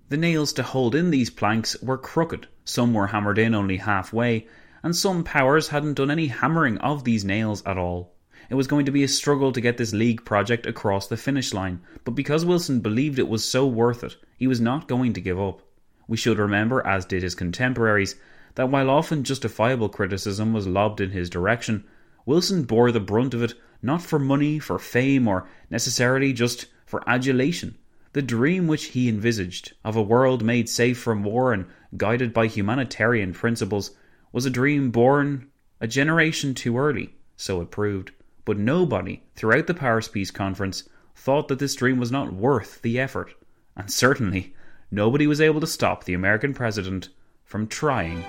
the 0.08 0.16
nails 0.16 0.52
to 0.52 0.62
hold 0.62 0.94
in 0.94 1.10
these 1.10 1.30
planks 1.30 1.76
were 1.82 1.98
crooked, 1.98 2.46
some 2.64 2.94
were 2.94 3.08
hammered 3.08 3.38
in 3.38 3.56
only 3.56 3.78
halfway, 3.78 4.46
and 4.82 4.94
some 4.96 5.24
powers 5.24 5.68
hadn't 5.68 5.94
done 5.94 6.10
any 6.10 6.28
hammering 6.28 6.78
of 6.78 7.04
these 7.04 7.24
nails 7.24 7.62
at 7.66 7.78
all. 7.78 8.12
It 8.48 8.54
was 8.54 8.66
going 8.66 8.86
to 8.86 8.92
be 8.92 9.04
a 9.04 9.08
struggle 9.08 9.52
to 9.52 9.60
get 9.60 9.76
this 9.76 9.92
league 9.92 10.24
project 10.24 10.66
across 10.66 11.06
the 11.06 11.16
finish 11.16 11.54
line, 11.54 11.80
but 12.04 12.16
because 12.16 12.44
Wilson 12.44 12.80
believed 12.80 13.18
it 13.18 13.28
was 13.28 13.44
so 13.44 13.66
worth 13.66 14.02
it, 14.02 14.16
he 14.36 14.46
was 14.46 14.60
not 14.60 14.88
going 14.88 15.12
to 15.12 15.20
give 15.20 15.38
up. 15.38 15.62
We 16.08 16.16
should 16.16 16.38
remember, 16.38 16.84
as 16.84 17.04
did 17.04 17.22
his 17.22 17.36
contemporaries, 17.36 18.16
that 18.56 18.68
while 18.68 18.90
often 18.90 19.22
justifiable 19.22 19.88
criticism 19.88 20.52
was 20.52 20.66
lobbed 20.66 21.00
in 21.00 21.10
his 21.10 21.30
direction, 21.30 21.84
Wilson 22.26 22.64
bore 22.64 22.90
the 22.90 22.98
brunt 22.98 23.34
of 23.34 23.42
it 23.42 23.54
not 23.82 24.02
for 24.02 24.18
money, 24.18 24.58
for 24.58 24.78
fame, 24.78 25.28
or 25.28 25.48
necessarily 25.70 26.32
just 26.32 26.66
for 26.84 27.08
adulation. 27.08 27.76
The 28.12 28.22
dream 28.22 28.66
which 28.66 28.86
he 28.86 29.08
envisaged, 29.08 29.74
of 29.84 29.94
a 29.94 30.02
world 30.02 30.44
made 30.44 30.68
safe 30.68 30.98
from 30.98 31.22
war 31.22 31.52
and 31.52 31.66
guided 31.96 32.34
by 32.34 32.48
humanitarian 32.48 33.32
principles, 33.32 33.92
was 34.32 34.46
a 34.46 34.50
dream 34.50 34.90
born 34.90 35.50
a 35.80 35.86
generation 35.86 36.54
too 36.54 36.76
early, 36.76 37.14
so 37.36 37.60
it 37.60 37.70
proved. 37.70 38.12
But 38.44 38.58
nobody 38.58 39.22
throughout 39.34 39.66
the 39.66 39.74
Paris 39.74 40.08
Peace 40.08 40.30
Conference 40.30 40.88
thought 41.14 41.48
that 41.48 41.58
this 41.58 41.74
dream 41.74 41.98
was 41.98 42.12
not 42.12 42.32
worth 42.32 42.82
the 42.82 42.98
effort, 42.98 43.34
and 43.76 43.90
certainly 43.90 44.54
nobody 44.90 45.26
was 45.26 45.40
able 45.40 45.60
to 45.60 45.66
stop 45.66 46.04
the 46.04 46.14
American 46.14 46.54
president 46.54 47.08
from 47.44 47.66
trying 47.66 48.24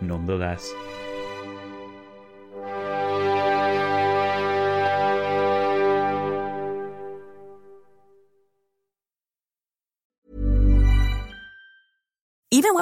nonetheless. 0.00 0.72